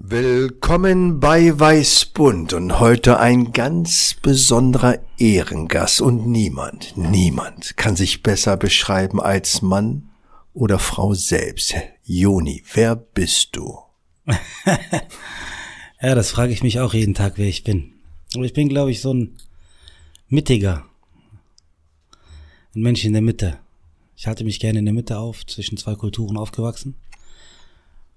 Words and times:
Willkommen 0.00 1.18
bei 1.18 1.58
Weißbund 1.58 2.52
und 2.52 2.78
heute 2.78 3.18
ein 3.18 3.50
ganz 3.50 4.14
besonderer 4.22 5.00
Ehrengast 5.18 6.00
und 6.00 6.24
niemand, 6.28 6.96
niemand 6.96 7.76
kann 7.76 7.96
sich 7.96 8.22
besser 8.22 8.56
beschreiben 8.56 9.20
als 9.20 9.60
Mann 9.60 10.10
oder 10.54 10.78
Frau 10.78 11.14
selbst. 11.14 11.74
Joni, 12.04 12.62
wer 12.74 12.94
bist 12.94 13.56
du? 13.56 13.76
ja, 16.00 16.14
das 16.14 16.30
frage 16.30 16.52
ich 16.52 16.62
mich 16.62 16.78
auch 16.78 16.94
jeden 16.94 17.14
Tag, 17.14 17.32
wer 17.34 17.48
ich 17.48 17.64
bin. 17.64 17.94
Aber 18.36 18.44
ich 18.44 18.52
bin, 18.52 18.68
glaube 18.68 18.92
ich, 18.92 19.00
so 19.00 19.12
ein 19.12 19.36
Mittiger. 20.28 20.84
Ein 22.72 22.82
Mensch 22.82 23.04
in 23.04 23.14
der 23.14 23.22
Mitte. 23.22 23.58
Ich 24.14 24.28
halte 24.28 24.44
mich 24.44 24.60
gerne 24.60 24.78
in 24.78 24.84
der 24.84 24.94
Mitte 24.94 25.18
auf, 25.18 25.44
zwischen 25.44 25.76
zwei 25.76 25.96
Kulturen 25.96 26.36
aufgewachsen. 26.36 26.94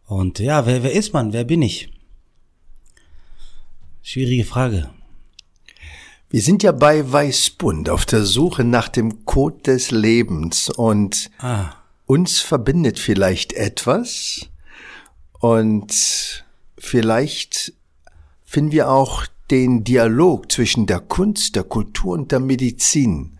Und 0.05 0.40
ja, 0.40 0.66
wer, 0.66 0.84
wer 0.84 0.91
ist 0.91 1.14
man? 1.14 1.34
Wer 1.34 1.44
bin 1.44 1.62
ich? 1.62 1.91
Schwierige 4.02 4.46
Frage. 4.46 4.90
Wir 6.30 6.42
sind 6.42 6.64
ja 6.64 6.72
bei 6.72 7.12
Weißbund 7.12 7.90
auf 7.90 8.06
der 8.06 8.23
Suche 8.23 8.64
nach 8.64 8.88
dem 8.88 9.25
Code 9.25 9.64
des 9.64 9.92
Lebens 9.92 10.70
und 10.70 11.30
ah. 11.40 11.73
uns 12.06 12.40
verbindet 12.40 13.00
vielleicht 13.00 13.52
etwas 13.52 14.48
und 15.40 16.45
vielleicht 16.78 17.73
finden 18.45 18.72
wir 18.72 18.90
auch 18.90 19.25
den 19.50 19.84
Dialog 19.84 20.52
zwischen 20.52 20.88
der 20.88 21.02
Kunst, 21.02 21.56
der 21.56 21.64
Kultur 21.64 22.14
und 22.14 22.31
der 22.31 22.40
Medizin. 22.40 23.38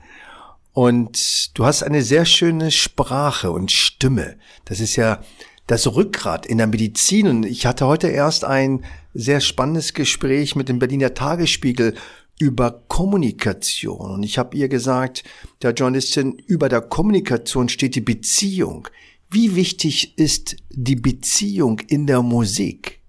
Und 0.74 1.58
du 1.58 1.66
hast 1.66 1.84
eine 1.84 2.02
sehr 2.02 2.26
schöne 2.26 2.72
Sprache 2.72 3.52
und 3.52 3.72
Stimme. 3.72 4.38
Das 4.66 4.80
ist 4.80 4.96
ja 4.96 5.22
das 5.68 5.88
Rückgrat 5.88 6.46
in 6.46 6.58
der 6.58 6.68
Medizin. 6.68 7.28
Und 7.28 7.46
ich 7.46 7.66
hatte 7.66 7.88
heute 7.88 8.08
erst 8.08 8.46
ein 8.46 8.84
sehr 9.14 9.42
spannendes 9.42 9.94
Gespräch 9.94 10.56
mit 10.56 10.70
dem 10.70 10.80
Berliner 10.80 11.14
Tagesspiegel 11.14 11.96
über 12.40 12.84
Kommunikation. 12.88 14.12
Und 14.12 14.24
ich 14.24 14.38
habe 14.38 14.58
ihr 14.58 14.68
gesagt, 14.68 15.24
der 15.62 15.74
Journalistin, 15.74 16.34
über 16.48 16.70
der 16.70 16.82
Kommunikation 16.82 17.70
steht 17.70 17.96
die 17.96 18.02
Beziehung. 18.02 18.88
Wie 19.30 19.56
wichtig 19.56 20.18
ist 20.18 20.58
die 20.70 20.96
Beziehung 20.96 21.80
in 21.88 22.08
der 22.08 22.22
Musik? 22.22 23.00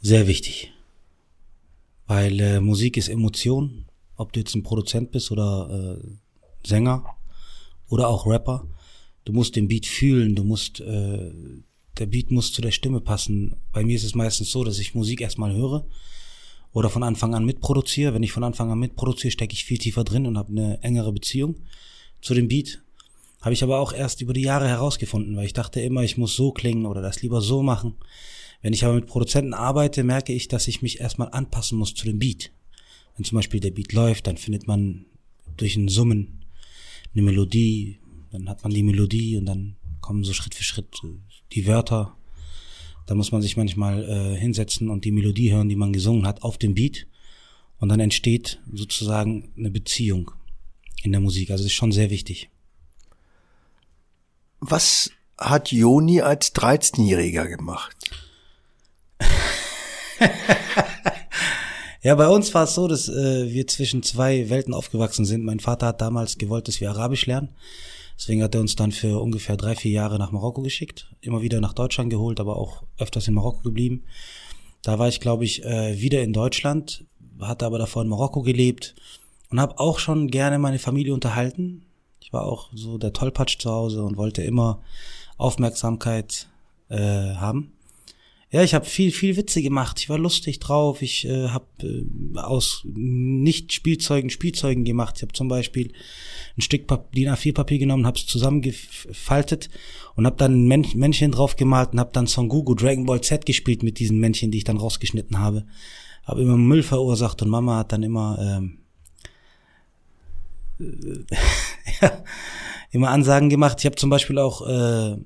Sehr 0.00 0.26
wichtig. 0.26 0.72
Weil 2.06 2.40
äh, 2.40 2.60
Musik 2.60 2.96
ist 2.96 3.08
Emotion. 3.08 3.84
Ob 4.16 4.32
du 4.32 4.40
jetzt 4.40 4.54
ein 4.54 4.62
Produzent 4.62 5.12
bist 5.12 5.30
oder 5.30 5.98
äh, 6.00 6.66
Sänger 6.66 7.04
oder 7.88 8.08
auch 8.08 8.26
Rapper. 8.26 8.66
Du 9.28 9.34
musst 9.34 9.56
den 9.56 9.68
Beat 9.68 9.84
fühlen, 9.84 10.34
du 10.34 10.42
musst, 10.42 10.80
äh, 10.80 11.30
der 11.98 12.06
Beat 12.06 12.30
muss 12.30 12.50
zu 12.50 12.62
der 12.62 12.70
Stimme 12.70 13.02
passen. 13.02 13.56
Bei 13.74 13.84
mir 13.84 13.94
ist 13.94 14.04
es 14.04 14.14
meistens 14.14 14.50
so, 14.50 14.64
dass 14.64 14.78
ich 14.78 14.94
Musik 14.94 15.20
erstmal 15.20 15.52
höre 15.52 15.84
oder 16.72 16.88
von 16.88 17.02
Anfang 17.02 17.34
an 17.34 17.44
mitproduziere. 17.44 18.14
Wenn 18.14 18.22
ich 18.22 18.32
von 18.32 18.42
Anfang 18.42 18.70
an 18.70 18.78
mitproduziere, 18.78 19.30
stecke 19.30 19.52
ich 19.52 19.66
viel 19.66 19.76
tiefer 19.76 20.02
drin 20.02 20.24
und 20.24 20.38
habe 20.38 20.48
eine 20.52 20.82
engere 20.82 21.12
Beziehung 21.12 21.56
zu 22.22 22.32
dem 22.32 22.48
Beat. 22.48 22.82
Habe 23.42 23.52
ich 23.52 23.62
aber 23.62 23.80
auch 23.80 23.92
erst 23.92 24.22
über 24.22 24.32
die 24.32 24.40
Jahre 24.40 24.66
herausgefunden, 24.66 25.36
weil 25.36 25.44
ich 25.44 25.52
dachte 25.52 25.82
immer, 25.82 26.02
ich 26.04 26.16
muss 26.16 26.34
so 26.34 26.50
klingen 26.50 26.86
oder 26.86 27.02
das 27.02 27.20
lieber 27.20 27.42
so 27.42 27.62
machen. 27.62 27.96
Wenn 28.62 28.72
ich 28.72 28.82
aber 28.82 28.94
mit 28.94 29.08
Produzenten 29.08 29.52
arbeite, 29.52 30.04
merke 30.04 30.32
ich, 30.32 30.48
dass 30.48 30.68
ich 30.68 30.80
mich 30.80 31.00
erstmal 31.00 31.28
anpassen 31.32 31.76
muss 31.76 31.92
zu 31.92 32.06
dem 32.06 32.18
Beat. 32.18 32.50
Wenn 33.14 33.26
zum 33.26 33.36
Beispiel 33.36 33.60
der 33.60 33.72
Beat 33.72 33.92
läuft, 33.92 34.26
dann 34.26 34.38
findet 34.38 34.66
man 34.66 35.04
durch 35.58 35.76
ein 35.76 35.88
Summen 35.88 36.46
eine 37.12 37.24
Melodie, 37.24 37.98
dann 38.30 38.48
hat 38.48 38.62
man 38.62 38.72
die 38.72 38.82
Melodie 38.82 39.36
und 39.36 39.46
dann 39.46 39.76
kommen 40.00 40.24
so 40.24 40.32
Schritt 40.32 40.54
für 40.54 40.64
Schritt 40.64 41.00
die 41.52 41.66
Wörter. 41.66 42.16
Da 43.06 43.14
muss 43.14 43.32
man 43.32 43.42
sich 43.42 43.56
manchmal 43.56 44.04
äh, 44.04 44.36
hinsetzen 44.38 44.90
und 44.90 45.04
die 45.04 45.12
Melodie 45.12 45.52
hören, 45.52 45.68
die 45.68 45.76
man 45.76 45.92
gesungen 45.92 46.26
hat, 46.26 46.42
auf 46.42 46.58
dem 46.58 46.74
Beat. 46.74 47.06
Und 47.78 47.88
dann 47.88 48.00
entsteht 48.00 48.60
sozusagen 48.72 49.52
eine 49.56 49.70
Beziehung 49.70 50.30
in 51.02 51.12
der 51.12 51.20
Musik. 51.20 51.50
Also 51.50 51.62
das 51.64 51.72
ist 51.72 51.76
schon 51.76 51.92
sehr 51.92 52.10
wichtig. 52.10 52.50
Was 54.60 55.10
hat 55.38 55.70
Joni 55.70 56.20
als 56.20 56.54
13-Jähriger 56.54 57.46
gemacht? 57.46 57.96
Ja, 62.00 62.14
bei 62.14 62.28
uns 62.28 62.54
war 62.54 62.64
es 62.64 62.74
so, 62.74 62.86
dass 62.86 63.08
äh, 63.08 63.50
wir 63.50 63.66
zwischen 63.66 64.02
zwei 64.04 64.48
Welten 64.48 64.72
aufgewachsen 64.72 65.24
sind. 65.24 65.44
Mein 65.44 65.58
Vater 65.58 65.88
hat 65.88 66.00
damals 66.00 66.38
gewollt, 66.38 66.68
dass 66.68 66.80
wir 66.80 66.90
Arabisch 66.90 67.26
lernen. 67.26 67.48
Deswegen 68.18 68.42
hat 68.42 68.54
er 68.54 68.60
uns 68.60 68.74
dann 68.74 68.90
für 68.90 69.22
ungefähr 69.22 69.56
drei, 69.56 69.76
vier 69.76 69.92
Jahre 69.92 70.18
nach 70.18 70.32
Marokko 70.32 70.62
geschickt. 70.62 71.14
Immer 71.20 71.40
wieder 71.40 71.60
nach 71.60 71.72
Deutschland 71.72 72.10
geholt, 72.10 72.40
aber 72.40 72.56
auch 72.56 72.82
öfters 72.98 73.28
in 73.28 73.34
Marokko 73.34 73.62
geblieben. 73.62 74.02
Da 74.82 74.98
war 74.98 75.08
ich, 75.08 75.20
glaube 75.20 75.44
ich, 75.44 75.64
äh, 75.64 76.00
wieder 76.00 76.22
in 76.22 76.32
Deutschland, 76.32 77.04
hatte 77.40 77.64
aber 77.64 77.78
davor 77.78 78.02
in 78.02 78.08
Marokko 78.08 78.42
gelebt 78.42 78.96
und 79.50 79.60
habe 79.60 79.78
auch 79.78 80.00
schon 80.00 80.28
gerne 80.28 80.58
meine 80.58 80.80
Familie 80.80 81.14
unterhalten. 81.14 81.84
Ich 82.20 82.32
war 82.32 82.44
auch 82.44 82.70
so 82.74 82.98
der 82.98 83.12
Tollpatsch 83.12 83.58
zu 83.58 83.70
Hause 83.70 84.02
und 84.02 84.16
wollte 84.16 84.42
immer 84.42 84.82
Aufmerksamkeit 85.36 86.48
äh, 86.88 86.96
haben. 86.98 87.72
Ja, 88.50 88.62
ich 88.62 88.72
habe 88.72 88.86
viel, 88.86 89.12
viel 89.12 89.36
Witze 89.36 89.60
gemacht. 89.60 90.00
Ich 90.00 90.08
war 90.08 90.18
lustig 90.18 90.58
drauf. 90.58 91.02
Ich 91.02 91.26
äh, 91.26 91.48
habe 91.48 91.66
äh, 91.82 92.38
aus 92.38 92.82
nicht 92.84 93.74
Spielzeugen 93.74 94.30
Spielzeugen 94.30 94.84
gemacht. 94.84 95.16
Ich 95.16 95.22
habe 95.22 95.34
zum 95.34 95.48
Beispiel 95.48 95.92
ein 96.56 96.62
Stück 96.62 96.86
Pap 96.86 97.12
DIN 97.12 97.28
A4-Papier 97.28 97.78
genommen, 97.78 98.06
habe 98.06 98.16
es 98.16 98.26
zusammengefaltet 98.26 99.68
und 100.16 100.24
habe 100.24 100.36
dann 100.36 100.66
ein 100.66 100.84
Männchen 100.94 101.30
drauf 101.30 101.56
gemalt 101.56 101.92
und 101.92 102.00
habe 102.00 102.10
dann 102.14 102.26
Son 102.26 102.48
Goku 102.48 102.74
Dragon 102.74 103.04
Ball 103.04 103.20
Z 103.20 103.44
gespielt 103.44 103.82
mit 103.82 103.98
diesen 103.98 104.18
Männchen, 104.18 104.50
die 104.50 104.58
ich 104.58 104.64
dann 104.64 104.78
rausgeschnitten 104.78 105.38
habe. 105.38 105.66
Habe 106.24 106.40
immer 106.40 106.56
Müll 106.56 106.82
verursacht 106.82 107.42
und 107.42 107.50
Mama 107.50 107.76
hat 107.76 107.92
dann 107.92 108.02
immer 108.02 108.38
ähm, 108.40 108.78
äh, 110.80 111.34
ja, 112.00 112.24
immer 112.92 113.10
Ansagen 113.10 113.50
gemacht. 113.50 113.76
Ich 113.80 113.84
habe 113.84 113.96
zum 113.96 114.08
Beispiel 114.08 114.38
auch 114.38 114.66
äh, 114.66 115.18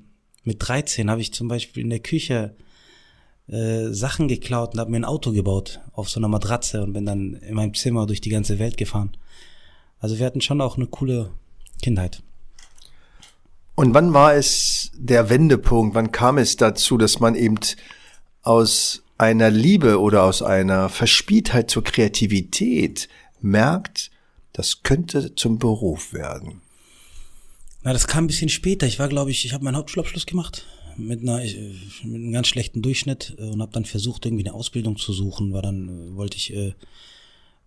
mit 0.43 0.57
13 0.59 1.09
habe 1.09 1.21
ich 1.21 1.33
zum 1.33 1.47
Beispiel 1.47 1.83
in 1.83 1.89
der 1.89 1.99
Küche 1.99 2.53
äh, 3.47 3.89
Sachen 3.89 4.27
geklaut 4.27 4.73
und 4.73 4.79
habe 4.79 4.91
mir 4.91 4.97
ein 4.97 5.05
Auto 5.05 5.31
gebaut 5.31 5.81
auf 5.91 6.09
so 6.09 6.19
einer 6.19 6.29
Matratze 6.29 6.81
und 6.81 6.93
bin 6.93 7.05
dann 7.05 7.33
in 7.33 7.55
meinem 7.55 7.73
Zimmer 7.73 8.05
durch 8.05 8.21
die 8.21 8.29
ganze 8.29 8.57
Welt 8.57 8.77
gefahren. 8.77 9.17
Also 9.99 10.17
wir 10.17 10.25
hatten 10.25 10.41
schon 10.41 10.61
auch 10.61 10.77
eine 10.77 10.87
coole 10.87 11.31
Kindheit. 11.81 12.23
Und 13.75 13.93
wann 13.93 14.13
war 14.13 14.33
es 14.35 14.91
der 14.95 15.29
Wendepunkt? 15.29 15.95
Wann 15.95 16.11
kam 16.11 16.37
es 16.37 16.55
dazu, 16.55 16.97
dass 16.97 17.19
man 17.19 17.35
eben 17.35 17.57
aus 18.43 19.03
einer 19.17 19.49
Liebe 19.49 19.99
oder 19.99 20.23
aus 20.23 20.41
einer 20.41 20.89
Verspieltheit 20.89 21.69
zur 21.69 21.83
Kreativität 21.83 23.09
merkt, 23.41 24.11
das 24.53 24.83
könnte 24.83 25.35
zum 25.35 25.59
Beruf 25.59 26.13
werden? 26.13 26.61
Na, 27.81 27.91
das 27.91 28.07
kam 28.07 28.25
ein 28.25 28.27
bisschen 28.27 28.49
später. 28.49 28.87
Ich 28.87 28.99
war, 28.99 29.09
glaube 29.09 29.31
ich, 29.31 29.43
ich 29.45 29.53
habe 29.53 29.63
meinen 29.63 29.75
Hauptschulabschluss 29.75 30.25
gemacht 30.25 30.65
mit, 30.97 31.21
einer, 31.21 31.39
mit 31.39 32.03
einem 32.03 32.31
ganz 32.31 32.47
schlechten 32.47 32.81
Durchschnitt 32.81 33.35
äh, 33.37 33.43
und 33.43 33.61
habe 33.61 33.71
dann 33.71 33.85
versucht, 33.85 34.25
irgendwie 34.25 34.45
eine 34.45 34.53
Ausbildung 34.53 34.97
zu 34.97 35.13
suchen. 35.13 35.53
War 35.53 35.61
dann 35.61 35.89
äh, 35.89 36.15
wollte 36.15 36.37
ich 36.37 36.53
äh, 36.53 36.73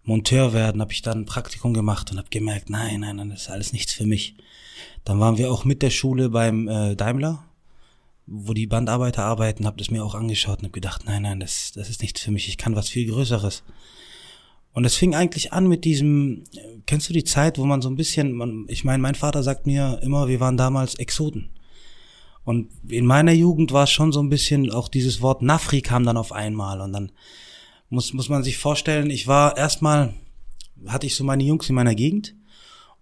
Monteur 0.04 0.52
werden, 0.52 0.80
habe 0.80 0.92
ich 0.92 1.02
dann 1.02 1.20
ein 1.20 1.26
Praktikum 1.26 1.74
gemacht 1.74 2.10
und 2.10 2.18
habe 2.18 2.28
gemerkt, 2.30 2.70
nein, 2.70 3.00
nein, 3.00 3.16
nein, 3.16 3.30
das 3.30 3.42
ist 3.42 3.50
alles 3.50 3.72
nichts 3.72 3.92
für 3.92 4.06
mich. 4.06 4.36
Dann 5.04 5.18
waren 5.18 5.36
wir 5.36 5.50
auch 5.50 5.64
mit 5.64 5.82
der 5.82 5.90
Schule 5.90 6.28
beim 6.28 6.68
äh, 6.68 6.94
Daimler, 6.94 7.44
wo 8.26 8.54
die 8.54 8.66
Bandarbeiter 8.66 9.24
arbeiten, 9.24 9.66
habe 9.66 9.78
das 9.78 9.90
mir 9.90 10.04
auch 10.04 10.14
angeschaut 10.14 10.58
und 10.58 10.66
habe 10.66 10.72
gedacht, 10.72 11.02
nein, 11.06 11.22
nein, 11.22 11.40
das, 11.40 11.72
das 11.72 11.90
ist 11.90 12.02
nichts 12.02 12.20
für 12.20 12.30
mich. 12.30 12.48
Ich 12.48 12.58
kann 12.58 12.76
was 12.76 12.88
viel 12.88 13.10
Größeres. 13.10 13.62
Und 14.72 14.84
es 14.84 14.94
fing 14.94 15.14
eigentlich 15.14 15.52
an 15.52 15.68
mit 15.68 15.84
diesem, 15.84 16.44
kennst 16.86 17.08
du 17.08 17.12
die 17.12 17.24
Zeit, 17.24 17.56
wo 17.58 17.64
man 17.64 17.80
so 17.80 17.88
ein 17.88 17.96
bisschen, 17.96 18.32
man, 18.32 18.66
ich 18.68 18.84
meine, 18.84 19.02
mein 19.02 19.14
Vater 19.14 19.42
sagt 19.42 19.66
mir 19.66 20.00
immer, 20.02 20.28
wir 20.28 20.38
waren 20.38 20.56
damals 20.56 20.96
Exoten. 20.96 21.50
Und 22.46 22.70
in 22.88 23.06
meiner 23.06 23.32
Jugend 23.32 23.72
war 23.72 23.82
es 23.82 23.90
schon 23.90 24.12
so 24.12 24.20
ein 24.20 24.28
bisschen, 24.28 24.70
auch 24.70 24.86
dieses 24.86 25.20
Wort 25.20 25.42
Nafri 25.42 25.82
kam 25.82 26.04
dann 26.04 26.16
auf 26.16 26.30
einmal. 26.30 26.80
Und 26.80 26.92
dann 26.92 27.10
muss, 27.90 28.12
muss 28.12 28.28
man 28.28 28.44
sich 28.44 28.56
vorstellen, 28.56 29.10
ich 29.10 29.26
war 29.26 29.56
erstmal, 29.56 30.14
hatte 30.86 31.06
ich 31.06 31.16
so 31.16 31.24
meine 31.24 31.42
Jungs 31.42 31.68
in 31.68 31.74
meiner 31.74 31.96
Gegend. 31.96 32.36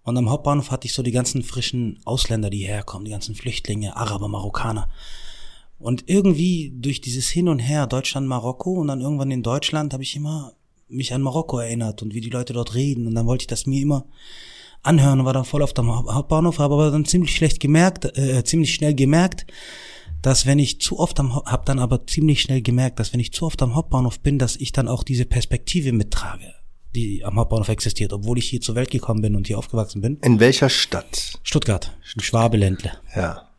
Und 0.01 0.17
am 0.17 0.31
Hauptbahnhof 0.31 0.71
hatte 0.71 0.87
ich 0.87 0.93
so 0.93 1.03
die 1.03 1.11
ganzen 1.11 1.43
frischen 1.43 1.99
Ausländer, 2.05 2.49
die 2.49 2.65
herkommen, 2.65 3.05
die 3.05 3.11
ganzen 3.11 3.35
Flüchtlinge, 3.35 3.95
Araber, 3.95 4.27
Marokkaner. 4.27 4.89
Und 5.77 6.05
irgendwie 6.07 6.73
durch 6.75 6.99
dieses 6.99 7.29
Hin 7.29 7.47
und 7.47 7.59
Her 7.59 7.85
Deutschland, 7.85 8.25
Marokko 8.27 8.73
und 8.73 8.87
dann 8.87 9.01
irgendwann 9.01 9.29
in 9.29 9.43
Deutschland 9.43 9.93
habe 9.93 10.01
ich 10.01 10.15
immer 10.15 10.53
mich 10.89 11.13
an 11.13 11.21
Marokko 11.21 11.59
erinnert 11.59 12.01
und 12.01 12.15
wie 12.15 12.21
die 12.21 12.31
Leute 12.31 12.53
dort 12.53 12.73
reden. 12.73 13.05
Und 13.05 13.13
dann 13.13 13.27
wollte 13.27 13.43
ich 13.43 13.47
das 13.47 13.67
mir 13.67 13.83
immer 13.83 14.07
anhören 14.85 15.19
und 15.19 15.25
war 15.25 15.33
dann 15.33 15.45
voll 15.45 15.61
auf 15.61 15.73
dem 15.73 15.93
Hauptbahnhof, 15.93 16.59
habe 16.59 16.73
aber 16.73 16.91
dann 16.91 17.05
ziemlich 17.05 17.35
schlecht 17.35 17.59
gemerkt, 17.59 18.05
äh, 18.17 18.43
ziemlich 18.43 18.73
schnell 18.73 18.93
gemerkt, 18.93 19.45
dass 20.21 20.45
wenn 20.45 20.59
ich 20.59 20.81
zu 20.81 20.99
oft 20.99 21.19
am 21.19 21.35
habe 21.35 21.63
dann 21.65 21.79
aber 21.79 22.07
ziemlich 22.07 22.41
schnell 22.41 22.61
gemerkt, 22.61 22.99
dass 22.99 23.13
wenn 23.13 23.19
ich 23.19 23.31
zu 23.31 23.45
oft 23.45 23.61
am 23.61 23.75
Hauptbahnhof 23.75 24.19
bin, 24.19 24.39
dass 24.39 24.55
ich 24.55 24.71
dann 24.71 24.87
auch 24.87 25.03
diese 25.03 25.25
Perspektive 25.25 25.91
mittrage, 25.91 26.53
die 26.95 27.23
am 27.23 27.37
Hauptbahnhof 27.37 27.69
existiert, 27.69 28.13
obwohl 28.13 28.37
ich 28.37 28.49
hier 28.49 28.61
zur 28.61 28.75
Welt 28.75 28.89
gekommen 28.89 29.21
bin 29.21 29.35
und 29.35 29.47
hier 29.47 29.59
aufgewachsen 29.59 30.01
bin. 30.01 30.17
In 30.21 30.39
welcher 30.39 30.69
Stadt? 30.69 31.39
Stuttgart, 31.43 31.91
im 32.15 32.21
Schwabeländle. 32.21 32.91
Ja. 33.15 33.49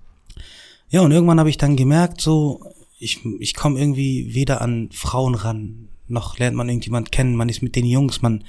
Ja, 0.88 1.00
und 1.02 1.12
irgendwann 1.12 1.38
habe 1.38 1.50
ich 1.50 1.58
dann 1.58 1.76
gemerkt, 1.76 2.20
so 2.20 2.60
ich 2.98 3.20
ich 3.38 3.54
komme 3.54 3.78
irgendwie 3.78 4.34
weder 4.34 4.60
an 4.60 4.88
Frauen 4.92 5.34
ran, 5.34 5.88
noch 6.08 6.38
lernt 6.38 6.56
man 6.56 6.68
irgendjemand 6.68 7.12
kennen, 7.12 7.36
man 7.36 7.48
ist 7.48 7.62
mit 7.62 7.76
den 7.76 7.86
Jungs, 7.86 8.22
man 8.22 8.44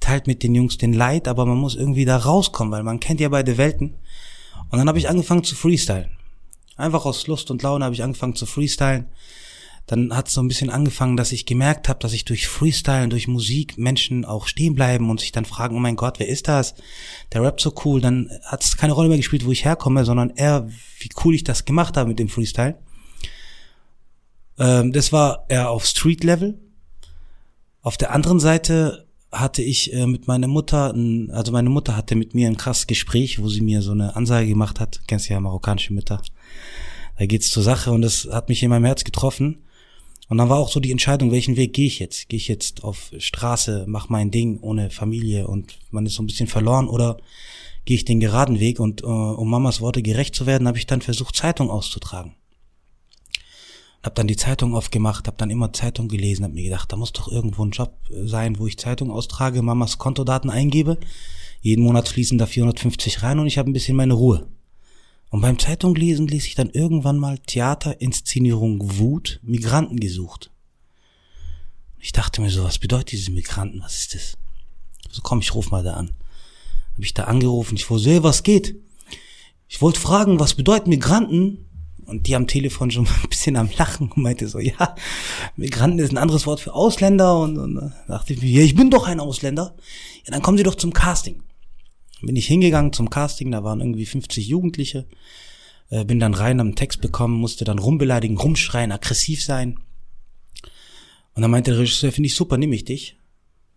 teilt 0.00 0.26
mit 0.26 0.42
den 0.42 0.54
Jungs 0.54 0.78
den 0.78 0.92
Leid, 0.92 1.28
aber 1.28 1.46
man 1.46 1.58
muss 1.58 1.74
irgendwie 1.74 2.04
da 2.04 2.16
rauskommen, 2.16 2.72
weil 2.72 2.82
man 2.82 3.00
kennt 3.00 3.20
ja 3.20 3.28
beide 3.28 3.58
Welten. 3.58 3.94
Und 4.70 4.78
dann 4.78 4.88
habe 4.88 4.98
ich 4.98 5.08
angefangen 5.08 5.44
zu 5.44 5.54
freestylen. 5.54 6.10
Einfach 6.76 7.06
aus 7.06 7.26
Lust 7.26 7.50
und 7.50 7.62
Laune 7.62 7.84
habe 7.84 7.94
ich 7.94 8.02
angefangen 8.02 8.34
zu 8.34 8.46
freestylen. 8.46 9.06
Dann 9.86 10.14
hat 10.16 10.26
es 10.26 10.34
so 10.34 10.42
ein 10.42 10.48
bisschen 10.48 10.68
angefangen, 10.68 11.16
dass 11.16 11.30
ich 11.30 11.46
gemerkt 11.46 11.88
habe, 11.88 12.00
dass 12.00 12.12
ich 12.12 12.24
durch 12.24 12.48
Freestylen, 12.48 13.08
durch 13.08 13.28
Musik 13.28 13.78
Menschen 13.78 14.24
auch 14.24 14.48
stehen 14.48 14.74
bleiben 14.74 15.08
und 15.10 15.20
sich 15.20 15.30
dann 15.30 15.44
fragen, 15.44 15.76
oh 15.76 15.80
mein 15.80 15.94
Gott, 15.94 16.18
wer 16.18 16.28
ist 16.28 16.48
das? 16.48 16.74
Der 17.32 17.42
rappt 17.42 17.60
so 17.60 17.72
cool. 17.84 18.00
Dann 18.00 18.28
hat 18.44 18.64
es 18.64 18.76
keine 18.76 18.94
Rolle 18.94 19.08
mehr 19.08 19.18
gespielt, 19.18 19.46
wo 19.46 19.52
ich 19.52 19.64
herkomme, 19.64 20.04
sondern 20.04 20.30
eher, 20.30 20.68
wie 20.98 21.08
cool 21.24 21.36
ich 21.36 21.44
das 21.44 21.64
gemacht 21.64 21.96
habe 21.96 22.08
mit 22.08 22.18
dem 22.18 22.28
Freestyle. 22.28 22.76
Ähm, 24.58 24.92
das 24.92 25.12
war 25.12 25.44
eher 25.48 25.70
auf 25.70 25.86
Street-Level 25.86 26.58
auf 27.86 27.96
der 27.96 28.12
anderen 28.12 28.40
Seite 28.40 29.06
hatte 29.30 29.62
ich 29.62 29.92
äh, 29.94 30.08
mit 30.08 30.26
meiner 30.26 30.48
Mutter, 30.48 30.92
ein, 30.92 31.30
also 31.30 31.52
meine 31.52 31.70
Mutter 31.70 31.96
hatte 31.96 32.16
mit 32.16 32.34
mir 32.34 32.48
ein 32.48 32.56
krasses 32.56 32.88
Gespräch, 32.88 33.40
wo 33.40 33.48
sie 33.48 33.60
mir 33.60 33.80
so 33.80 33.92
eine 33.92 34.16
Ansage 34.16 34.48
gemacht 34.48 34.80
hat. 34.80 35.02
Kennst 35.06 35.28
ja 35.28 35.38
marokkanische 35.38 35.94
Mütter. 35.94 36.20
Da 37.16 37.26
geht's 37.26 37.48
zur 37.48 37.62
Sache 37.62 37.92
und 37.92 38.02
das 38.02 38.28
hat 38.28 38.48
mich 38.48 38.64
in 38.64 38.70
meinem 38.70 38.86
Herz 38.86 39.04
getroffen. 39.04 39.62
Und 40.28 40.38
dann 40.38 40.48
war 40.48 40.58
auch 40.58 40.68
so 40.68 40.80
die 40.80 40.90
Entscheidung, 40.90 41.30
welchen 41.30 41.56
Weg 41.56 41.74
gehe 41.74 41.86
ich 41.86 42.00
jetzt? 42.00 42.28
Gehe 42.28 42.38
ich 42.38 42.48
jetzt 42.48 42.82
auf 42.82 43.12
Straße, 43.18 43.84
mach 43.86 44.08
mein 44.08 44.32
Ding 44.32 44.58
ohne 44.62 44.90
Familie 44.90 45.46
und 45.46 45.78
man 45.92 46.06
ist 46.06 46.14
so 46.14 46.24
ein 46.24 46.26
bisschen 46.26 46.48
verloren 46.48 46.88
oder 46.88 47.18
gehe 47.84 47.94
ich 47.94 48.04
den 48.04 48.18
geraden 48.18 48.58
Weg? 48.58 48.80
Und 48.80 49.04
äh, 49.04 49.06
um 49.06 49.48
Mamas 49.48 49.80
Worte 49.80 50.02
gerecht 50.02 50.34
zu 50.34 50.44
werden, 50.44 50.66
habe 50.66 50.78
ich 50.78 50.88
dann 50.88 51.02
versucht, 51.02 51.36
Zeitung 51.36 51.70
auszutragen. 51.70 52.34
Hab 54.06 54.14
dann 54.14 54.28
die 54.28 54.36
Zeitung 54.36 54.76
aufgemacht, 54.76 55.26
hab 55.26 55.36
dann 55.36 55.50
immer 55.50 55.72
Zeitung 55.72 56.06
gelesen, 56.06 56.44
hab 56.44 56.52
mir 56.52 56.62
gedacht, 56.62 56.92
da 56.92 56.96
muss 56.96 57.12
doch 57.12 57.26
irgendwo 57.26 57.64
ein 57.64 57.72
Job 57.72 57.98
äh, 58.08 58.24
sein, 58.24 58.56
wo 58.56 58.68
ich 58.68 58.78
Zeitung 58.78 59.10
austrage, 59.10 59.62
Mamas 59.62 59.98
Kontodaten 59.98 60.48
eingebe. 60.48 60.96
Jeden 61.60 61.82
Monat 61.82 62.08
fließen 62.08 62.38
da 62.38 62.46
450 62.46 63.24
rein 63.24 63.40
und 63.40 63.48
ich 63.48 63.58
habe 63.58 63.68
ein 63.68 63.72
bisschen 63.72 63.96
meine 63.96 64.14
Ruhe. 64.14 64.46
Und 65.30 65.40
beim 65.40 65.58
Zeitung 65.58 65.96
lesen 65.96 66.28
lese 66.28 66.46
ich 66.46 66.54
dann 66.54 66.70
irgendwann 66.70 67.18
mal 67.18 67.38
Theaterinszenierung 67.38 68.98
Wut, 68.98 69.40
Migranten 69.42 69.98
gesucht. 69.98 70.52
Ich 71.98 72.12
dachte 72.12 72.40
mir 72.40 72.50
so, 72.50 72.62
was 72.62 72.78
bedeutet 72.78 73.10
diese 73.10 73.32
Migranten? 73.32 73.80
Was 73.80 73.98
ist 73.98 74.14
das? 74.14 74.38
So 75.10 75.20
komm, 75.20 75.40
ich 75.40 75.52
ruf 75.52 75.72
mal 75.72 75.82
da 75.82 75.94
an. 75.94 76.12
Hab 76.94 77.02
ich 77.02 77.12
da 77.12 77.24
angerufen, 77.24 77.74
ich 77.74 77.86
sehen, 77.86 78.22
was 78.22 78.44
geht. 78.44 78.76
Ich 79.66 79.82
wollte 79.82 79.98
fragen, 79.98 80.38
was 80.38 80.54
bedeuten 80.54 80.90
Migranten? 80.90 81.65
Und 82.06 82.26
die 82.26 82.36
am 82.36 82.46
Telefon 82.46 82.90
schon 82.90 83.06
ein 83.22 83.28
bisschen 83.28 83.56
am 83.56 83.68
Lachen 83.76 84.10
und 84.10 84.22
meinte 84.22 84.48
so, 84.48 84.58
ja, 84.58 84.94
Migranten 85.56 85.98
ist 85.98 86.12
ein 86.12 86.18
anderes 86.18 86.46
Wort 86.46 86.60
für 86.60 86.74
Ausländer. 86.74 87.38
Und, 87.38 87.58
und 87.58 87.74
da 87.74 87.92
dachte 88.06 88.32
ich 88.32 88.42
mir, 88.42 88.48
ja, 88.50 88.62
ich 88.62 88.74
bin 88.74 88.90
doch 88.90 89.06
ein 89.06 89.20
Ausländer. 89.20 89.74
Ja, 90.24 90.32
dann 90.32 90.42
kommen 90.42 90.58
Sie 90.58 90.64
doch 90.64 90.76
zum 90.76 90.92
Casting. 90.92 91.42
Bin 92.22 92.36
ich 92.36 92.46
hingegangen 92.46 92.92
zum 92.92 93.10
Casting, 93.10 93.50
da 93.50 93.62
waren 93.62 93.80
irgendwie 93.80 94.06
50 94.06 94.46
Jugendliche. 94.46 95.06
Äh, 95.90 96.04
bin 96.04 96.18
dann 96.18 96.34
rein, 96.34 96.60
am 96.60 96.74
Text 96.74 97.00
bekommen, 97.00 97.34
musste 97.34 97.64
dann 97.64 97.78
rumbeleidigen, 97.78 98.38
rumschreien, 98.38 98.90
aggressiv 98.90 99.44
sein. 99.44 99.78
Und 101.34 101.42
dann 101.42 101.50
meinte 101.50 101.72
der 101.72 101.80
Regisseur, 101.80 102.12
finde 102.12 102.28
ich 102.28 102.34
super, 102.34 102.56
nehme 102.56 102.74
ich 102.74 102.84
dich. 102.84 103.18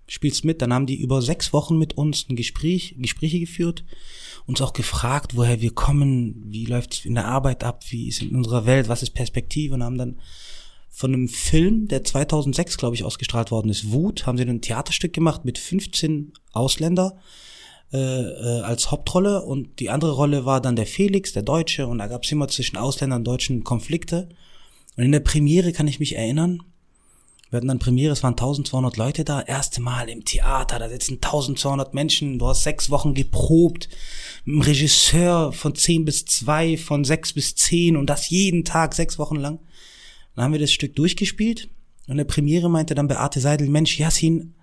Spielst 0.09 0.43
mit. 0.43 0.61
Dann 0.61 0.73
haben 0.73 0.85
die 0.85 0.99
über 0.99 1.21
sechs 1.21 1.53
Wochen 1.53 1.77
mit 1.77 1.97
uns 1.97 2.25
ein 2.29 2.35
Gespräch, 2.35 2.95
Gespräche 2.97 3.39
geführt 3.39 3.85
uns 4.49 4.61
auch 4.61 4.73
gefragt, 4.73 5.37
woher 5.37 5.61
wir 5.61 5.71
kommen, 5.71 6.43
wie 6.47 6.65
läuft's 6.65 7.05
in 7.05 7.13
der 7.13 7.27
Arbeit 7.27 7.63
ab, 7.63 7.83
wie 7.89 8.07
ist 8.07 8.23
in 8.23 8.35
unserer 8.35 8.65
Welt, 8.65 8.89
was 8.89 9.03
ist 9.03 9.11
Perspektive 9.11 9.75
und 9.75 9.83
haben 9.83 9.99
dann 9.99 10.19
von 10.89 11.13
einem 11.13 11.29
Film, 11.29 11.87
der 11.87 12.03
2006, 12.03 12.77
glaube 12.77 12.95
ich, 12.95 13.03
ausgestrahlt 13.03 13.51
worden 13.51 13.69
ist, 13.69 13.91
Wut, 13.91 14.25
haben 14.25 14.39
sie 14.39 14.43
ein 14.43 14.61
Theaterstück 14.61 15.13
gemacht 15.13 15.45
mit 15.45 15.59
15 15.59 16.33
Ausländer 16.51 17.19
äh, 17.93 17.97
äh, 17.97 18.61
als 18.61 18.89
Hauptrolle 18.89 19.43
und 19.43 19.79
die 19.79 19.91
andere 19.91 20.13
Rolle 20.13 20.45
war 20.45 20.61
dann 20.61 20.75
der 20.75 20.87
Felix, 20.87 21.31
der 21.31 21.43
Deutsche 21.43 21.85
und 21.85 21.99
da 21.99 22.07
gab 22.07 22.23
es 22.23 22.31
immer 22.31 22.47
zwischen 22.47 22.75
Ausländern 22.75 23.19
und 23.19 23.25
Deutschen 23.25 23.63
Konflikte. 23.63 24.29
Und 24.97 25.03
in 25.03 25.11
der 25.11 25.19
Premiere 25.19 25.73
kann 25.73 25.87
ich 25.87 25.99
mich 25.99 26.15
erinnern, 26.15 26.59
wir 27.49 27.57
hatten 27.57 27.67
dann 27.67 27.79
Premiere, 27.79 28.13
es 28.13 28.21
waren 28.21 28.33
1200 28.33 28.95
Leute 28.97 29.23
da, 29.23 29.41
erste 29.41 29.81
Mal 29.81 30.07
im 30.07 30.23
Theater, 30.23 30.77
da 30.77 30.87
sitzen 30.87 31.15
1200 31.15 31.95
Menschen, 31.95 32.37
du 32.37 32.47
hast 32.47 32.63
sechs 32.63 32.91
Wochen 32.91 33.15
geprobt, 33.15 33.89
mit 34.45 34.53
einem 34.53 34.61
Regisseur 34.61 35.51
von 35.51 35.73
10 35.73 36.05
bis 36.05 36.25
2, 36.25 36.77
von 36.77 37.03
6 37.03 37.33
bis 37.33 37.55
10 37.55 37.97
und 37.97 38.07
das 38.07 38.29
jeden 38.29 38.65
Tag, 38.65 38.93
sechs 38.93 39.17
Wochen 39.17 39.35
lang. 39.35 39.59
Dann 40.35 40.45
haben 40.45 40.53
wir 40.53 40.59
das 40.59 40.71
Stück 40.71 40.95
durchgespielt 40.95 41.69
und 42.07 42.17
der 42.17 42.25
Premiere 42.25 42.69
meinte 42.69 42.93
dann 42.93 43.07
Beate 43.07 43.39
Seidel, 43.39 43.67
Mensch, 43.67 43.97
Yassin, 43.97 44.53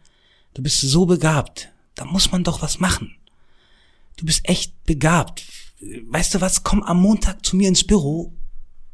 du 0.54 0.62
bist 0.62 0.80
so 0.80 1.06
begabt, 1.06 1.72
da 1.96 2.04
muss 2.04 2.30
man 2.30 2.44
doch 2.44 2.62
was 2.62 2.78
machen. 2.78 3.16
Du 4.16 4.24
bist 4.24 4.48
echt 4.48 4.84
begabt. 4.84 5.44
Weißt 6.08 6.34
du 6.34 6.40
was, 6.40 6.62
komm 6.62 6.82
am 6.82 7.02
Montag 7.02 7.44
zu 7.44 7.56
mir 7.56 7.68
ins 7.68 7.84
Büro 7.84 8.32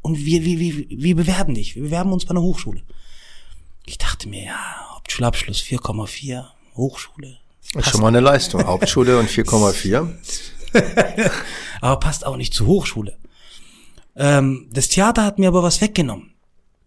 und 0.01 0.25
wir, 0.25 0.43
wir, 0.43 0.59
wir, 0.59 0.85
wir 0.89 1.15
bewerben 1.15 1.53
dich. 1.53 1.75
Wir 1.75 1.83
bewerben 1.83 2.11
uns 2.11 2.25
bei 2.25 2.31
einer 2.31 2.41
Hochschule. 2.41 2.83
Ich 3.85 3.97
dachte 3.97 4.29
mir, 4.29 4.45
ja, 4.45 4.95
Hauptschulabschluss 4.95 5.61
4,4, 5.61 6.45
Hochschule. 6.75 7.37
Ist 7.75 7.89
schon 7.89 8.01
mal 8.01 8.07
eine 8.09 8.19
Leistung. 8.19 8.65
Hauptschule 8.65 9.17
und 9.17 9.29
4,4. 9.29 10.13
aber 11.81 11.99
passt 11.99 12.25
auch 12.25 12.37
nicht 12.37 12.53
zur 12.53 12.67
Hochschule. 12.67 13.17
Ähm, 14.15 14.69
das 14.71 14.89
Theater 14.89 15.25
hat 15.25 15.39
mir 15.39 15.47
aber 15.47 15.63
was 15.63 15.81
weggenommen. 15.81 16.33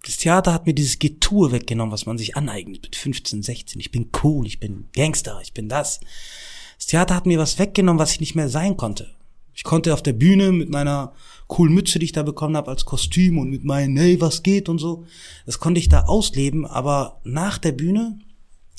Das 0.05 0.17
Theater 0.17 0.53
hat 0.53 0.67
mir 0.67 0.75
dieses 0.75 1.01
Getue 1.01 1.51
weggenommen, 1.51 1.93
was 1.93 2.07
man 2.07 2.17
sich 2.17 2.37
aneignet 2.37 2.83
mit 2.83 2.95
15, 2.95 3.43
16. 3.43 3.81
Ich 3.81 3.91
bin 3.91 4.11
cool, 4.23 4.47
ich 4.47 4.61
bin 4.61 4.89
Gangster, 4.95 5.41
ich 5.43 5.53
bin 5.53 5.69
das. 5.69 5.99
Das 6.79 6.87
Theater 6.87 7.17
hat 7.17 7.27
mir 7.27 7.39
was 7.39 7.59
weggenommen, 7.59 7.99
was 7.99 8.13
ich 8.13 8.21
nicht 8.21 8.37
mehr 8.37 8.49
sein 8.49 8.77
konnte. 8.77 9.16
Ich 9.57 9.65
konnte 9.65 9.95
auf 9.95 10.03
der 10.03 10.13
Bühne 10.13 10.53
mit 10.53 10.69
meiner 10.69 11.15
coolen 11.47 11.73
Mütze, 11.73 11.99
die 11.99 12.05
ich 12.05 12.13
da 12.13 12.23
bekommen 12.23 12.59
habe 12.59 12.71
als 12.71 12.85
Kostüm 12.85 13.39
und 13.39 13.49
mit 13.49 13.65
meinen, 13.65 13.97
hey, 13.97 14.21
was 14.21 14.43
geht 14.43 14.69
und 14.69 14.79
so, 14.79 15.07
das 15.47 15.59
konnte 15.59 15.81
ich 15.81 15.89
da 15.89 16.03
ausleben, 16.03 16.67
aber 16.67 17.23
nach 17.25 17.57
der 17.57 17.73
Bühne, 17.73 18.19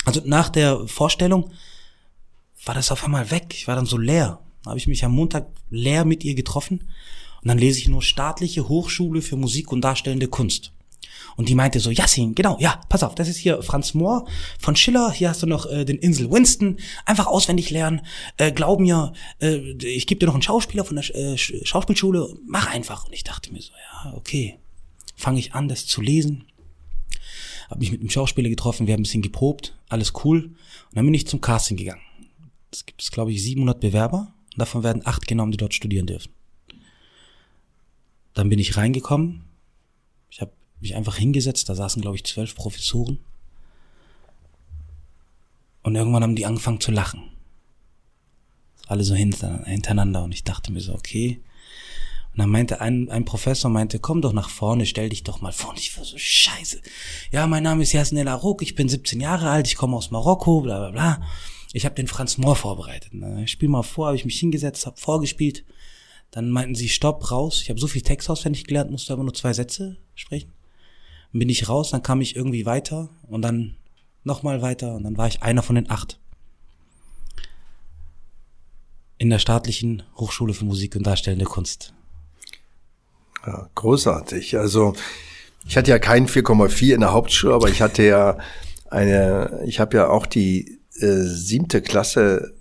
also 0.06 0.22
nach 0.24 0.50
der 0.50 0.88
Vorstellung, 0.88 1.50
war 2.64 2.76
das 2.76 2.92
auf 2.92 3.04
einmal 3.04 3.32
weg. 3.32 3.48
Ich 3.54 3.68
war 3.68 3.76
dann 3.76 3.88
so 3.88 3.98
leer. 3.98 4.40
Da 4.64 4.70
habe 4.70 4.78
ich 4.78 4.88
mich 4.88 5.04
am 5.04 5.14
Montag 5.14 5.48
leer 5.72 6.06
mit 6.06 6.24
ihr 6.24 6.36
getroffen 6.36 6.82
und 7.42 7.48
dann 7.48 7.58
lese 7.58 7.80
ich 7.80 7.88
nur 7.88 8.04
staatliche 8.04 8.70
Hochschule 8.70 9.24
für 9.24 9.36
Musik 9.36 9.72
und 9.72 9.82
darstellende 9.82 10.28
Kunst. 10.28 10.74
Und 11.38 11.50
die 11.50 11.56
meinte 11.56 11.80
so, 11.80 11.92
Yassin, 11.92 12.34
genau, 12.34 12.58
ja, 12.60 12.82
pass 12.90 13.04
auf, 13.04 13.14
das 13.14 13.30
ist 13.30 13.38
hier 13.38 13.62
Franz 13.62 13.94
Mohr 13.94 14.28
von 14.60 14.76
Schiller, 14.76 15.12
hier 15.12 15.30
hast 15.30 15.44
du 15.44 15.48
noch 15.48 15.68
äh, 15.68 15.86
den 15.86 15.98
Insel 16.00 16.32
Winston, 16.32 16.78
einfach 17.06 17.28
auswendig 17.28 17.70
lernen, 17.70 18.02
äh, 18.38 18.52
glaub 18.52 18.80
mir, 18.80 19.14
äh, 19.40 19.58
ich 19.84 20.08
gebe 20.08 20.20
dir 20.20 20.26
noch 20.26 20.34
einen 20.34 20.42
Schauspieler 20.42 20.84
von 20.84 20.96
der 20.96 21.16
äh, 21.16 21.38
Schauspielschule, 21.38 22.34
mach 22.48 22.74
einfach. 22.74 23.06
Und 23.06 23.14
ich 23.14 23.24
dachte 23.24 23.54
mir 23.54 23.62
so, 23.62 23.72
ja, 23.72 24.14
okay, 24.16 24.58
fange 25.16 25.40
ich 25.40 25.54
an, 25.54 25.68
das 25.68 25.86
zu 25.86 26.02
lesen, 26.02 26.46
habe 27.70 27.82
mich 27.82 27.92
mit 27.92 28.02
dem 28.02 28.10
Schauspieler 28.10 28.50
getroffen, 28.50 28.88
wir 28.88 28.94
haben 28.94 29.02
ein 29.02 29.04
bisschen 29.04 29.22
geprobt, 29.22 29.78
alles 29.90 30.14
cool. 30.24 30.44
Und 30.44 30.56
dann 30.96 31.06
bin 31.06 31.14
ich 31.14 31.28
zum 31.28 31.40
Casting 31.40 31.78
gegangen. 31.78 32.02
Es 32.72 32.86
gibt, 32.86 33.12
glaube 33.12 33.32
ich, 33.32 33.44
700 33.44 33.80
Bewerber 33.80 34.34
und 34.54 34.60
davon 34.60 34.84
werden 34.84 35.06
acht 35.06 35.28
genommen, 35.28 35.52
die 35.52 35.58
dort 35.58 35.76
studieren 35.76 36.08
dürfen. 36.08 36.32
Dann 38.34 38.50
bin 38.50 38.60
ich 38.60 38.76
reingekommen. 38.78 39.44
Mich 40.80 40.96
einfach 40.96 41.18
hingesetzt, 41.18 41.70
da 41.70 41.76
saßen, 41.76 42.02
glaube 42.02 42.18
ich, 42.18 42.24
zwölf 42.24 42.56
Professoren. 42.56 43.20
Und 45.84 45.96
irgendwann 45.96 46.24
haben 46.24 46.36
die 46.36 46.46
angefangen 46.46 46.82
zu 46.82 46.92
lachen. 46.92 47.24
Alle 48.88 49.04
so 49.04 49.16
hintereinander. 49.16 50.24
Und 50.24 50.34
ich 50.34 50.44
dachte 50.44 50.72
mir 50.72 50.82
so, 50.82 50.94
okay. 50.94 51.42
Und 52.38 52.40
dann 52.40 52.50
meinte 52.50 52.82
ein, 52.82 53.10
ein 53.10 53.26
Professor, 53.26 53.72
meinte, 53.72 54.00
komm 54.00 54.22
doch 54.22 54.34
nach 54.34 54.50
vorne, 54.50 54.86
stell 54.86 55.10
dich 55.10 55.24
doch 55.24 55.42
mal 55.42 55.52
vor. 55.52 55.72
Und 55.72 55.80
ich 55.80 55.98
war 55.98 56.06
so, 56.06 56.18
scheiße. 56.18 56.82
Ja, 57.32 57.48
mein 57.48 57.64
Name 57.64 57.84
ist 57.84 57.94
Yassin 57.94 58.18
El 58.18 58.28
Arouk, 58.28 58.62
ich 58.62 58.76
bin 58.76 58.88
17 58.88 59.20
Jahre 59.20 59.50
alt, 59.50 59.68
ich 59.68 59.76
komme 59.76 59.98
aus 59.98 60.12
Marokko, 60.12 60.62
bla 60.62 60.78
bla 60.78 60.92
bla. 60.92 61.22
Ich 61.74 61.86
habe 61.86 61.96
den 61.96 62.08
Franz 62.08 62.38
Mohr 62.38 62.56
vorbereitet. 62.56 63.12
Ich 63.44 63.52
spiel 63.52 63.70
mal 63.70 63.84
vor, 63.84 64.08
habe 64.08 64.16
ich 64.16 64.26
mich 64.26 64.40
hingesetzt, 64.40 64.86
habe 64.86 64.98
vorgespielt. 64.98 65.66
Dann 66.32 66.50
meinten 66.50 66.76
sie, 66.76 66.90
stopp, 66.90 67.32
raus. 67.32 67.62
Ich 67.62 67.70
habe 67.70 67.80
so 67.80 67.88
viel 67.88 68.02
Text 68.02 68.30
auswendig 68.30 68.66
gelernt, 68.66 68.92
musste 68.92 69.14
aber 69.14 69.24
nur 69.24 69.34
zwei 69.34 69.54
Sätze 69.54 69.98
sprechen. 70.14 70.52
Bin 71.32 71.50
ich 71.50 71.70
raus, 71.70 71.92
dann 71.92 72.04
kam 72.04 72.22
ich 72.22 72.36
irgendwie 72.36 72.66
weiter 72.66 73.10
und 73.28 73.42
dann 73.42 73.76
nochmal 74.24 74.62
weiter 74.62 74.96
und 74.96 75.04
dann 75.04 75.18
war 75.18 75.28
ich 75.28 75.44
einer 75.44 75.64
von 75.64 75.76
den 75.76 75.90
acht. 75.90 76.20
In 79.18 79.30
der 79.30 79.40
staatlichen 79.40 80.04
Hochschule 80.16 80.54
für 80.54 80.66
Musik 80.66 80.96
und 80.96 81.06
Darstellende 81.06 81.46
Kunst. 81.46 81.94
Ja, 83.46 83.70
großartig. 83.76 84.58
Also 84.58 84.94
ich 85.66 85.78
hatte 85.78 85.92
ja 85.92 86.00
keinen 86.00 86.28
4,4 86.28 86.94
in 86.94 87.02
der 87.02 87.14
Hauptschule, 87.14 87.54
aber 87.54 87.70
ich 87.70 87.82
hatte 87.82 88.04
ja 88.04 88.38
eine, 88.90 89.62
ich 89.66 89.80
habe 89.80 89.98
ja 89.98 90.10
auch 90.10 90.26
die 90.26 90.80
äh, 91.00 91.22
siebte 91.24 91.82
Klasse 91.82 92.54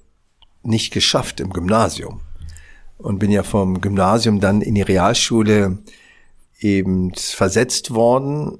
nicht 0.63 0.93
geschafft 0.93 1.41
im 1.41 1.53
Gymnasium 1.53 2.21
und 2.99 3.19
bin 3.19 3.31
ja 3.31 3.43
vom 3.43 3.81
Gymnasium 3.81 4.41
dann 4.41 4.63
in 4.63 4.75
die 4.75 4.83
Realschule 4.83 5.79
eben 6.61 7.15
versetzt 7.15 7.95
worden 7.95 8.59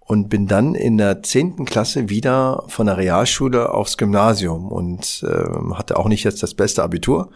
und 0.00 0.28
bin 0.28 0.46
dann 0.46 0.74
in 0.74 0.96
der 0.96 1.22
zehnten 1.22 1.64
Klasse 1.64 2.08
wieder 2.08 2.64
von 2.68 2.86
der 2.86 2.96
Realschule 2.96 3.74
aufs 3.74 3.98
Gymnasium 3.98 4.70
und 4.70 5.24
äh, 5.28 5.74
hatte 5.74 5.96
auch 5.98 6.08
nicht 6.08 6.24
jetzt 6.24 6.42
das 6.42 6.54
beste 6.54 6.82
Abitur 6.82 7.30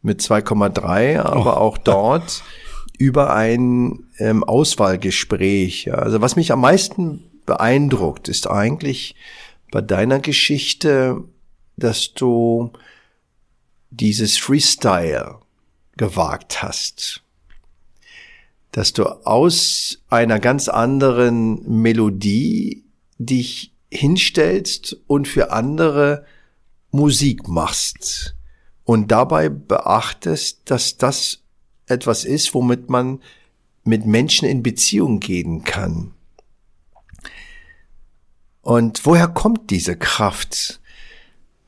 mit 0.00 0.20
2,3, 0.20 1.18
aber 1.18 1.56
oh. 1.56 1.60
auch 1.60 1.78
dort 1.78 2.42
über 2.98 3.34
ein 3.34 4.06
ähm, 4.18 4.44
Auswahlgespräch. 4.44 5.92
Also 5.92 6.20
was 6.20 6.36
mich 6.36 6.52
am 6.52 6.60
meisten 6.60 7.24
beeindruckt, 7.44 8.28
ist 8.28 8.48
eigentlich 8.48 9.16
bei 9.70 9.80
deiner 9.80 10.20
Geschichte, 10.20 11.24
dass 11.76 12.14
du 12.14 12.72
dieses 13.90 14.38
Freestyle 14.38 15.40
gewagt 15.96 16.62
hast 16.62 17.23
dass 18.74 18.92
du 18.92 19.04
aus 19.24 20.02
einer 20.08 20.40
ganz 20.40 20.68
anderen 20.68 21.62
Melodie 21.80 22.84
dich 23.18 23.72
hinstellst 23.88 24.96
und 25.06 25.28
für 25.28 25.52
andere 25.52 26.26
Musik 26.90 27.46
machst 27.46 28.34
und 28.82 29.12
dabei 29.12 29.48
beachtest, 29.48 30.62
dass 30.64 30.96
das 30.96 31.44
etwas 31.86 32.24
ist, 32.24 32.52
womit 32.52 32.90
man 32.90 33.22
mit 33.84 34.06
Menschen 34.06 34.48
in 34.48 34.64
Beziehung 34.64 35.20
gehen 35.20 35.62
kann. 35.62 36.12
Und 38.60 39.06
woher 39.06 39.28
kommt 39.28 39.70
diese 39.70 39.96
Kraft? 39.96 40.80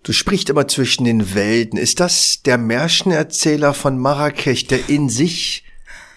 Du 0.02 0.12
sprichst 0.12 0.50
immer 0.50 0.66
zwischen 0.66 1.04
den 1.04 1.36
Welten. 1.36 1.78
Ist 1.78 2.00
das 2.00 2.42
der 2.42 2.58
Märchenerzähler 2.58 3.74
von 3.74 3.96
Marrakech, 3.96 4.66
der 4.66 4.88
in 4.88 5.08
sich 5.08 5.65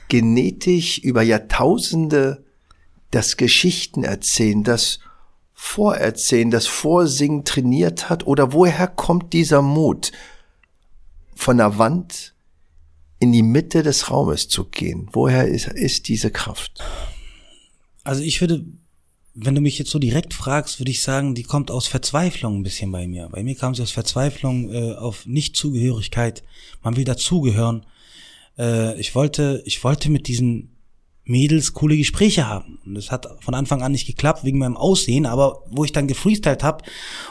genetisch 0.09 0.97
über 0.97 1.21
Jahrtausende 1.21 2.43
das 3.11 3.37
Geschichten 3.37 4.03
erzählen, 4.03 4.63
das 4.63 4.99
Vorerzählen, 5.53 6.51
das 6.51 6.67
Vorsingen 6.67 7.45
trainiert 7.45 8.09
hat? 8.09 8.27
Oder 8.27 8.53
woher 8.53 8.87
kommt 8.87 9.33
dieser 9.33 9.61
Mut, 9.61 10.11
von 11.35 11.57
der 11.57 11.77
Wand 11.77 12.33
in 13.19 13.31
die 13.31 13.43
Mitte 13.43 13.81
des 13.83 14.11
Raumes 14.11 14.47
zu 14.49 14.65
gehen? 14.65 15.09
Woher 15.13 15.47
ist, 15.47 15.67
ist 15.67 16.07
diese 16.07 16.31
Kraft? 16.31 16.83
Also 18.03 18.21
ich 18.23 18.41
würde, 18.41 18.65
wenn 19.35 19.55
du 19.55 19.61
mich 19.61 19.79
jetzt 19.79 19.91
so 19.91 19.99
direkt 19.99 20.33
fragst, 20.33 20.79
würde 20.79 20.91
ich 20.91 21.01
sagen, 21.01 21.35
die 21.35 21.43
kommt 21.43 21.71
aus 21.71 21.87
Verzweiflung 21.87 22.57
ein 22.57 22.63
bisschen 22.63 22.91
bei 22.91 23.07
mir. 23.07 23.29
Bei 23.29 23.43
mir 23.43 23.55
kam 23.55 23.75
sie 23.75 23.83
aus 23.83 23.91
Verzweiflung 23.91 24.73
äh, 24.73 24.93
auf 24.93 25.25
Nichtzugehörigkeit. 25.25 26.43
Man 26.83 26.95
will 26.95 27.05
dazugehören 27.05 27.85
äh, 28.59 28.99
ich 28.99 29.15
wollte, 29.15 29.63
ich 29.65 29.83
wollte 29.83 30.11
mit 30.11 30.27
diesen 30.27 30.75
Mädels 31.23 31.73
coole 31.73 31.95
Gespräche 31.95 32.47
haben. 32.47 32.79
Und 32.85 32.95
das 32.95 33.11
hat 33.11 33.27
von 33.41 33.53
Anfang 33.53 33.81
an 33.81 33.91
nicht 33.91 34.07
geklappt 34.07 34.43
wegen 34.43 34.57
meinem 34.57 34.77
Aussehen, 34.77 35.25
aber 35.25 35.63
wo 35.69 35.85
ich 35.85 35.91
dann 35.91 36.07
gefreestylt 36.07 36.63
habe 36.63 36.83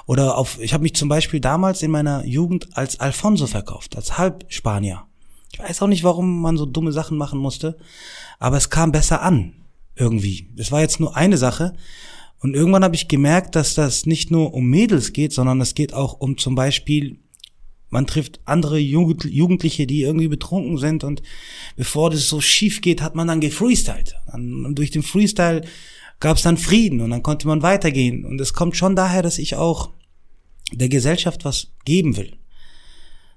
oder 0.06 0.38
auf, 0.38 0.60
ich 0.60 0.72
habe 0.72 0.84
mich 0.84 0.94
zum 0.94 1.08
Beispiel 1.08 1.40
damals 1.40 1.82
in 1.82 1.90
meiner 1.90 2.24
Jugend 2.24 2.76
als 2.76 3.00
Alfonso 3.00 3.46
verkauft, 3.46 3.96
als 3.96 4.16
Halbspanier. 4.16 5.04
Ich 5.52 5.58
weiß 5.58 5.82
auch 5.82 5.88
nicht, 5.88 6.04
warum 6.04 6.40
man 6.40 6.56
so 6.56 6.64
dumme 6.64 6.92
Sachen 6.92 7.18
machen 7.18 7.40
musste, 7.40 7.76
aber 8.38 8.56
es 8.56 8.70
kam 8.70 8.92
besser 8.92 9.22
an 9.22 9.54
irgendwie. 9.96 10.48
Das 10.56 10.70
war 10.70 10.80
jetzt 10.80 11.00
nur 11.00 11.16
eine 11.16 11.36
Sache. 11.36 11.74
Und 12.40 12.54
irgendwann 12.54 12.84
habe 12.84 12.94
ich 12.94 13.08
gemerkt, 13.08 13.56
dass 13.56 13.74
das 13.74 14.06
nicht 14.06 14.30
nur 14.30 14.54
um 14.54 14.64
Mädels 14.66 15.12
geht, 15.12 15.32
sondern 15.32 15.60
es 15.60 15.74
geht 15.74 15.92
auch 15.92 16.20
um 16.20 16.38
zum 16.38 16.54
Beispiel 16.54 17.18
man 17.90 18.06
trifft 18.06 18.40
andere 18.44 18.78
Jugendliche, 18.78 19.86
die 19.86 20.02
irgendwie 20.02 20.28
betrunken 20.28 20.78
sind 20.78 21.04
und 21.04 21.22
bevor 21.76 22.10
das 22.10 22.28
so 22.28 22.40
schief 22.40 22.80
geht, 22.80 23.02
hat 23.02 23.14
man 23.14 23.28
dann 23.28 23.40
gefreestylt. 23.40 24.14
Und 24.32 24.74
durch 24.74 24.90
den 24.90 25.02
Freestyle 25.02 25.62
gab 26.20 26.36
es 26.36 26.42
dann 26.42 26.58
Frieden 26.58 27.00
und 27.00 27.10
dann 27.10 27.22
konnte 27.22 27.46
man 27.46 27.62
weitergehen. 27.62 28.24
Und 28.24 28.40
es 28.40 28.52
kommt 28.52 28.76
schon 28.76 28.96
daher, 28.96 29.22
dass 29.22 29.38
ich 29.38 29.56
auch 29.56 29.90
der 30.72 30.88
Gesellschaft 30.88 31.44
was 31.44 31.68
geben 31.84 32.16
will. 32.16 32.36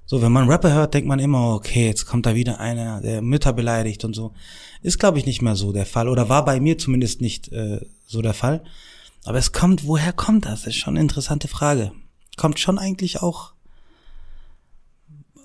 So, 0.06 0.22
wenn 0.22 0.32
man 0.34 0.50
Rapper 0.50 0.74
hört, 0.74 0.94
denkt 0.94 1.08
man 1.08 1.20
immer, 1.20 1.56
okay, 1.56 1.86
jetzt 1.86 2.06
kommt 2.06 2.26
da 2.26 2.36
wieder 2.36 2.60
einer, 2.60 3.00
der 3.00 3.22
Mütter 3.22 3.54
beleidigt 3.54 4.04
und 4.04 4.14
so. 4.14 4.34
Ist, 4.82 5.00
glaube 5.00 5.20
ich, 5.20 5.26
nicht 5.26 5.42
mehr 5.42 5.56
so 5.56 5.72
der 5.72 5.86
Fall 5.86 6.10
oder 6.10 6.28
war 6.28 6.44
bei 6.44 6.60
mir 6.60 6.78
zumindest 6.78 7.22
nicht 7.22 7.50
äh, 7.54 7.80
so 8.06 8.22
der 8.22 8.34
Fall. 8.34 8.64
Aber 9.24 9.38
es 9.38 9.54
kommt, 9.54 9.86
woher 9.86 10.12
kommt 10.12 10.46
das? 10.46 10.64
Das 10.64 10.74
ist 10.74 10.78
schon 10.78 10.96
eine 10.96 11.02
interessante 11.02 11.48
Frage. 11.48 11.94
Kommt 12.36 12.60
schon 12.60 12.78
eigentlich 12.78 13.22
auch 13.22 13.51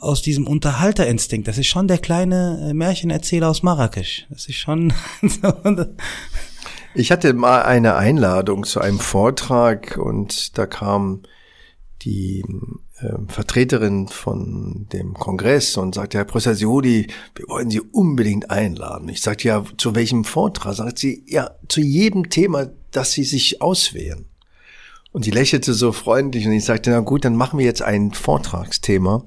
aus 0.00 0.22
diesem 0.22 0.46
Unterhalterinstinkt. 0.46 1.48
Das 1.48 1.58
ist 1.58 1.66
schon 1.66 1.88
der 1.88 1.98
kleine 1.98 2.68
äh, 2.70 2.74
Märchenerzähler 2.74 3.48
aus 3.48 3.62
Marrakesch. 3.62 4.26
Das 4.30 4.46
ist 4.46 4.56
schon. 4.56 4.92
ich 6.94 7.10
hatte 7.10 7.32
mal 7.34 7.62
eine 7.62 7.96
Einladung 7.96 8.64
zu 8.64 8.80
einem 8.80 8.98
Vortrag 8.98 9.96
und 9.96 10.58
da 10.58 10.66
kam 10.66 11.22
die 12.02 12.44
äh, 12.98 13.14
Vertreterin 13.28 14.08
von 14.08 14.86
dem 14.92 15.14
Kongress 15.14 15.76
und 15.76 15.94
sagte, 15.94 16.18
Herr 16.18 16.24
Professor 16.24 16.54
Siodi, 16.54 17.08
wir 17.34 17.48
wollen 17.48 17.70
Sie 17.70 17.80
unbedingt 17.80 18.50
einladen. 18.50 19.08
Ich 19.08 19.22
sagte, 19.22 19.48
ja, 19.48 19.64
zu 19.76 19.94
welchem 19.94 20.24
Vortrag? 20.24 20.74
Sagt 20.74 20.98
sie, 20.98 21.24
ja, 21.26 21.50
zu 21.68 21.80
jedem 21.80 22.30
Thema, 22.30 22.68
das 22.90 23.12
Sie 23.12 23.24
sich 23.24 23.60
auswählen. 23.60 24.26
Und 25.12 25.24
sie 25.24 25.30
lächelte 25.30 25.72
so 25.72 25.92
freundlich 25.92 26.46
und 26.46 26.52
ich 26.52 26.66
sagte, 26.66 26.90
na 26.90 27.00
gut, 27.00 27.24
dann 27.24 27.36
machen 27.36 27.58
wir 27.58 27.64
jetzt 27.64 27.80
ein 27.80 28.12
Vortragsthema 28.12 29.24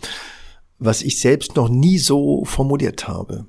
was 0.80 1.02
ich 1.02 1.20
selbst 1.20 1.56
noch 1.56 1.70
nie 1.70 1.98
so 1.98 2.46
formuliert 2.46 3.08
habe. 3.08 3.46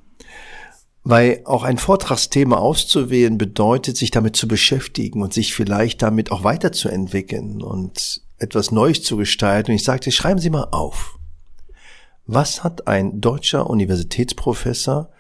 Weil 1.03 1.41
auch 1.45 1.63
ein 1.63 1.79
Vortragsthema 1.79 2.57
auszuwählen 2.57 3.39
bedeutet, 3.39 3.97
sich 3.97 4.11
damit 4.11 4.37
zu 4.37 4.47
beschäftigen 4.47 5.23
und 5.23 5.33
sich 5.33 5.55
vielleicht 5.55 6.03
damit 6.03 6.31
auch 6.31 6.45
weiterzuentwickeln 6.45 7.63
und 7.63 8.23
etwas 8.37 8.71
Neues 8.71 9.03
zu 9.03 9.17
gestalten. 9.17 9.71
Und 9.71 9.77
ich 9.77 9.85
sagte, 9.85 10.13
schreiben 10.13 10.41
Sie 10.41 10.51
mal 10.51 10.69
auf. 10.73 11.19
Was 12.27 12.63
hat 12.63 12.87
ein 12.87 13.21
deutscher 13.21 13.69
Universitätsprofessor 13.71 15.11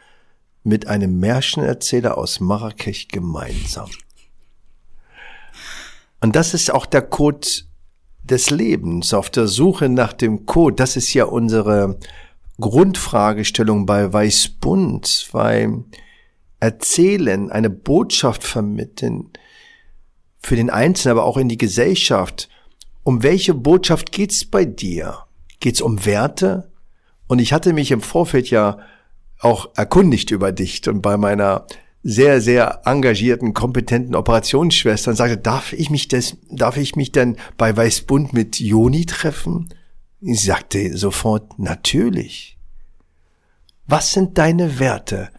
mit 0.62 0.86
einem 0.86 1.18
Märchenerzähler 1.18 2.18
aus 2.18 2.40
Marrakech 2.40 3.08
gemeinsam? 3.08 3.88
Und 6.20 6.36
das 6.36 6.52
ist 6.52 6.70
auch 6.70 6.84
der 6.84 7.02
Code 7.02 7.46
des 8.22 8.50
Lebens, 8.50 9.14
auf 9.14 9.30
der 9.30 9.46
Suche 9.46 9.88
nach 9.88 10.12
dem 10.12 10.46
Code. 10.46 10.76
Das 10.76 10.96
ist 10.96 11.12
ja 11.14 11.24
unsere 11.24 11.98
Grundfragestellung 12.60 13.86
bei 13.86 14.12
Weißbund, 14.12 15.28
weil 15.32 15.84
erzählen, 16.60 17.50
eine 17.50 17.70
Botschaft 17.70 18.44
vermitteln, 18.44 19.30
für 20.42 20.56
den 20.56 20.70
Einzelnen, 20.70 21.18
aber 21.18 21.26
auch 21.26 21.36
in 21.36 21.48
die 21.48 21.58
Gesellschaft. 21.58 22.48
Um 23.02 23.22
welche 23.22 23.54
Botschaft 23.54 24.12
geht's 24.12 24.44
bei 24.44 24.64
dir? 24.64 25.18
Geht's 25.58 25.80
um 25.80 26.04
Werte? 26.04 26.70
Und 27.26 27.38
ich 27.38 27.52
hatte 27.52 27.72
mich 27.72 27.90
im 27.90 28.00
Vorfeld 28.00 28.50
ja 28.50 28.78
auch 29.38 29.70
erkundigt 29.74 30.30
über 30.30 30.52
dich 30.52 30.86
und 30.88 31.00
bei 31.00 31.16
meiner 31.16 31.66
sehr, 32.02 32.40
sehr 32.40 32.82
engagierten, 32.86 33.52
kompetenten 33.52 34.14
Operationsschwester 34.14 35.10
und 35.10 35.16
sagte, 35.16 35.36
darf 35.36 35.72
ich 35.72 35.90
mich 35.90 36.08
das, 36.08 36.36
darf 36.50 36.76
ich 36.76 36.96
mich 36.96 37.12
denn 37.12 37.36
bei 37.58 37.76
Weißbund 37.76 38.32
mit 38.32 38.58
Joni 38.58 39.04
treffen? 39.06 39.68
Ich 40.20 40.44
sagte 40.44 40.96
sofort, 40.96 41.58
natürlich. 41.58 42.56
Was 43.86 44.12
sind 44.12 44.38
deine 44.38 44.78
Werte? 44.78 45.30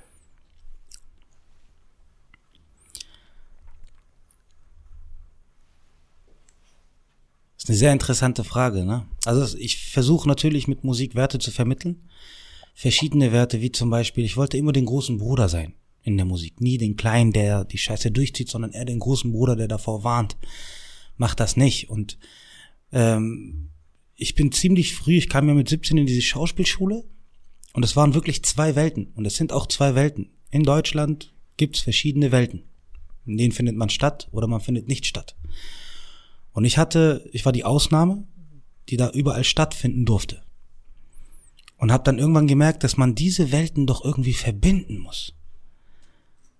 Das 7.55 7.65
ist 7.65 7.69
eine 7.69 7.77
sehr 7.77 7.93
interessante 7.93 8.43
Frage. 8.43 8.83
Ne? 8.83 9.05
Also 9.25 9.57
ich 9.57 9.91
versuche 9.91 10.27
natürlich 10.27 10.67
mit 10.67 10.83
Musik 10.83 11.15
Werte 11.15 11.39
zu 11.39 11.51
vermitteln. 11.51 12.09
Verschiedene 12.73 13.31
Werte, 13.31 13.61
wie 13.61 13.71
zum 13.71 13.89
Beispiel, 13.89 14.25
ich 14.25 14.37
wollte 14.37 14.57
immer 14.57 14.71
den 14.71 14.85
großen 14.85 15.17
Bruder 15.17 15.47
sein 15.47 15.75
in 16.03 16.17
der 16.17 16.25
Musik. 16.25 16.61
Nie 16.61 16.77
den 16.77 16.95
Kleinen, 16.95 17.31
der 17.31 17.65
die 17.65 17.77
Scheiße 17.77 18.11
durchzieht, 18.11 18.49
sondern 18.49 18.71
eher 18.71 18.85
den 18.85 18.99
großen 18.99 19.31
Bruder, 19.31 19.55
der 19.55 19.67
davor 19.67 20.03
warnt. 20.03 20.37
Mach 21.17 21.35
das 21.35 21.57
nicht. 21.57 21.89
Und 21.89 22.17
ähm, 22.91 23.69
ich 24.15 24.35
bin 24.35 24.51
ziemlich 24.51 24.95
früh, 24.95 25.17
ich 25.17 25.29
kam 25.29 25.47
ja 25.47 25.53
mit 25.53 25.69
17 25.69 25.97
in 25.97 26.05
diese 26.05 26.21
Schauspielschule 26.21 27.03
Und 27.73 27.83
es 27.83 27.95
waren 27.95 28.13
wirklich 28.13 28.43
zwei 28.43 28.75
Welten. 28.75 29.11
Und 29.15 29.25
es 29.25 29.35
sind 29.35 29.53
auch 29.53 29.67
zwei 29.67 29.95
Welten. 29.95 30.31
In 30.49 30.63
Deutschland 30.63 31.33
gibt 31.57 31.77
es 31.77 31.81
verschiedene 31.81 32.31
Welten. 32.31 32.63
In 33.25 33.37
denen 33.37 33.51
findet 33.51 33.75
man 33.75 33.89
statt 33.89 34.27
oder 34.31 34.47
man 34.47 34.61
findet 34.61 34.87
nicht 34.87 35.05
statt. 35.05 35.35
Und 36.53 36.65
ich 36.65 36.77
hatte, 36.77 37.29
ich 37.31 37.45
war 37.45 37.51
die 37.51 37.63
Ausnahme, 37.63 38.27
die 38.89 38.97
da 38.97 39.09
überall 39.11 39.43
stattfinden 39.43 40.05
durfte. 40.05 40.41
Und 41.77 41.91
habe 41.91 42.03
dann 42.03 42.19
irgendwann 42.19 42.47
gemerkt, 42.47 42.83
dass 42.83 42.97
man 42.97 43.15
diese 43.15 43.51
Welten 43.51 43.87
doch 43.87 44.03
irgendwie 44.03 44.33
verbinden 44.33 44.99
muss. 44.99 45.33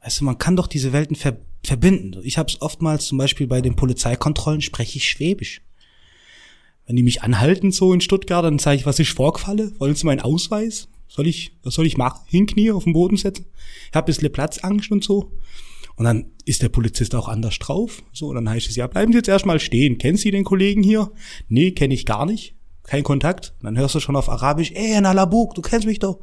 Weißt 0.04 0.20
du, 0.20 0.26
man 0.26 0.38
kann 0.38 0.56
doch 0.56 0.68
diese 0.68 0.94
Welten 0.94 1.16
ver 1.16 1.38
verbinden. 1.64 2.20
Ich 2.24 2.40
habe 2.40 2.50
es 2.50 2.60
oftmals 2.60 3.06
zum 3.06 3.20
Beispiel 3.20 3.46
bei 3.46 3.62
den 3.62 3.76
Polizeikontrollen 3.76 4.62
spreche 4.62 4.98
ich 4.98 5.08
Schwäbisch. 5.08 5.62
Wenn 6.88 6.96
die 6.96 7.04
mich 7.04 7.22
anhalten 7.22 7.72
so 7.72 7.94
in 7.94 8.02
Stuttgart, 8.02 8.44
dann 8.44 8.58
zeige 8.58 8.80
ich, 8.80 8.86
was 8.88 8.98
ich 8.98 9.14
vorgefalle. 9.14 9.72
Wollen 9.80 9.94
Sie 9.94 10.08
meinen 10.08 10.22
Ausweis? 10.22 10.88
Soll 11.08 11.28
ich, 11.28 11.56
was 11.62 11.76
soll 11.76 11.86
ich 11.86 11.98
machen? 11.98 12.22
Hinknie 12.26 12.72
auf 12.72 12.86
den 12.86 12.94
Boden 12.94 13.16
setzen? 13.16 13.46
Ich 13.90 13.96
habe 13.96 14.06
ein 14.06 14.08
bisschen 14.08 14.32
Platzangst 14.32 14.92
und 14.92 15.04
so. 15.04 15.34
Und 15.96 16.06
dann 16.06 16.32
ist 16.46 16.64
der 16.64 16.70
Polizist 16.70 17.14
auch 17.14 17.28
anders 17.28 17.60
drauf. 17.60 18.02
So, 18.12 18.34
dann 18.34 18.50
heißt 18.50 18.70
es 18.70 18.76
ja, 18.76 18.88
bleiben 18.88 19.12
Sie 19.12 19.20
jetzt 19.20 19.30
erstmal 19.30 19.60
stehen. 19.60 20.00
Kennen 20.00 20.18
Sie 20.18 20.32
den 20.32 20.44
Kollegen 20.44 20.82
hier? 20.82 21.12
Nee, 21.48 21.72
kenne 21.72 21.94
ich 21.94 22.08
gar 22.08 22.26
nicht. 22.26 22.56
Kein 22.84 23.04
Kontakt. 23.04 23.54
Dann 23.62 23.78
hörst 23.78 23.94
du 23.94 24.00
schon 24.00 24.16
auf 24.16 24.30
Arabisch, 24.30 24.72
ey, 24.72 25.00
Nalabuk, 25.00 25.54
du 25.54 25.62
kennst 25.62 25.86
mich 25.86 26.00
doch. 26.00 26.20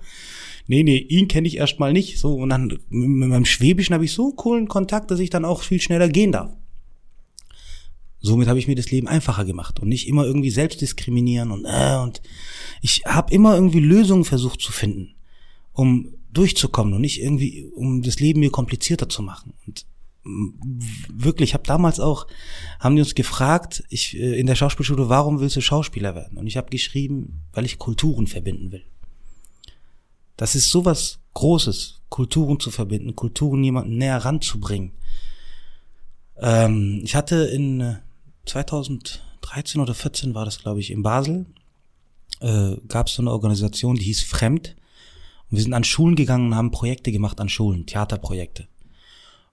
Nee, 0.68 0.82
nee, 0.82 0.98
ihn 0.98 1.28
kenne 1.28 1.48
ich 1.48 1.56
erstmal 1.56 1.94
nicht. 1.94 2.18
So, 2.18 2.34
und 2.34 2.50
dann 2.50 2.78
mit 2.90 3.28
meinem 3.28 3.46
Schwäbischen 3.46 3.94
habe 3.94 4.04
ich 4.04 4.12
so 4.12 4.32
coolen 4.32 4.68
Kontakt, 4.68 5.10
dass 5.10 5.18
ich 5.18 5.30
dann 5.30 5.46
auch 5.46 5.62
viel 5.62 5.80
schneller 5.80 6.08
gehen 6.08 6.30
darf. 6.30 6.52
Somit 8.20 8.48
habe 8.48 8.58
ich 8.58 8.68
mir 8.68 8.74
das 8.74 8.90
Leben 8.90 9.08
einfacher 9.08 9.46
gemacht 9.46 9.80
und 9.80 9.88
nicht 9.88 10.08
immer 10.08 10.24
irgendwie 10.24 10.50
selbst 10.50 10.80
diskriminieren 10.80 11.52
und 11.52 11.64
äh, 11.64 11.96
und 12.02 12.20
ich 12.82 13.02
habe 13.06 13.32
immer 13.32 13.54
irgendwie 13.54 13.80
Lösungen 13.80 14.24
versucht 14.24 14.60
zu 14.60 14.72
finden, 14.72 15.14
um 15.72 16.14
durchzukommen 16.32 16.94
und 16.94 17.00
nicht 17.00 17.22
irgendwie, 17.22 17.64
um 17.74 18.02
das 18.02 18.20
Leben 18.20 18.40
mir 18.40 18.50
komplizierter 18.50 19.08
zu 19.08 19.22
machen. 19.22 19.54
Und 19.66 19.86
wirklich, 21.08 21.50
ich 21.50 21.54
habe 21.54 21.64
damals 21.64 22.00
auch, 22.00 22.26
haben 22.80 22.96
die 22.96 23.02
uns 23.02 23.14
gefragt, 23.14 23.84
ich 23.88 24.18
äh, 24.18 24.38
in 24.38 24.46
der 24.46 24.56
Schauspielschule, 24.56 25.08
warum 25.08 25.40
willst 25.40 25.56
du 25.56 25.62
Schauspieler 25.62 26.14
werden? 26.14 26.36
Und 26.36 26.46
ich 26.46 26.58
habe 26.58 26.68
geschrieben, 26.68 27.40
weil 27.52 27.64
ich 27.64 27.78
Kulturen 27.78 28.26
verbinden 28.26 28.70
will. 28.72 28.84
Das 30.38 30.54
ist 30.54 30.70
sowas 30.70 31.18
Großes, 31.34 32.00
Kulturen 32.08 32.58
zu 32.58 32.70
verbinden, 32.70 33.14
Kulturen 33.14 33.62
jemanden 33.62 33.98
näher 33.98 34.24
ranzubringen. 34.24 34.92
Ähm, 36.36 37.02
ich 37.04 37.14
hatte 37.14 37.36
in 37.36 37.98
2013 38.46 39.20
äh, 39.80 39.82
oder 39.82 39.94
14 39.94 40.34
war 40.34 40.44
das, 40.44 40.60
glaube 40.60 40.80
ich, 40.80 40.90
in 40.90 41.02
Basel, 41.02 41.46
äh, 42.40 42.76
gab 42.86 43.08
es 43.08 43.14
so 43.14 43.22
eine 43.22 43.32
Organisation, 43.32 43.96
die 43.96 44.04
hieß 44.04 44.22
Fremd. 44.22 44.76
Und 45.50 45.56
wir 45.56 45.62
sind 45.62 45.74
an 45.74 45.84
Schulen 45.84 46.14
gegangen 46.14 46.46
und 46.46 46.54
haben 46.54 46.70
Projekte 46.70 47.10
gemacht 47.10 47.40
an 47.40 47.48
Schulen, 47.48 47.86
Theaterprojekte. 47.86 48.68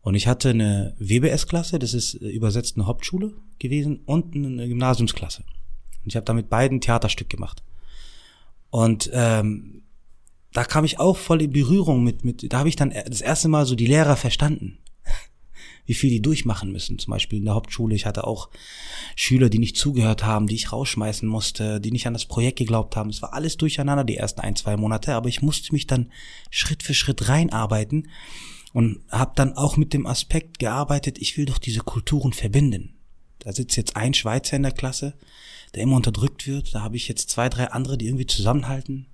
Und 0.02 0.14
ich 0.14 0.28
hatte 0.28 0.52
eine 0.52 0.96
WBS-Klasse, 1.00 1.80
das 1.80 1.96
ist 1.96 2.22
äh, 2.22 2.28
übersetzt 2.28 2.78
eine 2.78 2.86
Hauptschule 2.86 3.34
gewesen, 3.58 4.02
und 4.06 4.36
eine 4.36 4.68
Gymnasiumsklasse. 4.68 5.44
Und 6.04 6.10
ich 6.10 6.16
habe 6.16 6.26
da 6.26 6.34
mit 6.34 6.48
beiden 6.48 6.80
Theaterstück 6.80 7.28
gemacht. 7.28 7.64
Und 8.70 9.10
ähm, 9.14 9.82
da 10.56 10.64
kam 10.64 10.86
ich 10.86 11.00
auch 11.00 11.18
voll 11.18 11.42
in 11.42 11.52
Berührung 11.52 12.04
mit, 12.04 12.24
mit 12.24 12.52
da 12.52 12.60
habe 12.60 12.70
ich 12.70 12.78
dann 12.78 12.92
das 12.92 13.20
erste 13.20 13.50
Mal 13.50 13.66
so 13.66 13.76
die 13.76 13.88
Lehrer 13.88 14.16
verstanden 14.16 14.78
wie 15.86 15.94
viel 15.94 16.10
die 16.10 16.22
durchmachen 16.22 16.72
müssen. 16.72 16.98
Zum 16.98 17.12
Beispiel 17.12 17.40
in 17.40 17.46
der 17.46 17.56
Hauptschule. 17.56 17.94
Ich 17.94 18.06
hatte 18.06 18.26
auch 18.26 18.50
Schüler, 19.18 19.50
die 19.50 19.60
nicht 19.60 19.76
zugehört 19.76 20.24
haben, 20.24 20.48
die 20.48 20.56
ich 20.56 20.72
rausschmeißen 20.72 21.28
musste, 21.28 21.82
die 21.82 21.92
nicht 21.92 22.08
an 22.08 22.14
das 22.14 22.26
Projekt 22.26 22.58
geglaubt 22.58 22.96
haben. 22.96 23.10
Es 23.10 23.22
war 23.22 23.34
alles 23.34 23.58
durcheinander 23.58 24.06
die 24.06 24.16
ersten 24.16 24.40
ein, 24.40 24.56
zwei 24.56 24.78
Monate, 24.78 25.14
aber 25.14 25.28
ich 25.28 25.42
musste 25.42 25.74
mich 25.74 25.88
dann 25.88 26.10
Schritt 26.50 26.84
für 26.84 26.94
Schritt 26.94 27.28
reinarbeiten 27.28 28.08
und 28.72 29.02
habe 29.12 29.34
dann 29.36 29.58
auch 29.58 29.76
mit 29.76 29.94
dem 29.94 30.08
Aspekt 30.08 30.60
gearbeitet, 30.60 31.18
ich 31.20 31.38
will 31.38 31.46
doch 31.46 31.58
diese 31.58 31.82
Kulturen 31.82 32.32
verbinden. 32.32 32.96
Da 33.40 33.52
sitzt 33.52 33.76
jetzt 33.76 33.98
ein 33.98 34.14
Schweizer 34.14 34.56
in 34.56 34.64
der 34.64 34.72
Klasse, 34.72 35.16
der 35.74 35.84
immer 35.84 35.98
unterdrückt 35.98 36.48
wird. 36.48 36.74
Da 36.74 36.82
habe 36.82 36.96
ich 36.96 37.10
jetzt 37.10 37.30
zwei, 37.30 37.50
drei 37.50 37.72
andere, 37.72 37.98
die 37.98 38.08
irgendwie 38.08 38.26
zusammenhalten. 38.26 39.08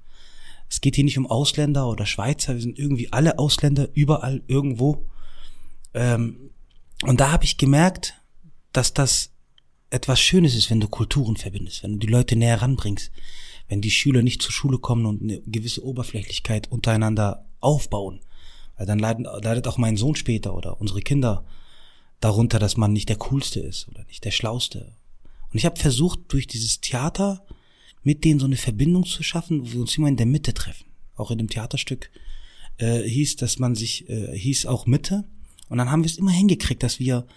Es 0.71 0.79
geht 0.79 0.95
hier 0.95 1.03
nicht 1.03 1.17
um 1.17 1.27
Ausländer 1.27 1.89
oder 1.89 2.05
Schweizer, 2.05 2.53
wir 2.53 2.61
sind 2.61 2.79
irgendwie 2.79 3.11
alle 3.11 3.39
Ausländer 3.39 3.89
überall 3.93 4.41
irgendwo. 4.47 5.05
Ähm, 5.93 6.51
und 7.01 7.19
da 7.19 7.29
habe 7.29 7.43
ich 7.43 7.57
gemerkt, 7.57 8.13
dass 8.71 8.93
das 8.93 9.31
etwas 9.89 10.21
Schönes 10.21 10.55
ist, 10.55 10.69
wenn 10.69 10.79
du 10.79 10.87
Kulturen 10.87 11.35
verbindest, 11.35 11.83
wenn 11.83 11.91
du 11.91 11.99
die 11.99 12.07
Leute 12.07 12.37
näher 12.37 12.61
ranbringst, 12.61 13.11
wenn 13.67 13.81
die 13.81 13.91
Schüler 13.91 14.21
nicht 14.21 14.41
zur 14.41 14.53
Schule 14.53 14.77
kommen 14.77 15.05
und 15.05 15.21
eine 15.21 15.41
gewisse 15.41 15.83
Oberflächlichkeit 15.83 16.71
untereinander 16.71 17.49
aufbauen. 17.59 18.21
Weil 18.77 18.85
dann 18.85 18.99
leidet, 18.99 19.27
leidet 19.43 19.67
auch 19.67 19.77
mein 19.77 19.97
Sohn 19.97 20.15
später 20.15 20.55
oder 20.55 20.79
unsere 20.79 21.01
Kinder 21.01 21.43
darunter, 22.21 22.59
dass 22.59 22.77
man 22.77 22.93
nicht 22.93 23.09
der 23.09 23.17
Coolste 23.17 23.59
ist 23.59 23.89
oder 23.89 24.05
nicht 24.05 24.23
der 24.23 24.31
Schlauste. 24.31 24.95
Und 25.51 25.57
ich 25.57 25.65
habe 25.65 25.77
versucht, 25.77 26.19
durch 26.29 26.47
dieses 26.47 26.79
Theater 26.79 27.45
mit 28.03 28.23
denen 28.23 28.39
so 28.39 28.45
eine 28.45 28.57
Verbindung 28.57 29.05
zu 29.05 29.23
schaffen, 29.23 29.61
wo 29.61 29.73
wir 29.73 29.81
uns 29.81 29.97
immer 29.97 30.07
in 30.07 30.17
der 30.17 30.25
Mitte 30.25 30.53
treffen. 30.53 30.85
Auch 31.15 31.31
in 31.31 31.37
dem 31.37 31.49
Theaterstück 31.49 32.09
äh, 32.77 33.01
hieß, 33.01 33.35
dass 33.35 33.59
man 33.59 33.75
sich, 33.75 34.09
äh, 34.09 34.35
hieß 34.37 34.65
auch 34.65 34.85
Mitte. 34.85 35.25
Und 35.69 35.77
dann 35.77 35.91
haben 35.91 36.03
wir 36.03 36.09
es 36.09 36.17
immer 36.17 36.31
hingekriegt, 36.31 36.83
dass 36.83 36.99
wir 36.99 37.27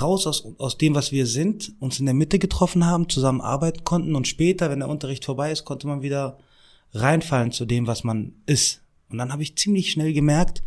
raus 0.00 0.26
aus, 0.26 0.46
aus 0.58 0.78
dem, 0.78 0.94
was 0.94 1.12
wir 1.12 1.26
sind, 1.26 1.72
uns 1.78 2.00
in 2.00 2.06
der 2.06 2.14
Mitte 2.14 2.38
getroffen 2.38 2.86
haben, 2.86 3.08
zusammen 3.08 3.40
arbeiten 3.40 3.84
konnten 3.84 4.14
und 4.16 4.26
später, 4.26 4.70
wenn 4.70 4.80
der 4.80 4.88
Unterricht 4.88 5.24
vorbei 5.24 5.52
ist, 5.52 5.64
konnte 5.64 5.86
man 5.86 6.02
wieder 6.02 6.38
reinfallen 6.92 7.52
zu 7.52 7.66
dem, 7.66 7.86
was 7.86 8.04
man 8.04 8.32
ist. 8.46 8.82
Und 9.08 9.18
dann 9.18 9.32
habe 9.32 9.42
ich 9.42 9.56
ziemlich 9.56 9.92
schnell 9.92 10.12
gemerkt, 10.12 10.62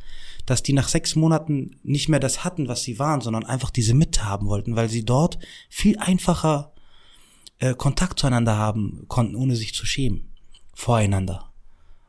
dass 0.46 0.64
die 0.64 0.74
nach 0.74 0.88
sechs 0.88 1.16
Monaten 1.16 1.80
nicht 1.84 2.08
mehr 2.08 2.20
das 2.20 2.44
hatten, 2.44 2.68
was 2.68 2.84
sie 2.84 2.98
waren, 2.98 3.22
sondern 3.22 3.46
einfach 3.46 3.70
diese 3.70 3.94
Mitte 3.94 4.26
haben 4.26 4.48
wollten, 4.48 4.76
weil 4.76 4.90
sie 4.90 5.04
dort 5.04 5.38
viel 5.70 5.98
einfacher 6.00 6.74
äh, 7.60 7.76
Kontakt 7.76 8.20
zueinander 8.20 8.58
haben 8.58 9.06
konnten, 9.08 9.36
ohne 9.36 9.56
sich 9.56 9.74
zu 9.74 9.86
schämen 9.86 10.30
voreinander 10.74 11.52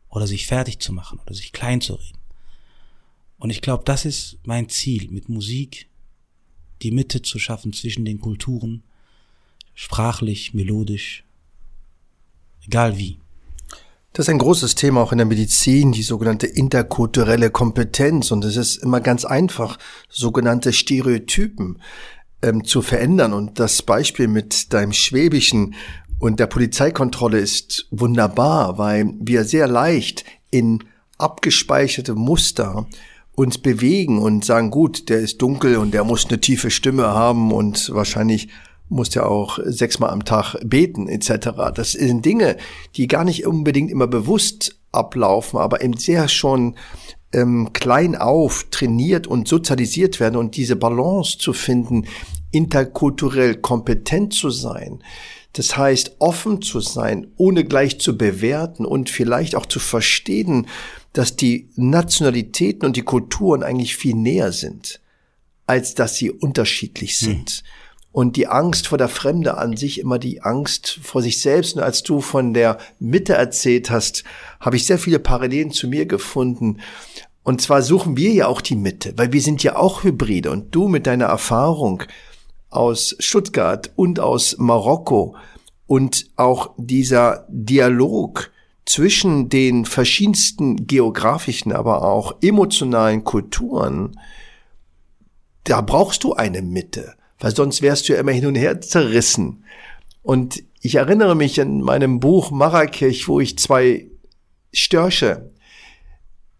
oder 0.09 0.27
sich 0.27 0.47
fertig 0.47 0.81
zu 0.81 0.93
machen 0.93 1.21
oder 1.25 1.35
sich 1.35 1.53
klein 1.53 1.81
zu 1.81 1.95
reden. 1.95 2.19
Und 3.39 3.51
ich 3.51 3.63
glaube, 3.63 3.85
das 3.85 4.05
ist 4.05 4.39
mein 4.45 4.69
Ziel 4.69 5.11
mit 5.11 5.29
Musik, 5.29 5.89
die 6.83 6.91
Mitte 6.91 7.23
zu 7.23 7.39
schaffen 7.39 7.73
zwischen 7.73 8.05
den 8.05 8.21
Kulturen, 8.21 8.83
sprachlich, 9.75 10.55
melodisch, 10.55 11.25
egal 12.67 12.99
wie. 12.99 13.19
Das 14.13 14.27
ist 14.27 14.31
ein 14.31 14.39
großes 14.39 14.75
Thema 14.75 15.01
auch 15.01 15.13
in 15.13 15.19
der 15.19 15.27
Medizin, 15.27 15.93
die 15.93 16.03
sogenannte 16.03 16.47
interkulturelle 16.47 17.51
Kompetenz. 17.51 18.33
Und 18.33 18.45
es 18.45 18.57
ist 18.57 18.77
immer 18.79 19.01
ganz 19.01 19.25
einfach, 19.25 19.79
sogenannte 20.09 20.73
Stereotypen 20.73 21.81
ähm, 22.43 22.65
zu 22.65 22.83
verändern. 22.83 23.33
Und 23.33 23.59
das 23.59 23.83
Beispiel 23.83 24.29
mit 24.29 24.73
deinem 24.73 24.93
Schwäbischen 24.93 25.75
und 26.19 26.39
der 26.39 26.47
Polizeikontrolle 26.47 27.39
ist 27.39 27.87
wunderbar, 27.91 28.79
weil 28.79 29.15
wir 29.21 29.45
sehr 29.45 29.67
leicht 29.67 30.25
in 30.51 30.85
abgespeicherte 31.19 32.15
Muster 32.15 32.87
uns 33.35 33.59
bewegen 33.59 34.19
und 34.19 34.45
sagen, 34.45 34.71
gut, 34.71 35.09
der 35.09 35.21
ist 35.21 35.41
dunkel 35.41 35.77
und 35.77 35.95
der 35.95 36.05
muss 36.05 36.27
eine 36.27 36.41
tiefe 36.41 36.71
Stimme 36.71 37.07
haben 37.07 37.53
und 37.53 37.91
wahrscheinlich 37.95 38.49
muss 38.91 39.09
der 39.09 39.29
auch 39.29 39.59
sechsmal 39.65 40.11
am 40.11 40.25
Tag 40.25 40.57
beten 40.65 41.09
etc. 41.09 41.51
Das 41.75 41.93
sind 41.93 42.25
Dinge, 42.25 42.57
die 42.97 43.07
gar 43.07 43.25
nicht 43.25 43.47
unbedingt 43.47 43.91
immer 43.91 44.09
bewusst 44.09 44.79
ablaufen, 44.93 45.59
aber 45.59 45.83
eben 45.83 45.97
sehr 45.97 46.29
schon 46.29 46.75
ähm, 47.33 47.73
klein 47.73 48.17
auf 48.17 48.67
trainiert 48.71 49.27
und 49.27 49.49
sozialisiert 49.49 50.21
werden 50.21 50.37
und 50.37 50.57
diese 50.57 50.77
Balance 50.77 51.39
zu 51.39 51.53
finden, 51.53 52.07
interkulturell 52.51 53.57
kompetent 53.57 54.35
zu 54.35 54.51
sein. 54.51 55.03
Das 55.53 55.77
heißt, 55.77 56.17
offen 56.21 56.63
zu 56.63 56.81
sein, 56.81 57.29
ohne 57.37 57.65
gleich 57.65 58.01
zu 58.01 58.17
bewerten 58.17 58.85
und 58.85 59.11
vielleicht 59.11 59.57
auch 59.57 59.67
zu 59.67 59.81
verstehen, 59.81 60.67
dass 61.13 61.35
die 61.35 61.69
Nationalitäten 61.75 62.87
und 62.87 62.97
die 62.97 63.03
Kulturen 63.03 63.63
eigentlich 63.63 63.97
viel 63.97 64.15
näher 64.15 64.53
sind, 64.53 65.01
als 65.67 65.95
dass 65.95 66.17
sie 66.17 66.31
unterschiedlich 66.31 67.15
hm. 67.15 67.27
sind. 67.27 67.51
Hm. 67.51 67.65
Und 68.13 68.37
die 68.37 68.49
Angst 68.49 68.89
vor 68.89 68.99
der 68.99 69.09
Fremde 69.09 69.57
an 69.57 69.77
sich 69.77 70.01
immer 70.01 70.19
die 70.19 70.43
Angst 70.43 70.99
vor 71.03 71.23
sich 71.23 71.41
selbst. 71.41 71.77
Und 71.77 71.83
als 71.83 72.03
du 72.03 72.21
von 72.21 72.55
der 72.55 72.79
Mitte 72.99 73.35
erzählt 73.35 73.91
hast, 73.91 74.25
habe 74.59 74.77
ich 74.77 74.87
sehr 74.87 74.99
viele 74.99 75.21
Parallelen 75.21 75.71
zu 75.71 75.87
mir 75.87 76.07
gefunden. 76.07 76.79
Und 77.45 77.61
zwar 77.61 77.83
suchen 77.83 78.17
wir 78.17 78.33
ja 78.33 78.49
auch 78.49 78.61
die 78.61 78.77
Mitte, 78.77 79.15
weil 79.17 79.33
wir 79.33 79.41
sind 79.41 79.63
ja 79.63 79.77
auch 79.77 80.03
Hybride. 80.03 80.51
Und 80.51 80.75
du 80.75 80.89
mit 80.89 81.07
deiner 81.07 81.27
Erfahrung 81.27 82.03
aus 82.69 83.17
Stuttgart 83.19 83.93
und 83.97 84.21
aus 84.21 84.57
Marokko 84.59 85.37
und 85.87 86.27
auch 86.37 86.75
dieser 86.77 87.47
Dialog 87.49 88.51
zwischen 88.87 89.49
den 89.49 89.85
verschiedensten 89.85 90.87
geografischen, 90.87 91.73
aber 91.73 92.03
auch 92.03 92.37
emotionalen 92.43 93.25
Kulturen, 93.25 94.19
da 95.65 95.81
brauchst 95.81 96.25
du 96.25 96.35
eine 96.35 96.63
Mitte, 96.63 97.15
weil 97.41 97.57
sonst 97.57 97.83
wärst 97.83 98.09
du 98.09 98.13
ja 98.13 98.21
immer 98.21 98.33
hin 98.33 98.47
und 98.47 98.55
her 98.55 98.81
zerrissen. 98.81 99.65
Und 100.23 100.63
ich 100.81 100.97
erinnere 100.97 101.35
mich 101.35 101.61
an 101.61 101.81
meinem 101.81 102.21
Buch 102.21 102.51
Marrakech, 102.51 103.27
wo 103.27 103.41
ich 103.41 103.59
zwei 103.59 104.07
Störche 104.73 105.51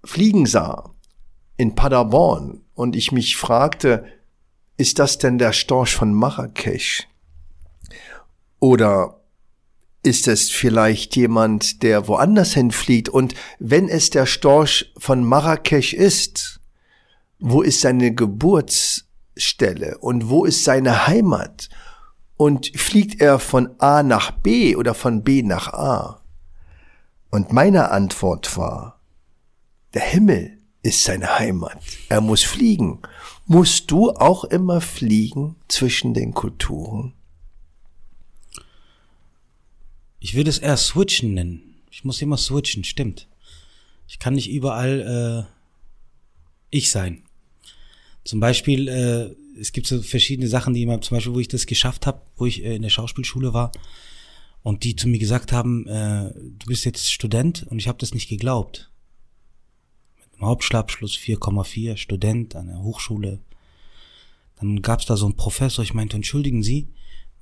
fliegen 0.05 0.47
sah 0.47 0.91
in 1.57 1.75
Paderborn 1.75 2.63
und 2.75 2.97
ich 2.97 3.13
mich 3.13 3.37
fragte, 3.37 4.07
ist 4.79 4.99
das 4.99 5.19
denn 5.19 5.37
der 5.37 5.53
Storch 5.53 5.95
von 5.95 6.15
Marrakesch? 6.15 7.07
Oder 8.59 9.21
ist 10.03 10.29
es 10.29 10.51
vielleicht 10.51 11.17
jemand, 11.17 11.83
der 11.83 12.09
woanders 12.09 12.55
hinfliegt? 12.55 13.11
Und 13.11 13.35
wenn 13.59 13.89
es 13.91 14.09
der 14.09 14.25
Storch 14.25 14.93
von 14.97 15.23
Marrakesch 15.23 15.93
ist, 15.93 16.61
wo 17.39 17.61
ist 17.61 17.83
seine 17.83 18.15
Geburtsstelle 19.35 19.99
und 19.99 20.29
wo 20.29 20.45
ist 20.45 20.65
seine 20.65 21.07
Heimat? 21.07 21.69
Und 22.37 22.73
fliegt 22.75 23.21
er 23.21 23.39
von 23.39 23.79
A 23.79 24.03
nach 24.03 24.31
B 24.31 24.75
oder 24.75 24.95
von 24.95 25.23
B 25.23 25.43
nach 25.43 25.69
A? 25.69 26.23
Und 27.31 27.53
meine 27.53 27.91
Antwort 27.91 28.57
war, 28.57 28.99
der 29.93 30.03
Himmel 30.03 30.59
ist 30.83 31.05
seine 31.05 31.39
Heimat. 31.39 31.79
Er 32.09 32.23
muss 32.23 32.43
fliegen. 32.43 33.01
Musst 33.47 33.91
du 33.91 34.11
auch 34.13 34.45
immer 34.45 34.81
fliegen 34.81 35.57
zwischen 35.69 36.15
den 36.15 36.33
Kulturen? 36.33 37.13
Ich 40.19 40.35
würde 40.35 40.49
es 40.49 40.59
eher 40.59 40.77
switchen 40.79 41.35
nennen. 41.35 41.83
Ich 41.91 42.05
muss 42.05 42.23
immer 42.23 42.39
switchen, 42.39 42.85
stimmt. 42.85 43.29
Ich 44.09 44.19
kann 44.19 44.35
nicht 44.35 44.49
überall 44.49 45.47
äh, 45.47 45.53
ich 46.71 46.91
sein. 46.91 47.23
Zum 48.25 48.41
Beispiel, 48.41 48.89
äh, 48.89 49.35
es 49.59 49.73
gibt 49.73 49.87
so 49.87 50.03
verschiedene 50.03 50.49
Sachen, 50.49 50.75
die 50.75 50.83
immer, 50.83 51.01
zum 51.01 51.17
Beispiel, 51.17 51.35
wo 51.35 51.41
ich 51.41 51.49
das 51.49 51.67
geschafft 51.67 52.07
habe, 52.07 52.23
wo 52.37 52.47
ich 52.47 52.65
äh, 52.65 52.77
in 52.77 52.83
der 52.83 52.91
Schauspielschule 52.91 53.55
war 53.55 53.73
und 54.63 54.85
die 54.85 54.97
zu 54.97 55.09
mir 55.09 55.19
gesagt 55.19 55.53
haben, 55.53 55.87
äh, 55.87 56.33
du 56.35 56.67
bist 56.67 56.85
jetzt 56.85 57.11
Student 57.11 57.67
und 57.69 57.79
ich 57.79 57.89
habe 57.89 57.99
das 57.99 58.15
nicht 58.15 58.29
geglaubt. 58.29 58.91
Mit 60.19 60.35
einem 60.35 60.49
Hauptschulabschluss 60.49 61.17
4,4, 61.17 61.97
Student 61.97 62.57
an 62.57 62.69
der 62.69 62.83
Hochschule. 62.83 63.41
Dann 64.57 64.83
gab 64.83 65.01
es 65.01 65.07
da 65.07 65.17
so 65.17 65.27
einen 65.27 65.37
Professor, 65.37 65.83
ich 65.83 65.95
meinte, 65.95 66.17
entschuldigen 66.17 66.63
Sie, 66.63 66.89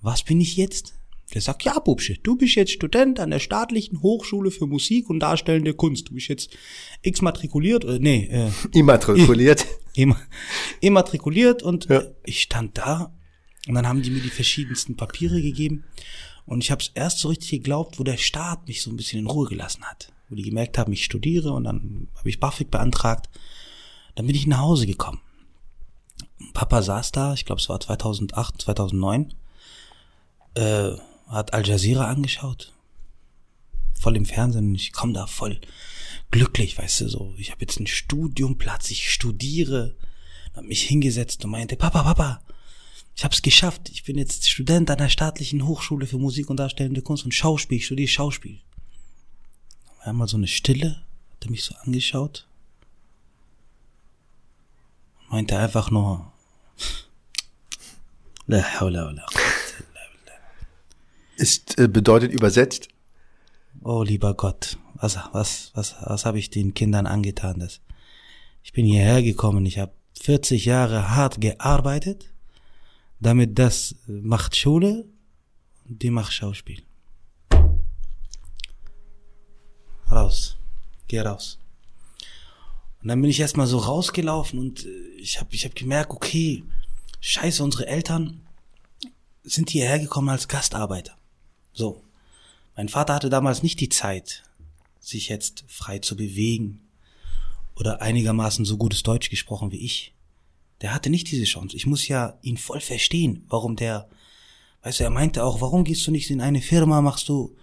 was 0.00 0.22
bin 0.22 0.40
ich 0.40 0.56
jetzt? 0.56 0.94
Der 1.34 1.42
sagt, 1.42 1.62
ja, 1.64 1.78
Bubsche, 1.78 2.16
du 2.22 2.36
bist 2.36 2.54
jetzt 2.54 2.72
Student 2.72 3.20
an 3.20 3.30
der 3.30 3.38
staatlichen 3.38 4.00
Hochschule 4.00 4.50
für 4.50 4.66
Musik 4.66 5.10
und 5.10 5.20
Darstellende 5.20 5.74
Kunst. 5.74 6.08
Du 6.08 6.14
bist 6.14 6.28
jetzt 6.28 6.50
exmatrikuliert, 7.02 7.84
äh, 7.84 7.98
nee, 7.98 8.28
äh, 8.30 8.50
immatrikuliert. 8.72 9.66
Im, 9.94 10.14
immatrikuliert 10.80 11.62
und 11.62 11.86
ja. 11.86 12.02
ich 12.24 12.42
stand 12.42 12.78
da 12.78 13.12
und 13.66 13.74
dann 13.74 13.86
haben 13.86 14.00
die 14.00 14.10
mir 14.10 14.20
die 14.22 14.30
verschiedensten 14.30 14.96
Papiere 14.96 15.42
gegeben 15.42 15.84
und 16.48 16.64
ich 16.64 16.70
habe 16.70 16.80
es 16.80 16.90
erst 16.94 17.18
so 17.18 17.28
richtig 17.28 17.50
geglaubt, 17.50 17.98
wo 17.98 18.04
der 18.04 18.16
Staat 18.16 18.68
mich 18.68 18.80
so 18.80 18.90
ein 18.90 18.96
bisschen 18.96 19.20
in 19.20 19.26
Ruhe 19.26 19.48
gelassen 19.48 19.84
hat. 19.84 20.12
Wo 20.30 20.34
die 20.34 20.42
gemerkt 20.42 20.78
haben, 20.78 20.92
ich 20.92 21.04
studiere 21.04 21.52
und 21.52 21.64
dann 21.64 22.08
habe 22.16 22.30
ich 22.30 22.40
BAföG 22.40 22.70
beantragt. 22.70 23.28
Dann 24.14 24.26
bin 24.26 24.34
ich 24.34 24.46
nach 24.46 24.60
Hause 24.60 24.86
gekommen. 24.86 25.20
Papa 26.54 26.80
saß 26.80 27.12
da, 27.12 27.34
ich 27.34 27.44
glaube 27.44 27.60
es 27.60 27.68
war 27.68 27.80
2008, 27.80 28.62
2009, 28.62 29.34
äh, 30.54 30.92
hat 31.28 31.52
Al 31.52 31.66
Jazeera 31.66 32.06
angeschaut. 32.08 32.72
Voll 33.94 34.16
im 34.16 34.26
Fernsehen 34.26 34.70
und 34.70 34.74
ich 34.74 34.92
komme 34.92 35.12
da 35.12 35.26
voll 35.26 35.60
glücklich, 36.30 36.78
weißt 36.78 37.02
du, 37.02 37.08
so. 37.08 37.34
Ich 37.36 37.50
habe 37.50 37.60
jetzt 37.62 37.78
einen 37.78 37.86
Studiumplatz, 37.86 38.90
ich 38.90 39.10
studiere. 39.10 39.96
Hab 40.54 40.64
mich 40.64 40.82
hingesetzt 40.82 41.44
und 41.44 41.50
meinte, 41.50 41.76
Papa, 41.76 42.02
Papa, 42.02 42.42
ich 43.14 43.24
habe 43.24 43.34
es 43.34 43.42
geschafft. 43.42 43.88
Ich 43.90 44.04
bin 44.04 44.16
jetzt 44.16 44.48
Student 44.48 44.90
an 44.90 44.98
der 44.98 45.08
staatlichen 45.08 45.66
Hochschule 45.66 46.06
für 46.06 46.18
Musik 46.18 46.50
und 46.50 46.56
Darstellende 46.58 47.02
Kunst 47.02 47.24
und 47.24 47.34
Schauspiel. 47.34 47.78
Ich 47.78 47.86
studiere 47.86 48.08
Schauspiel. 48.08 48.60
Einmal 50.00 50.28
so 50.28 50.36
eine 50.36 50.46
Stille, 50.46 51.02
hat 51.32 51.44
er 51.44 51.50
mich 51.50 51.64
so 51.64 51.74
angeschaut. 51.82 52.46
Und 55.22 55.32
meinte 55.32 55.58
einfach 55.58 55.90
nur, 55.90 56.32
La 58.46 58.62
hawla 58.62 59.06
wa 59.06 59.10
la 59.10 59.26
ist 61.38 61.79
äh, 61.79 61.88
bedeutet 61.88 62.33
übersetzt. 62.33 62.88
Oh 63.83 64.03
lieber 64.03 64.35
Gott, 64.35 64.79
was 64.94 65.16
was 65.33 65.70
was 65.74 65.94
was 66.03 66.24
habe 66.24 66.38
ich 66.38 66.51
den 66.51 66.74
Kindern 66.74 67.07
angetan? 67.07 67.61
Das 67.61 67.81
ich 68.62 68.72
bin 68.72 68.87
hierher 68.87 69.22
gekommen, 69.22 69.64
ich 69.66 69.79
habe 69.79 69.92
40 70.20 70.64
Jahre 70.64 71.11
hart 71.11 71.40
gearbeitet, 71.40 72.33
damit 73.20 73.59
das 73.59 73.94
macht 74.07 74.57
Schule 74.57 75.07
und 75.88 76.03
die 76.03 76.11
macht 76.11 76.33
Schauspiel. 76.33 76.83
Raus, 80.11 80.57
geh 81.07 81.20
raus. 81.20 81.59
Und 83.01 83.09
dann 83.09 83.20
bin 83.20 83.31
ich 83.31 83.40
erstmal 83.40 83.66
so 83.66 83.79
rausgelaufen 83.79 84.59
und 84.59 84.85
äh, 84.85 84.88
ich 85.18 85.38
habe 85.38 85.55
ich 85.55 85.64
hab 85.64 85.74
gemerkt, 85.74 86.11
okay, 86.11 86.64
scheiße, 87.20 87.62
unsere 87.62 87.87
Eltern 87.87 88.40
sind 89.44 89.70
hierher 89.70 89.98
gekommen 89.98 90.29
als 90.29 90.48
Gastarbeiter. 90.48 91.17
So. 91.78 92.02
Mein 92.76 92.88
Vater 92.88 93.14
hatte 93.14 93.30
damals 93.30 93.62
nicht 93.62 93.78
die 93.78 93.88
Zeit, 93.88 94.42
sich 94.98 95.28
jetzt 95.28 95.64
frei 95.68 96.00
zu 96.00 96.16
bewegen 96.16 96.80
oder 97.76 98.02
einigermaßen 98.02 98.64
so 98.64 98.76
gutes 98.76 99.04
Deutsch 99.04 99.30
gesprochen 99.30 99.70
wie 99.70 99.84
ich. 99.84 100.12
Der 100.80 100.92
hatte 100.92 101.08
nicht 101.08 101.30
diese 101.30 101.44
Chance. 101.44 101.76
Ich 101.76 101.86
muss 101.86 102.08
ja 102.08 102.36
ihn 102.42 102.56
voll 102.56 102.80
verstehen, 102.80 103.44
warum 103.48 103.76
der, 103.76 104.08
weißt 104.82 104.98
du, 104.98 105.04
er 105.04 105.10
meinte 105.10 105.44
auch, 105.44 105.60
warum 105.60 105.84
gehst 105.84 106.04
du 106.04 106.10
nicht 106.10 106.30
in 106.30 106.40
eine 106.40 106.62
Firma, 106.62 107.00
machst 107.00 107.28
du 107.28 107.56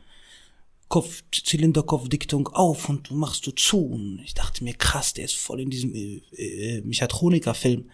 Kopf, 0.88 1.24
Zylinderkopfdichtung 1.34 2.48
auf 2.48 2.88
und 2.88 3.12
machst 3.12 3.46
du 3.48 3.52
zu. 3.52 3.86
Und 3.86 4.22
ich 4.24 4.34
dachte 4.34 4.64
mir, 4.64 4.76
krass, 4.76 5.14
der 5.14 5.26
ist 5.26 5.36
voll 5.36 5.60
in 5.60 5.70
diesem 5.70 5.94
äh, 5.94 6.22
äh, 6.38 6.82
Mechatroniker-Film 6.84 7.90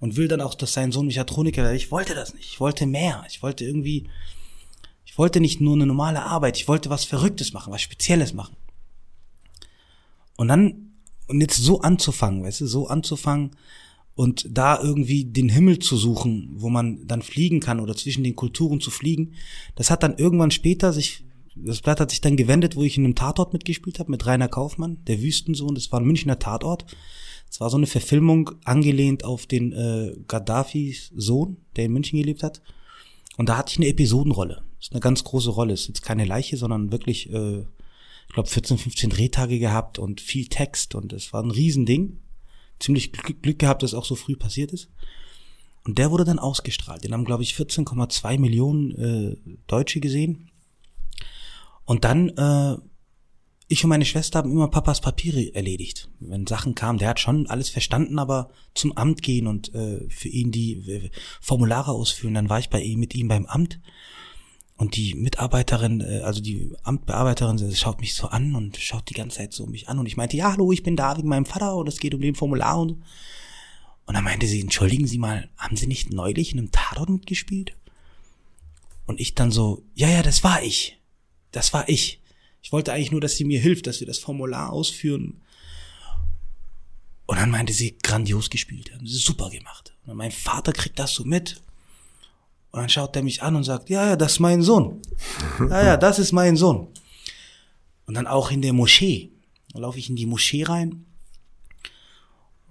und 0.00 0.16
will 0.16 0.28
dann 0.28 0.40
auch, 0.40 0.54
dass 0.54 0.72
sein 0.72 0.92
Sohn 0.92 1.08
Mechatroniker, 1.08 1.74
ich 1.74 1.90
wollte 1.90 2.14
das 2.14 2.32
nicht. 2.32 2.46
Ich 2.46 2.60
wollte 2.60 2.86
mehr. 2.86 3.26
Ich 3.28 3.42
wollte 3.42 3.66
irgendwie, 3.66 4.08
ich 5.04 5.18
wollte 5.18 5.40
nicht 5.40 5.60
nur 5.60 5.74
eine 5.74 5.86
normale 5.86 6.22
Arbeit, 6.22 6.56
ich 6.56 6.68
wollte 6.68 6.90
was 6.90 7.04
Verrücktes 7.04 7.52
machen, 7.52 7.72
was 7.72 7.82
Spezielles 7.82 8.32
machen. 8.32 8.56
Und 10.36 10.48
dann, 10.48 10.92
und 11.28 11.40
jetzt 11.40 11.58
so 11.58 11.80
anzufangen, 11.80 12.42
weißt 12.42 12.62
du, 12.62 12.66
so 12.66 12.88
anzufangen 12.88 13.50
und 14.14 14.46
da 14.50 14.80
irgendwie 14.80 15.24
den 15.24 15.48
Himmel 15.48 15.78
zu 15.78 15.96
suchen, 15.96 16.50
wo 16.54 16.68
man 16.68 17.06
dann 17.06 17.22
fliegen 17.22 17.60
kann 17.60 17.80
oder 17.80 17.94
zwischen 17.96 18.24
den 18.24 18.36
Kulturen 18.36 18.80
zu 18.80 18.90
fliegen, 18.90 19.34
das 19.74 19.90
hat 19.90 20.02
dann 20.02 20.18
irgendwann 20.18 20.50
später 20.50 20.92
sich, 20.92 21.24
das 21.54 21.80
Blatt 21.80 22.00
hat 22.00 22.10
sich 22.10 22.20
dann 22.20 22.36
gewendet, 22.36 22.76
wo 22.76 22.82
ich 22.82 22.96
in 22.96 23.04
einem 23.04 23.14
Tatort 23.14 23.52
mitgespielt 23.52 23.98
habe 23.98 24.10
mit 24.10 24.26
Rainer 24.26 24.48
Kaufmann, 24.48 24.98
der 25.06 25.20
Wüstensohn, 25.20 25.74
das 25.74 25.92
war 25.92 26.00
ein 26.00 26.06
Münchner 26.06 26.38
Tatort. 26.38 26.86
Es 27.50 27.60
war 27.60 27.68
so 27.68 27.76
eine 27.76 27.86
Verfilmung 27.86 28.52
angelehnt 28.64 29.24
auf 29.24 29.44
den 29.44 29.72
äh, 29.72 30.16
Gaddafis 30.26 31.12
Sohn, 31.14 31.58
der 31.76 31.84
in 31.84 31.92
München 31.92 32.18
gelebt 32.18 32.42
hat. 32.42 32.62
Und 33.36 33.50
da 33.50 33.58
hatte 33.58 33.72
ich 33.72 33.76
eine 33.76 33.88
Episodenrolle. 33.88 34.62
Das 34.82 34.88
ist 34.88 34.94
eine 34.94 35.00
ganz 35.00 35.22
große 35.22 35.50
Rolle. 35.50 35.74
Ist 35.74 35.86
jetzt 35.86 36.02
keine 36.02 36.24
Leiche, 36.24 36.56
sondern 36.56 36.90
wirklich, 36.90 37.32
äh, 37.32 37.60
ich 37.60 38.34
glaube, 38.34 38.48
14, 38.48 38.78
15 38.78 39.10
Drehtage 39.10 39.60
gehabt 39.60 40.00
und 40.00 40.20
viel 40.20 40.48
Text 40.48 40.96
und 40.96 41.12
es 41.12 41.32
war 41.32 41.40
ein 41.40 41.52
Riesending. 41.52 42.18
Ziemlich 42.80 43.12
Glück, 43.12 43.40
Glück 43.44 43.60
gehabt, 43.60 43.84
dass 43.84 43.92
es 43.92 43.94
auch 43.94 44.04
so 44.04 44.16
früh 44.16 44.34
passiert 44.34 44.72
ist. 44.72 44.90
Und 45.84 45.98
der 45.98 46.10
wurde 46.10 46.24
dann 46.24 46.40
ausgestrahlt. 46.40 47.04
Den 47.04 47.12
haben, 47.12 47.24
glaube 47.24 47.44
ich, 47.44 47.54
14,2 47.54 48.40
Millionen 48.40 48.90
äh, 48.90 49.36
Deutsche 49.68 50.00
gesehen. 50.00 50.50
Und 51.84 52.02
dann 52.02 52.30
äh, 52.30 52.76
ich 53.68 53.84
und 53.84 53.90
meine 53.90 54.04
Schwester 54.04 54.40
haben 54.40 54.50
immer 54.50 54.66
Papas 54.66 55.00
Papiere 55.00 55.54
erledigt. 55.54 56.10
Wenn 56.18 56.44
Sachen 56.48 56.74
kamen, 56.74 56.98
der 56.98 57.10
hat 57.10 57.20
schon 57.20 57.46
alles 57.46 57.70
verstanden, 57.70 58.18
aber 58.18 58.50
zum 58.74 58.96
Amt 58.96 59.22
gehen 59.22 59.46
und 59.46 59.72
äh, 59.76 60.08
für 60.08 60.28
ihn 60.28 60.50
die 60.50 60.72
äh, 60.90 61.10
Formulare 61.40 61.92
ausfüllen, 61.92 62.34
dann 62.34 62.50
war 62.50 62.58
ich 62.58 62.68
bei 62.68 62.82
ihm 62.82 62.98
mit 62.98 63.14
ihm 63.14 63.28
beim 63.28 63.46
Amt 63.46 63.78
und 64.82 64.96
die 64.96 65.14
Mitarbeiterin, 65.14 66.00
äh, 66.00 66.22
also 66.22 66.42
die 66.42 66.72
Amtbearbeiterin, 66.82 67.72
schaut 67.72 68.00
mich 68.00 68.14
so 68.14 68.26
an 68.26 68.56
und 68.56 68.76
schaut 68.78 69.08
die 69.08 69.14
ganze 69.14 69.36
Zeit 69.36 69.52
so 69.52 69.64
mich 69.66 69.88
an 69.88 70.00
und 70.00 70.06
ich 70.06 70.16
meinte, 70.16 70.36
ja, 70.36 70.50
hallo, 70.50 70.72
ich 70.72 70.82
bin 70.82 70.96
da 70.96 71.16
wegen 71.16 71.28
meinem 71.28 71.46
Vater 71.46 71.76
und 71.76 71.88
es 71.88 72.00
geht 72.00 72.14
um 72.14 72.20
den 72.20 72.34
Formular 72.34 72.80
und 72.80 73.00
und 74.04 74.14
dann 74.14 74.24
meinte 74.24 74.48
sie, 74.48 74.60
entschuldigen 74.60 75.06
Sie 75.06 75.18
mal, 75.18 75.48
haben 75.56 75.76
Sie 75.76 75.86
nicht 75.86 76.12
neulich 76.12 76.52
in 76.52 76.58
einem 76.58 76.72
Tatort 76.72 77.08
mitgespielt? 77.08 77.76
Und 79.06 79.20
ich 79.20 79.36
dann 79.36 79.52
so, 79.52 79.84
ja, 79.94 80.08
ja, 80.08 80.24
das 80.24 80.42
war 80.42 80.64
ich. 80.64 80.98
Das 81.52 81.72
war 81.72 81.88
ich. 81.88 82.20
Ich 82.60 82.72
wollte 82.72 82.92
eigentlich 82.92 83.12
nur, 83.12 83.20
dass 83.20 83.36
sie 83.36 83.44
mir 83.44 83.60
hilft, 83.60 83.86
dass 83.86 84.00
wir 84.00 84.08
das 84.08 84.18
Formular 84.18 84.72
ausführen. 84.72 85.40
Und 87.26 87.36
dann 87.36 87.50
meinte 87.50 87.72
sie, 87.72 87.96
grandios 88.02 88.50
gespielt, 88.50 88.92
haben 88.92 89.06
sie 89.06 89.18
super 89.18 89.48
gemacht. 89.48 89.94
Und 90.04 90.16
mein 90.16 90.32
Vater 90.32 90.72
kriegt 90.72 90.98
das 90.98 91.14
so 91.14 91.24
mit. 91.24 91.62
Und 92.72 92.80
dann 92.80 92.88
schaut 92.88 93.14
er 93.14 93.22
mich 93.22 93.42
an 93.42 93.54
und 93.54 93.64
sagt, 93.64 93.90
ja, 93.90 94.08
ja, 94.08 94.16
das 94.16 94.32
ist 94.32 94.40
mein 94.40 94.62
Sohn. 94.62 95.02
Ja, 95.70 95.84
ja, 95.84 95.96
das 95.96 96.18
ist 96.18 96.32
mein 96.32 96.56
Sohn. 96.56 96.88
Und 98.06 98.14
dann 98.14 98.26
auch 98.26 98.50
in 98.50 98.62
der 98.62 98.72
Moschee. 98.72 99.30
Da 99.72 99.78
laufe 99.80 99.98
ich 99.98 100.08
in 100.08 100.16
die 100.16 100.26
Moschee 100.26 100.64
rein 100.64 101.04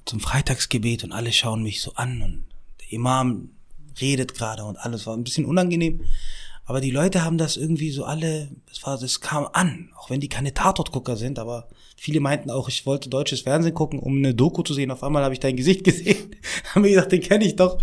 zum 0.05 0.19
Freitagsgebet 0.19 1.03
und 1.03 1.11
alle 1.11 1.31
schauen 1.31 1.63
mich 1.63 1.81
so 1.81 1.93
an 1.93 2.21
und 2.21 2.43
der 2.81 2.93
Imam 2.93 3.49
redet 3.99 4.33
gerade 4.33 4.63
und 4.63 4.77
alles 4.77 5.05
war 5.05 5.15
ein 5.15 5.23
bisschen 5.23 5.45
unangenehm. 5.45 6.01
Aber 6.65 6.81
die 6.81 6.91
Leute 6.91 7.23
haben 7.23 7.37
das 7.37 7.57
irgendwie 7.57 7.91
so 7.91 8.05
alle, 8.05 8.49
das 8.67 8.83
war, 8.83 8.97
das 8.97 9.19
kam 9.19 9.47
an, 9.53 9.89
auch 9.97 10.09
wenn 10.09 10.19
die 10.19 10.29
keine 10.29 10.53
Tatortgucker 10.53 11.17
sind, 11.17 11.37
aber 11.37 11.67
viele 11.97 12.19
meinten 12.19 12.49
auch, 12.49 12.69
ich 12.69 12.85
wollte 12.85 13.09
deutsches 13.09 13.41
Fernsehen 13.41 13.73
gucken, 13.73 13.99
um 13.99 14.17
eine 14.17 14.33
Doku 14.33 14.63
zu 14.63 14.73
sehen. 14.73 14.91
Auf 14.91 15.03
einmal 15.03 15.23
habe 15.23 15.33
ich 15.33 15.39
dein 15.39 15.57
Gesicht 15.57 15.83
gesehen, 15.85 16.35
haben 16.73 16.83
mir 16.83 16.89
gedacht, 16.89 17.11
den 17.11 17.21
kenne 17.21 17.45
ich 17.45 17.55
doch. 17.55 17.77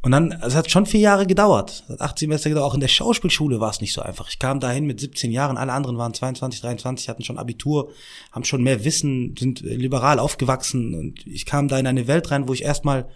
Und 0.00 0.12
dann, 0.12 0.32
es 0.42 0.54
hat 0.54 0.70
schon 0.70 0.86
vier 0.86 1.00
Jahre 1.00 1.26
gedauert. 1.26 1.82
Es 1.86 1.94
hat 1.94 2.00
acht 2.00 2.18
Semester 2.18 2.48
gedauert. 2.48 2.70
Auch 2.70 2.74
in 2.74 2.80
der 2.80 2.88
Schauspielschule 2.88 3.58
war 3.58 3.70
es 3.70 3.80
nicht 3.80 3.92
so 3.92 4.00
einfach. 4.00 4.28
Ich 4.28 4.38
kam 4.38 4.60
dahin 4.60 4.86
mit 4.86 5.00
17 5.00 5.32
Jahren, 5.32 5.56
alle 5.56 5.72
anderen 5.72 5.98
waren 5.98 6.14
22, 6.14 6.60
23, 6.60 7.08
hatten 7.08 7.24
schon 7.24 7.38
Abitur, 7.38 7.90
haben 8.30 8.44
schon 8.44 8.62
mehr 8.62 8.84
Wissen, 8.84 9.34
sind 9.36 9.60
liberal 9.60 10.20
aufgewachsen. 10.20 10.94
Und 10.94 11.26
ich 11.26 11.46
kam 11.46 11.66
da 11.66 11.78
in 11.78 11.86
eine 11.86 12.06
Welt 12.06 12.30
rein, 12.30 12.46
wo 12.46 12.52
ich 12.52 12.62
erstmal 12.62 13.08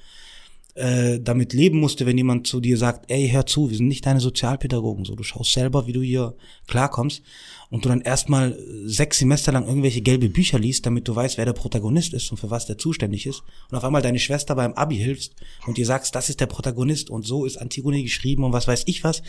äh, 0.74 1.20
damit 1.20 1.52
leben 1.52 1.78
musste, 1.78 2.04
wenn 2.04 2.16
jemand 2.16 2.46
zu 2.46 2.60
dir 2.60 2.76
sagt, 2.76 3.10
ey, 3.10 3.28
hör 3.28 3.46
zu, 3.46 3.70
wir 3.70 3.76
sind 3.76 3.88
nicht 3.88 4.06
deine 4.06 4.20
Sozialpädagogen, 4.20 5.04
so 5.04 5.14
du 5.14 5.22
schaust 5.22 5.52
selber, 5.52 5.86
wie 5.86 5.92
du 5.92 6.00
hier 6.00 6.34
klarkommst 6.66 7.22
und 7.72 7.86
du 7.86 7.88
dann 7.88 8.02
erstmal 8.02 8.58
sechs 8.84 9.18
Semester 9.18 9.50
lang 9.50 9.66
irgendwelche 9.66 10.02
gelbe 10.02 10.28
Bücher 10.28 10.58
liest, 10.58 10.84
damit 10.84 11.08
du 11.08 11.16
weißt, 11.16 11.38
wer 11.38 11.46
der 11.46 11.54
Protagonist 11.54 12.12
ist 12.12 12.30
und 12.30 12.36
für 12.36 12.50
was 12.50 12.66
der 12.66 12.76
zuständig 12.76 13.24
ist 13.24 13.42
und 13.70 13.78
auf 13.78 13.82
einmal 13.82 14.02
deine 14.02 14.18
Schwester 14.18 14.54
beim 14.54 14.74
Abi 14.74 14.98
hilfst 14.98 15.34
und 15.66 15.78
ihr 15.78 15.86
sagst, 15.86 16.14
das 16.14 16.28
ist 16.28 16.40
der 16.40 16.46
Protagonist 16.46 17.08
und 17.08 17.24
so 17.26 17.46
ist 17.46 17.56
Antigone 17.56 18.02
geschrieben 18.02 18.44
und 18.44 18.52
was 18.52 18.68
weiß 18.68 18.82
ich 18.84 19.04
was. 19.04 19.22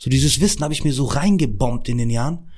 So 0.00 0.10
dieses 0.10 0.40
Wissen 0.40 0.64
habe 0.64 0.74
ich 0.74 0.82
mir 0.82 0.92
so 0.92 1.04
reingebombt 1.04 1.88
in 1.88 1.98
den 1.98 2.10
Jahren 2.10 2.50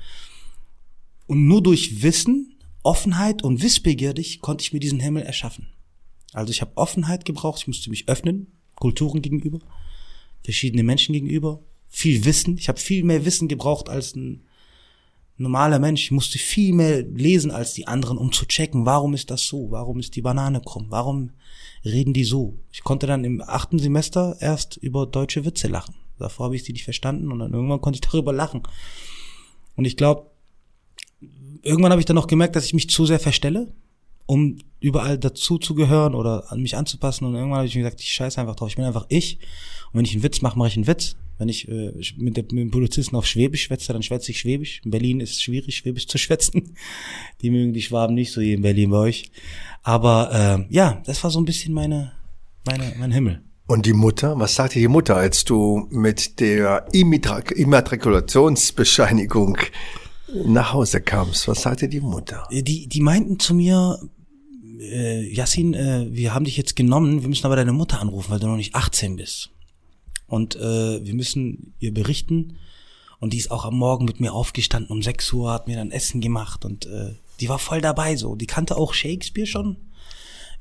und 1.27 1.45
nur 1.45 1.61
durch 1.61 2.01
Wissen, 2.01 2.57
Offenheit 2.81 3.43
und 3.43 3.61
wissbegierig 3.61 4.41
konnte 4.41 4.63
ich 4.63 4.73
mir 4.73 4.79
diesen 4.79 4.99
Himmel 4.99 5.21
erschaffen. 5.21 5.67
Also 6.33 6.49
ich 6.49 6.61
habe 6.61 6.75
Offenheit 6.77 7.25
gebraucht, 7.25 7.59
ich 7.61 7.67
musste 7.67 7.91
mich 7.91 8.09
öffnen, 8.09 8.53
Kulturen 8.73 9.21
gegenüber, 9.21 9.59
verschiedene 10.43 10.81
Menschen 10.81 11.13
gegenüber, 11.13 11.61
viel 11.89 12.25
Wissen. 12.25 12.57
Ich 12.57 12.69
habe 12.69 12.79
viel 12.79 13.03
mehr 13.03 13.23
Wissen 13.23 13.47
gebraucht 13.47 13.87
als 13.87 14.15
ein 14.15 14.46
normaler 15.37 15.79
Mensch. 15.79 16.11
Musste 16.11 16.37
viel 16.39 16.73
mehr 16.73 17.03
lesen 17.03 17.51
als 17.51 17.73
die 17.73 17.87
anderen, 17.87 18.17
um 18.17 18.31
zu 18.31 18.45
checken, 18.45 18.85
warum 18.85 19.13
ist 19.13 19.31
das 19.31 19.45
so? 19.45 19.71
Warum 19.71 19.99
ist 19.99 20.15
die 20.15 20.21
Banane 20.21 20.61
krumm? 20.61 20.87
Warum 20.89 21.31
reden 21.85 22.13
die 22.13 22.23
so? 22.23 22.57
Ich 22.71 22.83
konnte 22.83 23.07
dann 23.07 23.23
im 23.23 23.41
achten 23.45 23.79
Semester 23.79 24.37
erst 24.39 24.77
über 24.77 25.05
deutsche 25.05 25.45
Witze 25.45 25.67
lachen. 25.67 25.95
Davor 26.19 26.45
habe 26.45 26.55
ich 26.55 26.63
sie 26.63 26.73
nicht 26.73 26.83
verstanden 26.83 27.31
und 27.31 27.39
dann 27.39 27.53
irgendwann 27.53 27.81
konnte 27.81 27.97
ich 27.97 28.01
darüber 28.09 28.33
lachen. 28.33 28.63
Und 29.75 29.85
ich 29.85 29.97
glaube, 29.97 30.31
irgendwann 31.61 31.91
habe 31.91 32.01
ich 32.01 32.05
dann 32.05 32.15
noch 32.15 32.27
gemerkt, 32.27 32.55
dass 32.55 32.65
ich 32.65 32.73
mich 32.73 32.89
zu 32.89 33.05
sehr 33.05 33.19
verstelle 33.19 33.73
um 34.27 34.57
überall 34.79 35.17
dazu 35.17 35.57
zu 35.57 35.73
gehören 35.73 36.13
oder 36.13 36.51
an 36.51 36.61
mich 36.61 36.77
anzupassen. 36.77 37.25
Und 37.25 37.33
irgendwann 37.33 37.59
habe 37.59 37.67
ich 37.67 37.75
mir 37.75 37.81
gesagt, 37.81 38.01
ich 38.01 38.11
scheiße 38.11 38.39
einfach 38.39 38.55
drauf. 38.55 38.69
Ich 38.69 38.75
bin 38.75 38.85
einfach 38.85 39.07
ich. 39.09 39.39
Und 39.91 39.99
wenn 39.99 40.05
ich 40.05 40.13
einen 40.13 40.21
Witz 40.21 40.41
mache, 40.41 40.59
mache 40.59 40.67
ich 40.67 40.75
einen 40.75 40.85
Witz. 40.85 41.15
Wenn 41.37 41.49
ich 41.49 41.67
äh, 41.67 41.91
mit, 42.17 42.37
der, 42.37 42.43
mit 42.45 42.63
dem 42.63 42.71
Polizisten 42.71 43.15
auf 43.15 43.25
Schwäbisch 43.25 43.63
schwätze, 43.63 43.93
dann 43.93 44.03
schwätze 44.03 44.31
ich 44.31 44.39
Schwäbisch. 44.39 44.81
In 44.83 44.91
Berlin 44.91 45.19
ist 45.19 45.33
es 45.33 45.41
schwierig, 45.41 45.77
Schwäbisch 45.77 46.07
zu 46.07 46.17
schwätzen. 46.17 46.75
Die 47.41 47.49
mögen 47.49 47.73
die 47.73 47.81
Schwaben 47.81 48.15
nicht 48.15 48.31
so 48.31 48.41
hier 48.41 48.55
in 48.55 48.61
Berlin 48.61 48.89
bei 48.89 48.97
euch. 48.97 49.31
Aber 49.83 50.31
äh, 50.33 50.65
ja, 50.73 51.01
das 51.05 51.23
war 51.23 51.31
so 51.31 51.39
ein 51.39 51.45
bisschen 51.45 51.73
meine, 51.73 52.13
meine, 52.65 52.93
mein 52.97 53.11
Himmel. 53.11 53.41
Und 53.67 53.85
die 53.85 53.93
Mutter, 53.93 54.39
was 54.39 54.55
sagte 54.55 54.79
die 54.79 54.87
Mutter, 54.87 55.17
als 55.17 55.43
du 55.43 55.87
mit 55.89 56.39
der 56.39 56.87
Immatrikulationsbescheinigung 56.93 59.57
nach 60.45 60.73
Hause 60.73 61.01
kamst? 61.01 61.49
Was 61.49 61.63
sagte 61.63 61.89
die 61.89 61.99
Mutter? 61.99 62.47
Die, 62.49 62.87
die 62.87 63.01
meinten 63.01 63.39
zu 63.39 63.53
mir, 63.53 63.99
äh, 64.79 65.33
Yassin, 65.33 65.73
äh, 65.73 66.07
wir 66.09 66.33
haben 66.33 66.45
dich 66.45 66.55
jetzt 66.55 66.77
genommen, 66.77 67.21
wir 67.21 67.27
müssen 67.27 67.45
aber 67.45 67.57
deine 67.57 67.73
Mutter 67.73 67.99
anrufen, 67.99 68.31
weil 68.31 68.39
du 68.39 68.47
noch 68.47 68.55
nicht 68.55 68.73
18 68.73 69.17
bist. 69.17 69.49
Und 70.27 70.55
äh, 70.55 71.05
wir 71.05 71.13
müssen 71.13 71.73
ihr 71.79 71.93
berichten. 71.93 72.57
Und 73.19 73.33
die 73.33 73.37
ist 73.37 73.49
auch 73.49 73.65
am 73.65 73.77
Morgen 73.77 74.05
mit 74.05 74.19
mir 74.19 74.33
aufgestanden 74.33 74.91
um 74.91 75.01
6 75.01 75.33
Uhr, 75.33 75.51
hat 75.51 75.67
mir 75.67 75.77
dann 75.77 75.91
Essen 75.91 76.21
gemacht 76.21 76.65
und 76.65 76.85
äh, 76.85 77.15
die 77.39 77.49
war 77.49 77.59
voll 77.59 77.81
dabei 77.81 78.15
so. 78.15 78.35
Die 78.35 78.45
kannte 78.45 78.77
auch 78.77 78.93
Shakespeare 78.93 79.47
schon 79.47 79.77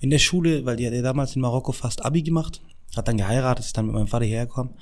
in 0.00 0.10
der 0.10 0.18
Schule, 0.18 0.64
weil 0.64 0.76
die 0.76 0.86
hat 0.86 0.94
ja 0.94 1.02
damals 1.02 1.36
in 1.36 1.42
Marokko 1.42 1.72
fast 1.72 2.04
Abi 2.04 2.22
gemacht, 2.22 2.62
hat 2.94 3.08
dann 3.08 3.16
geheiratet, 3.16 3.64
ist 3.64 3.76
dann 3.76 3.86
mit 3.86 3.94
meinem 3.94 4.08
Vater 4.08 4.24
hergekommen. 4.24 4.74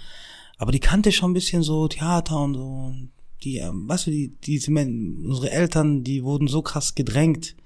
Aber 0.59 0.73
die 0.73 0.81
kannte 0.81 1.12
schon 1.12 1.31
ein 1.31 1.35
bisschen 1.35 1.62
so 1.62 1.88
Theater 1.88 2.40
und 2.40 2.55
so. 2.55 2.94
Die, 3.42 3.59
äh, 3.59 3.70
weißt 3.73 4.07
du, 4.07 4.11
die, 4.11 4.29
die, 4.29 4.61
unsere 4.68 5.51
Eltern, 5.51 6.05
die 6.05 6.23
wurden 6.23 6.49
so 6.49 6.62
krass 6.62 6.94
gedrängt, 6.94 7.57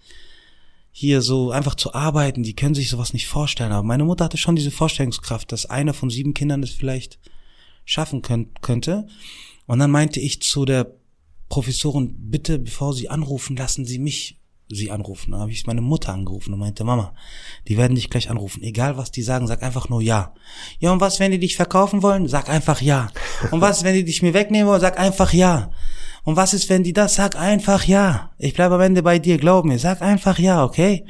hier 0.90 1.22
so 1.22 1.51
einfach 1.51 1.74
zu 1.74 1.94
arbeiten, 1.94 2.42
die 2.42 2.57
können 2.57 2.74
sich 2.74 2.88
sowas 2.88 3.12
nicht 3.12 3.29
vorstellen. 3.29 3.72
Aber 3.72 3.87
meine 3.87 4.05
Mutter 4.05 4.24
hatte 4.24 4.37
schon 4.37 4.57
diese 4.57 4.70
Vorstellungskraft, 4.70 5.53
dass 5.53 5.66
einer 5.66 5.94
von 5.94 6.11
sieben 6.11 6.35
Kindern 6.35 6.61
das 6.61 6.70
vielleicht 6.70 7.18
schaffen 7.85 8.22
könnt, 8.22 8.62
könnte. 8.62 9.07
Und 9.66 9.79
dann 9.79 9.90
meinte 9.90 10.20
ich 10.20 10.42
zu 10.42 10.64
der 10.64 10.94
Professorin, 11.48 12.14
bitte, 12.18 12.59
bevor 12.59 12.92
Sie 12.92 13.09
anrufen, 13.09 13.57
lassen 13.57 13.85
Sie 13.85 13.98
mich 13.98 14.38
Sie 14.70 14.90
anrufen. 14.90 15.33
Dann 15.33 15.40
habe 15.40 15.51
ich 15.51 15.66
meine 15.66 15.81
Mutter 15.81 16.12
angerufen 16.12 16.53
und 16.53 16.61
meinte, 16.61 16.85
Mama, 16.85 17.14
die 17.66 17.79
werden 17.79 17.94
dich 17.94 18.11
gleich 18.11 18.29
anrufen. 18.29 18.62
Egal, 18.62 18.98
was 18.98 19.11
die 19.11 19.22
sagen, 19.22 19.46
sag 19.46 19.62
einfach 19.62 19.88
nur 19.88 20.03
ja. 20.03 20.35
Ja, 20.79 20.92
und 20.92 21.01
was, 21.01 21.20
wenn 21.20 21.31
die 21.31 21.38
dich 21.38 21.57
verkaufen 21.57 22.03
wollen? 22.03 22.29
Sag 22.29 22.51
einfach 22.51 22.83
ja. 22.83 23.11
Und 23.51 23.62
was, 23.62 23.83
wenn 23.83 23.94
die 23.94 24.05
dich 24.05 24.20
mir 24.20 24.35
wegnehmen 24.35 24.68
wollen? 24.68 24.81
Sag 24.81 24.98
einfach 24.98 25.33
ja. 25.33 25.70
Und 26.28 26.36
was 26.36 26.52
ist, 26.52 26.68
wenn 26.68 26.82
die 26.82 26.92
das? 26.92 27.14
Sag 27.14 27.36
einfach 27.36 27.84
ja. 27.84 28.32
Ich 28.36 28.52
bleibe 28.52 28.74
am 28.74 28.82
Ende 28.82 29.02
bei 29.02 29.18
dir, 29.18 29.38
glaub 29.38 29.64
mir. 29.64 29.78
Sag 29.78 30.02
einfach 30.02 30.38
ja, 30.38 30.62
okay? 30.62 31.06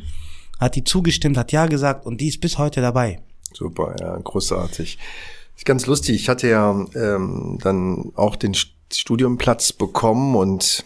Hat 0.61 0.77
die 0.77 0.85
zugestimmt, 0.85 1.37
hat 1.37 1.51
ja 1.51 1.67
gesagt 1.67 2.07
und 2.07 2.21
die 2.21 2.29
ist 2.29 2.41
bis 2.41 2.57
heute 2.57 2.81
dabei. 2.81 3.21
Super, 3.53 3.97
ja, 3.99 4.17
großartig. 4.17 4.97
Ist 5.57 5.65
ganz 5.65 5.87
lustig. 5.87 6.15
Ich 6.15 6.29
hatte 6.29 6.47
ja 6.47 6.71
ähm, 6.95 7.59
dann 7.61 8.13
auch 8.15 8.37
den 8.37 8.55
Studiumplatz 8.55 9.73
bekommen 9.73 10.37
und 10.37 10.85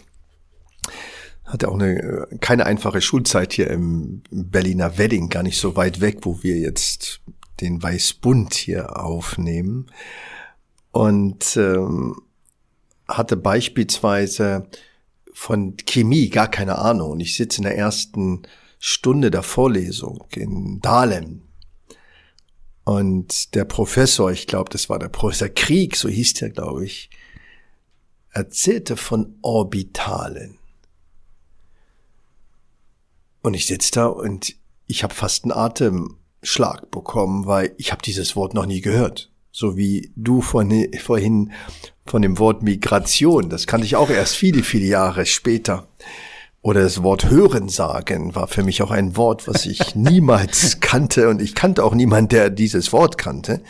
hatte 1.45 1.69
auch 1.69 1.75
eine 1.75 2.27
keine 2.39 2.65
einfache 2.65 3.01
Schulzeit 3.01 3.53
hier 3.53 3.69
im 3.69 4.23
Berliner 4.31 4.97
Wedding, 4.97 5.29
gar 5.29 5.43
nicht 5.43 5.59
so 5.59 5.75
weit 5.75 6.01
weg, 6.01 6.21
wo 6.23 6.41
wir 6.41 6.57
jetzt 6.57 7.21
den 7.61 7.83
Weißbund 7.83 8.55
hier 8.55 8.99
aufnehmen. 8.99 9.91
Und 10.91 11.55
ähm, 11.55 12.15
hatte 13.17 13.37
beispielsweise 13.37 14.67
von 15.33 15.75
Chemie 15.85 16.29
gar 16.29 16.49
keine 16.49 16.77
Ahnung. 16.77 17.11
Und 17.11 17.19
ich 17.19 17.35
sitze 17.35 17.57
in 17.57 17.63
der 17.63 17.77
ersten 17.77 18.43
Stunde 18.79 19.31
der 19.31 19.43
Vorlesung 19.43 20.25
in 20.35 20.79
Dahlem. 20.81 21.43
Und 22.83 23.55
der 23.55 23.65
Professor, 23.65 24.31
ich 24.31 24.47
glaube, 24.47 24.69
das 24.69 24.89
war 24.89 24.99
der 24.99 25.09
Professor 25.09 25.49
Krieg, 25.49 25.95
so 25.95 26.09
hieß 26.09 26.33
der, 26.35 26.49
glaube 26.49 26.85
ich, 26.85 27.09
erzählte 28.31 28.97
von 28.97 29.37
Orbitalen. 29.41 30.57
Und 33.41 33.53
ich 33.53 33.67
sitze 33.67 33.91
da 33.91 34.05
und 34.07 34.55
ich 34.87 35.03
habe 35.03 35.13
fast 35.13 35.43
einen 35.43 35.53
Atemschlag 35.53 36.91
bekommen, 36.91 37.45
weil 37.45 37.73
ich 37.77 37.91
habe 37.91 38.01
dieses 38.01 38.35
Wort 38.35 38.53
noch 38.53 38.65
nie 38.65 38.81
gehört. 38.81 39.32
So 39.55 39.77
wie 39.77 40.11
du 40.15 40.41
vorhin 40.41 41.51
von 42.07 42.21
dem 42.23 42.39
Wort 42.39 42.63
Migration, 42.63 43.49
das 43.49 43.67
kannte 43.67 43.85
ich 43.85 43.95
auch 43.95 44.09
erst 44.09 44.35
viele, 44.35 44.63
viele 44.63 44.87
Jahre 44.87 45.27
später. 45.27 45.87
Oder 46.63 46.81
das 46.81 47.03
Wort 47.03 47.29
Hören 47.29 47.69
sagen 47.69 48.33
war 48.33 48.47
für 48.47 48.63
mich 48.63 48.81
auch 48.81 48.89
ein 48.89 49.15
Wort, 49.15 49.47
was 49.47 49.67
ich 49.67 49.93
niemals 49.95 50.79
kannte 50.79 51.29
und 51.29 51.39
ich 51.39 51.53
kannte 51.53 51.83
auch 51.83 51.93
niemand, 51.93 52.31
der 52.31 52.49
dieses 52.49 52.91
Wort 52.91 53.19
kannte. 53.19 53.61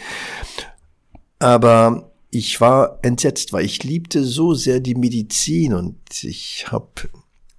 Aber 1.39 2.13
ich 2.29 2.61
war 2.61 2.99
entsetzt, 3.01 3.51
weil 3.51 3.65
ich 3.65 3.83
liebte 3.83 4.23
so 4.23 4.53
sehr 4.53 4.79
die 4.79 4.95
Medizin 4.95 5.73
und 5.73 5.97
ich 6.23 6.71
habe 6.71 7.09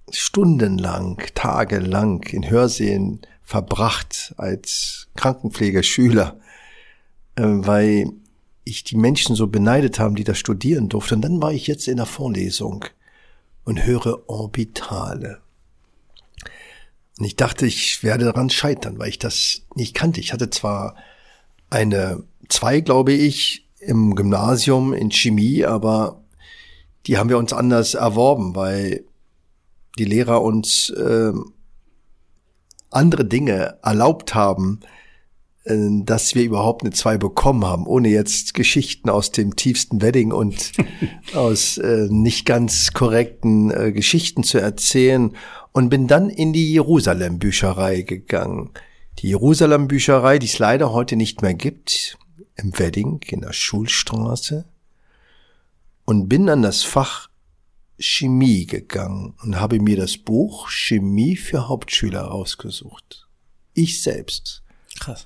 stundenlang, 0.09 1.21
tagelang 1.35 2.23
in 2.23 2.49
Hörsälen 2.49 3.21
verbracht 3.43 4.33
als 4.37 5.09
Krankenpflegerschüler, 5.15 6.39
weil 7.35 8.11
ich 8.63 8.83
die 8.83 8.97
Menschen 8.97 9.35
so 9.35 9.47
beneidet 9.47 9.99
haben, 9.99 10.15
die 10.15 10.23
da 10.23 10.33
studieren 10.33 10.89
durften. 10.89 11.15
Und 11.15 11.21
dann 11.21 11.41
war 11.41 11.53
ich 11.53 11.67
jetzt 11.67 11.87
in 11.87 11.97
der 11.97 12.05
Vorlesung 12.05 12.85
und 13.63 13.85
höre 13.85 14.27
Orbitale. 14.29 15.39
Und 17.17 17.25
ich 17.25 17.35
dachte, 17.35 17.65
ich 17.65 18.03
werde 18.03 18.25
daran 18.25 18.49
scheitern, 18.49 18.99
weil 18.99 19.09
ich 19.09 19.19
das 19.19 19.61
nicht 19.75 19.93
kannte. 19.93 20.19
Ich 20.19 20.33
hatte 20.33 20.49
zwar 20.49 20.95
eine 21.69 22.23
zwei, 22.49 22.81
glaube 22.81 23.13
ich, 23.13 23.67
im 23.79 24.15
Gymnasium 24.15 24.93
in 24.93 25.11
Chemie, 25.11 25.63
aber 25.65 26.23
die 27.05 27.17
haben 27.17 27.29
wir 27.29 27.37
uns 27.37 27.53
anders 27.53 27.93
erworben, 27.93 28.55
weil 28.55 29.05
die 29.97 30.05
Lehrer 30.05 30.41
uns 30.41 30.89
äh, 30.89 31.31
andere 32.89 33.25
Dinge 33.25 33.77
erlaubt 33.83 34.33
haben, 34.33 34.79
äh, 34.81 34.94
dass 35.65 36.35
wir 36.35 36.43
überhaupt 36.43 36.83
eine 36.83 36.91
zwei 36.91 37.17
bekommen 37.17 37.65
haben, 37.65 37.87
ohne 37.87 38.09
jetzt 38.09 38.53
Geschichten 38.53 39.09
aus 39.09 39.31
dem 39.31 39.55
tiefsten 39.55 40.01
Wedding 40.01 40.31
und 40.31 40.73
aus 41.33 41.77
äh, 41.79 42.07
nicht 42.09 42.45
ganz 42.45 42.93
korrekten 42.93 43.71
äh, 43.71 43.91
Geschichten 43.91 44.43
zu 44.43 44.59
erzählen 44.59 45.35
und 45.71 45.89
bin 45.89 46.07
dann 46.07 46.29
in 46.29 46.53
die 46.53 46.71
Jerusalem 46.71 47.39
Bücherei 47.39 48.01
gegangen. 48.01 48.71
Die 49.19 49.29
Jerusalem 49.29 49.87
Bücherei, 49.87 50.37
die 50.37 50.45
es 50.45 50.59
leider 50.59 50.93
heute 50.93 51.15
nicht 51.15 51.41
mehr 51.41 51.55
gibt, 51.55 52.19
im 52.57 52.77
Wedding 52.77 53.21
in 53.27 53.41
der 53.41 53.53
Schulstraße. 53.53 54.65
und 56.05 56.29
bin 56.29 56.47
an 56.49 56.61
das 56.61 56.83
Fach 56.83 57.29
Chemie 57.97 58.67
gegangen 58.67 59.33
und 59.41 59.59
habe 59.59 59.79
mir 59.79 59.97
das 59.97 60.17
Buch 60.17 60.69
Chemie 60.69 61.35
für 61.37 61.67
Hauptschüler 61.67 62.31
ausgesucht. 62.31 63.27
Ich 63.73 64.03
selbst. 64.03 64.61
Krass. 64.99 65.25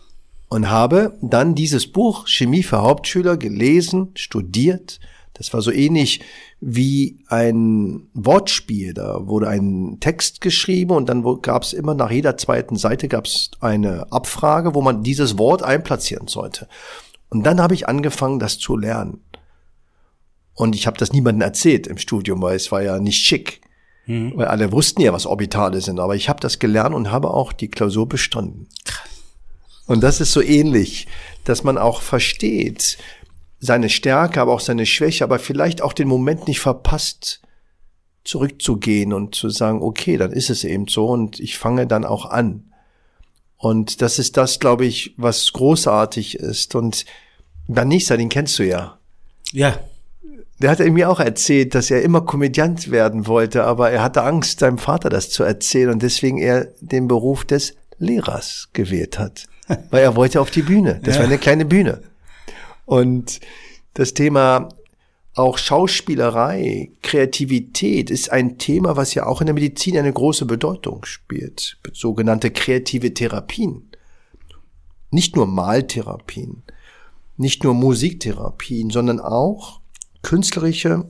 Und 0.49 0.69
habe 0.69 1.17
dann 1.21 1.53
dieses 1.53 1.91
Buch 1.91 2.27
Chemie 2.27 2.63
für 2.63 2.81
Hauptschüler 2.81 3.37
gelesen, 3.37 4.09
studiert. 4.15 4.99
Das 5.33 5.53
war 5.53 5.61
so 5.61 5.71
ähnlich 5.71 6.21
wie 6.59 7.19
ein 7.27 8.07
Wortspiel. 8.13 8.93
Da 8.93 9.27
wurde 9.27 9.47
ein 9.47 9.97
Text 9.99 10.41
geschrieben 10.41 10.91
und 10.91 11.07
dann 11.07 11.23
gab 11.41 11.63
es 11.63 11.73
immer 11.73 11.93
nach 11.93 12.11
jeder 12.11 12.35
zweiten 12.35 12.75
Seite 12.75 13.07
gab 13.07 13.25
es 13.25 13.51
eine 13.59 14.11
Abfrage, 14.11 14.73
wo 14.73 14.81
man 14.81 15.03
dieses 15.03 15.37
Wort 15.37 15.63
einplatzieren 15.63 16.27
sollte. 16.27 16.67
Und 17.29 17.43
dann 17.43 17.61
habe 17.61 17.75
ich 17.75 17.87
angefangen, 17.87 18.39
das 18.39 18.57
zu 18.57 18.75
lernen. 18.75 19.21
Und 20.55 20.75
ich 20.75 20.87
habe 20.87 20.97
das 20.97 21.13
niemandem 21.13 21.43
erzählt 21.43 21.87
im 21.87 21.97
Studium, 21.97 22.41
weil 22.41 22.55
es 22.55 22.71
war 22.71 22.81
ja 22.81 22.99
nicht 22.99 23.25
schick. 23.25 23.61
Mhm. 24.07 24.33
Weil 24.35 24.47
alle 24.47 24.71
wussten 24.71 25.01
ja, 25.01 25.13
was 25.13 25.25
Orbitale 25.25 25.79
sind. 25.79 25.99
Aber 25.99 26.15
ich 26.15 26.27
habe 26.27 26.41
das 26.41 26.59
gelernt 26.59 26.95
und 26.95 27.11
habe 27.11 27.31
auch 27.31 27.53
die 27.53 27.69
Klausur 27.69 28.09
bestanden. 28.09 28.67
Und 29.89 30.01
das 30.01 30.21
ist 30.21 30.33
so 30.33 30.41
ähnlich, 30.43 31.07
dass 31.45 31.63
man 31.63 31.79
auch 31.79 32.03
versteht, 32.03 32.99
seine 33.59 33.89
Stärke, 33.89 34.39
aber 34.39 34.53
auch 34.53 34.59
seine 34.59 34.85
Schwäche, 34.85 35.23
aber 35.23 35.39
vielleicht 35.39 35.81
auch 35.81 35.93
den 35.93 36.07
Moment 36.07 36.47
nicht 36.47 36.59
verpasst, 36.59 37.41
zurückzugehen 38.23 39.13
und 39.13 39.33
zu 39.33 39.49
sagen, 39.49 39.81
okay, 39.81 40.17
dann 40.17 40.31
ist 40.31 40.51
es 40.51 40.63
eben 40.63 40.87
so 40.87 41.07
und 41.07 41.39
ich 41.39 41.57
fange 41.57 41.87
dann 41.87 42.05
auch 42.05 42.27
an. 42.27 42.71
Und 43.57 44.03
das 44.03 44.19
ist 44.19 44.37
das, 44.37 44.59
glaube 44.59 44.85
ich, 44.85 45.15
was 45.17 45.51
großartig 45.53 46.35
ist. 46.35 46.75
Und 46.75 47.05
Vanessa, 47.67 48.15
den 48.15 48.29
kennst 48.29 48.59
du 48.59 48.67
ja. 48.67 48.99
Ja. 49.53 49.79
Der 50.61 50.69
hat 50.69 50.79
mir 50.81 51.09
auch 51.09 51.19
erzählt, 51.19 51.73
dass 51.73 51.89
er 51.89 52.03
immer 52.03 52.21
Komödiant 52.21 52.91
werden 52.91 53.25
wollte, 53.25 53.63
aber 53.63 53.89
er 53.89 54.03
hatte 54.03 54.21
Angst, 54.21 54.59
seinem 54.59 54.77
Vater 54.77 55.09
das 55.09 55.31
zu 55.31 55.41
erzählen 55.41 55.89
und 55.89 56.03
deswegen 56.03 56.37
er 56.37 56.65
den 56.79 57.07
Beruf 57.07 57.43
des 57.43 57.73
Lehrers 57.97 58.69
gewählt 58.73 59.17
hat. 59.17 59.47
Weil 59.89 60.03
er 60.03 60.15
wollte 60.15 60.41
auf 60.41 60.51
die 60.51 60.61
Bühne. 60.61 60.99
Das 61.03 61.15
ja. 61.15 61.21
war 61.21 61.27
eine 61.27 61.37
kleine 61.37 61.65
Bühne. 61.65 62.01
Und 62.85 63.39
das 63.93 64.13
Thema 64.13 64.69
auch 65.35 65.57
Schauspielerei, 65.57 66.91
Kreativität 67.01 68.09
ist 68.09 68.31
ein 68.31 68.57
Thema, 68.57 68.97
was 68.97 69.13
ja 69.13 69.25
auch 69.25 69.41
in 69.41 69.45
der 69.45 69.53
Medizin 69.53 69.97
eine 69.97 70.11
große 70.11 70.45
Bedeutung 70.45 71.05
spielt. 71.05 71.77
Sogenannte 71.93 72.51
kreative 72.51 73.13
Therapien. 73.13 73.89
Nicht 75.11 75.35
nur 75.35 75.47
Maltherapien, 75.47 76.63
nicht 77.37 77.63
nur 77.63 77.73
Musiktherapien, 77.73 78.89
sondern 78.89 79.19
auch 79.19 79.79
künstlerische 80.21 81.07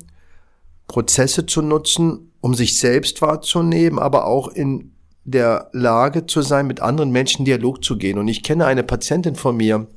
Prozesse 0.88 1.46
zu 1.46 1.62
nutzen, 1.62 2.32
um 2.40 2.54
sich 2.54 2.78
selbst 2.78 3.22
wahrzunehmen, 3.22 4.00
aber 4.00 4.26
auch 4.26 4.48
in 4.48 4.92
der 5.32 5.70
Lage 5.74 6.26
zu 6.26 6.42
sein, 6.42 6.68
mit 6.68 6.82
anderen 6.82 7.12
Menschen 7.12 7.46
Dialog 7.46 7.84
zu 7.84 7.98
gehen. 7.98 8.18
Und 8.18 8.28
ich 8.28 8.44
kenne 8.44 8.66
eine 8.66 8.84
Patientin 8.84 9.36
von 9.36 9.58
mir, 9.58 9.88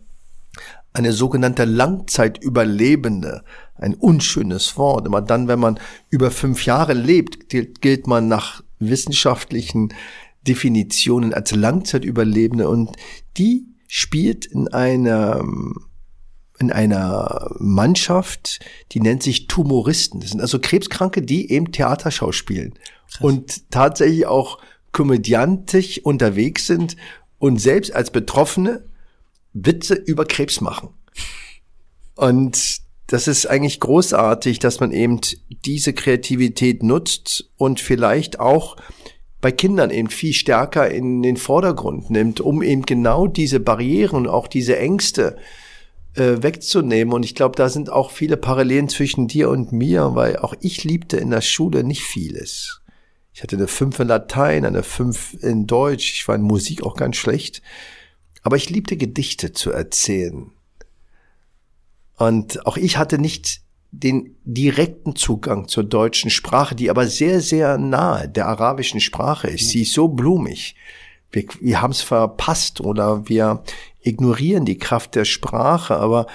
eine 0.93 1.13
sogenannte 1.13 1.65
Langzeitüberlebende, 1.65 3.45
ein 3.77 3.95
unschönes 3.95 4.77
Wort. 4.77 5.07
Immer 5.07 5.23
dann, 5.23 5.49
wenn 5.49 5.59
man 5.59 5.81
über 6.11 6.31
fünf 6.31 6.65
Jahre 6.67 6.93
lebt, 6.93 7.49
gilt 7.49 8.07
man 8.07 8.29
nach 8.29 8.63
wissenschaftlichen 8.79 9.95
Definitionen 10.47 11.33
als 11.33 11.53
Langzeitüberlebende 11.53 12.69
und 12.69 12.93
die 13.37 13.67
spielt 13.87 14.47
in 14.47 14.69
einem 14.69 15.75
in 16.59 16.71
einer 16.71 17.51
Mannschaft, 17.59 18.61
die 18.93 19.01
nennt 19.01 19.23
sich 19.23 19.49
Tumoristen. 19.49 20.21
Das 20.21 20.31
sind 20.31 20.41
also 20.41 20.61
Krebskranke, 20.61 21.21
die 21.21 21.51
eben 21.51 21.73
Theaterschau 21.73 22.31
spielen 22.31 22.75
Krass. 23.11 23.21
und 23.21 23.71
tatsächlich 23.71 24.27
auch 24.27 24.59
komödiantisch 24.93 26.01
unterwegs 26.05 26.67
sind 26.67 26.97
und 27.39 27.61
selbst 27.61 27.95
als 27.95 28.11
Betroffene 28.11 28.85
Witze 29.53 29.95
über 29.95 30.25
Krebs 30.25 30.61
machen. 30.61 30.91
Und 32.15 32.79
das 33.07 33.29
ist 33.29 33.47
eigentlich 33.47 33.81
großartig, 33.81 34.59
dass 34.59 34.81
man 34.81 34.93
eben 34.93 35.21
diese 35.65 35.93
Kreativität 35.93 36.83
nutzt 36.83 37.51
und 37.57 37.81
vielleicht 37.81 38.41
auch 38.41 38.77
bei 39.41 39.51
Kindern 39.51 39.91
eben 39.91 40.09
viel 40.09 40.33
stärker 40.33 40.89
in 40.91 41.23
den 41.23 41.37
Vordergrund 41.37 42.11
nimmt, 42.11 42.41
um 42.41 42.63
eben 42.63 42.83
genau 42.87 43.27
diese 43.27 43.61
Barrieren 43.61 44.17
und 44.17 44.29
auch 44.29 44.47
diese 44.47 44.79
Ängste 44.79 45.37
äh, 46.15 46.43
wegzunehmen. 46.43 47.13
Und 47.13 47.25
ich 47.25 47.35
glaube, 47.35 47.57
da 47.57 47.69
sind 47.69 47.91
auch 47.91 48.13
viele 48.13 48.37
Parallelen 48.37 48.89
zwischen 48.89 49.27
dir 49.27 49.51
und 49.51 49.73
mir, 49.73 50.15
weil 50.15 50.37
auch 50.37 50.55
ich 50.61 50.85
liebte 50.85 51.17
in 51.17 51.31
der 51.31 51.41
Schule 51.41 51.83
nicht 51.83 52.03
vieles. 52.03 52.82
Ich 53.35 53.43
hatte 53.43 53.57
eine 53.57 53.69
5 53.69 54.01
in 54.01 54.09
Latein, 54.09 54.65
eine 54.65 54.83
5 54.83 55.43
in 55.43 55.67
Deutsch. 55.67 56.13
Ich 56.13 56.29
war 56.29 56.35
in 56.35 56.43
Musik 56.43 56.83
auch 56.83 56.97
ganz 56.97 57.17
schlecht. 57.17 57.63
Aber 58.43 58.57
ich 58.57 58.71
liebte 58.71 58.97
Gedichte 58.97 59.53
zu 59.53 59.71
erzählen. 59.71 60.51
Und 62.17 62.67
auch 62.67 62.77
ich 62.77 62.99
hatte 62.99 63.19
nicht 63.19 63.63
den 63.91 64.37
direkten 64.45 65.17
Zugang 65.17 65.69
zur 65.69 65.85
deutschen 65.85 66.31
Sprache, 66.31 66.75
die 66.75 66.91
aber 66.91 67.07
sehr, 67.07 67.41
sehr 67.41 67.79
nahe 67.79 68.29
der 68.29 68.49
arabischen 68.49 69.01
Sprache 69.01 69.49
ist. 69.49 69.69
Sie 69.69 69.83
ist 69.83 69.93
so 69.93 70.09
blumig. 70.09 70.75
Wir, 71.31 71.45
wir 71.61 71.83
haben 71.83 71.91
es 71.91 72.01
verpasst 72.01 72.81
oder 72.81 73.29
wir 73.29 73.63
ignorieren 74.01 74.65
die 74.65 74.79
Kraft 74.79 75.15
der 75.15 75.25
Sprache, 75.25 75.97
aber 75.97 76.27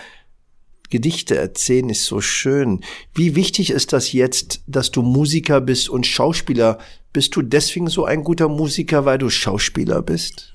Gedichte 0.90 1.38
erzählen 1.38 1.90
ist 1.90 2.06
so 2.06 2.22
schön. 2.22 2.84
Wie 3.14 3.36
wichtig 3.36 3.72
ist 3.72 3.94
das 3.94 4.14
jetzt, 4.14 4.62
dass 4.68 4.92
du 4.92 5.02
Musiker 5.02 5.62
bist 5.62 5.90
und 5.90 6.08
Schauspieler? 6.08 6.80
Bist 7.14 7.36
du 7.36 7.42
deswegen 7.42 7.88
so 7.88 8.06
ein 8.06 8.24
guter 8.24 8.50
Musiker, 8.50 9.06
weil 9.06 9.18
du 9.18 9.30
Schauspieler 9.30 10.02
bist? 10.02 10.54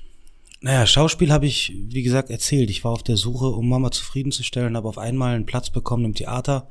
Naja, 0.61 0.87
Schauspiel 0.87 1.31
habe 1.31 1.45
ich, 1.45 1.73
wie 1.89 2.03
gesagt, 2.03 2.29
erzählt. 2.29 2.69
Ich 2.69 2.83
war 2.83 2.91
auf 2.91 3.03
der 3.03 3.17
Suche, 3.17 3.47
um 3.47 3.67
Mama 3.67 3.91
zufriedenzustellen, 3.91 4.77
habe 4.77 4.87
auf 4.87 4.97
einmal 4.97 5.35
einen 5.35 5.45
Platz 5.45 5.69
bekommen 5.69 6.05
im 6.05 6.15
Theater 6.15 6.67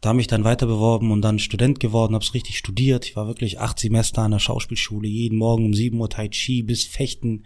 da 0.00 0.12
mich 0.12 0.26
dann 0.26 0.44
weiter 0.44 0.66
beworben 0.66 1.10
und 1.10 1.22
dann 1.22 1.38
Student 1.38 1.80
geworden, 1.80 2.14
habe 2.14 2.24
es 2.24 2.34
richtig 2.34 2.58
studiert. 2.58 3.06
Ich 3.06 3.16
war 3.16 3.26
wirklich 3.26 3.58
acht 3.60 3.78
Semester 3.78 4.22
an 4.22 4.30
der 4.32 4.38
Schauspielschule, 4.38 5.08
jeden 5.08 5.38
Morgen 5.38 5.64
um 5.64 5.74
sieben 5.74 5.98
Uhr 5.98 6.10
Tai 6.10 6.28
Chi 6.28 6.62
bis 6.62 6.84
Fechten, 6.84 7.44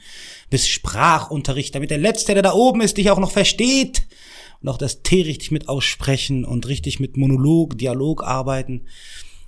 bis 0.51 0.69
Sprachunterricht, 0.69 1.75
damit 1.75 1.91
der 1.91 1.99
Letzte, 1.99 2.35
der 2.35 2.43
da 2.43 2.53
oben 2.53 2.81
ist, 2.81 2.97
dich 2.97 3.11
auch 3.11 3.19
noch 3.19 3.31
versteht 3.31 4.03
und 4.63 4.69
auch 4.69 4.79
das 4.79 5.03
T 5.03 5.23
richtig 5.23 5.51
mit 5.51 5.69
aussprechen 5.69 6.45
und 6.45 6.69
richtig 6.69 7.01
mit 7.01 7.17
Monolog, 7.17 7.79
Dialog 7.79 8.25
arbeiten, 8.25 8.83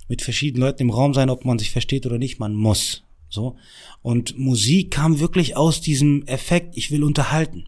mit 0.07 0.21
verschiedenen 0.21 0.65
Leuten 0.65 0.81
im 0.81 0.89
Raum 0.89 1.13
sein, 1.13 1.29
ob 1.29 1.45
man 1.45 1.59
sich 1.59 1.71
versteht 1.71 2.05
oder 2.05 2.17
nicht, 2.17 2.39
man 2.39 2.53
muss. 2.53 3.03
So. 3.29 3.55
Und 4.01 4.37
Musik 4.37 4.91
kam 4.91 5.19
wirklich 5.19 5.55
aus 5.55 5.81
diesem 5.81 6.25
Effekt, 6.27 6.77
ich 6.77 6.91
will 6.91 7.03
unterhalten 7.03 7.67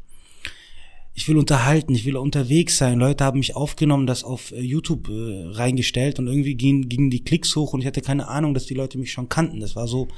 ich 1.18 1.30
will 1.30 1.38
unterhalten, 1.38 1.96
ich 1.96 2.06
will 2.06 2.18
unterwegs 2.18 2.78
sein. 2.78 3.00
Leute 3.00 3.24
haben 3.24 3.40
mich 3.40 3.56
aufgenommen, 3.56 4.06
das 4.06 4.26
auf 4.26 4.52
äh, 4.52 4.60
YouTube 4.60 5.08
äh, 5.08 5.46
reingestellt 5.48 6.20
und 6.20 6.28
irgendwie 6.28 6.56
gingen, 6.56 6.90
gingen 6.90 7.10
die 7.10 7.24
Klicks 7.24 7.56
hoch 7.56 7.74
und 7.74 7.80
ich 7.80 7.88
hatte 7.88 8.02
keine 8.02 8.28
Ahnung, 8.28 8.54
dass 8.54 8.66
die 8.66 8.74
Leute 8.74 8.98
mich 8.98 9.14
schon 9.14 9.30
kannten. 9.30 9.62
Das 9.62 9.78
war 9.78 9.88
so, 9.88 10.10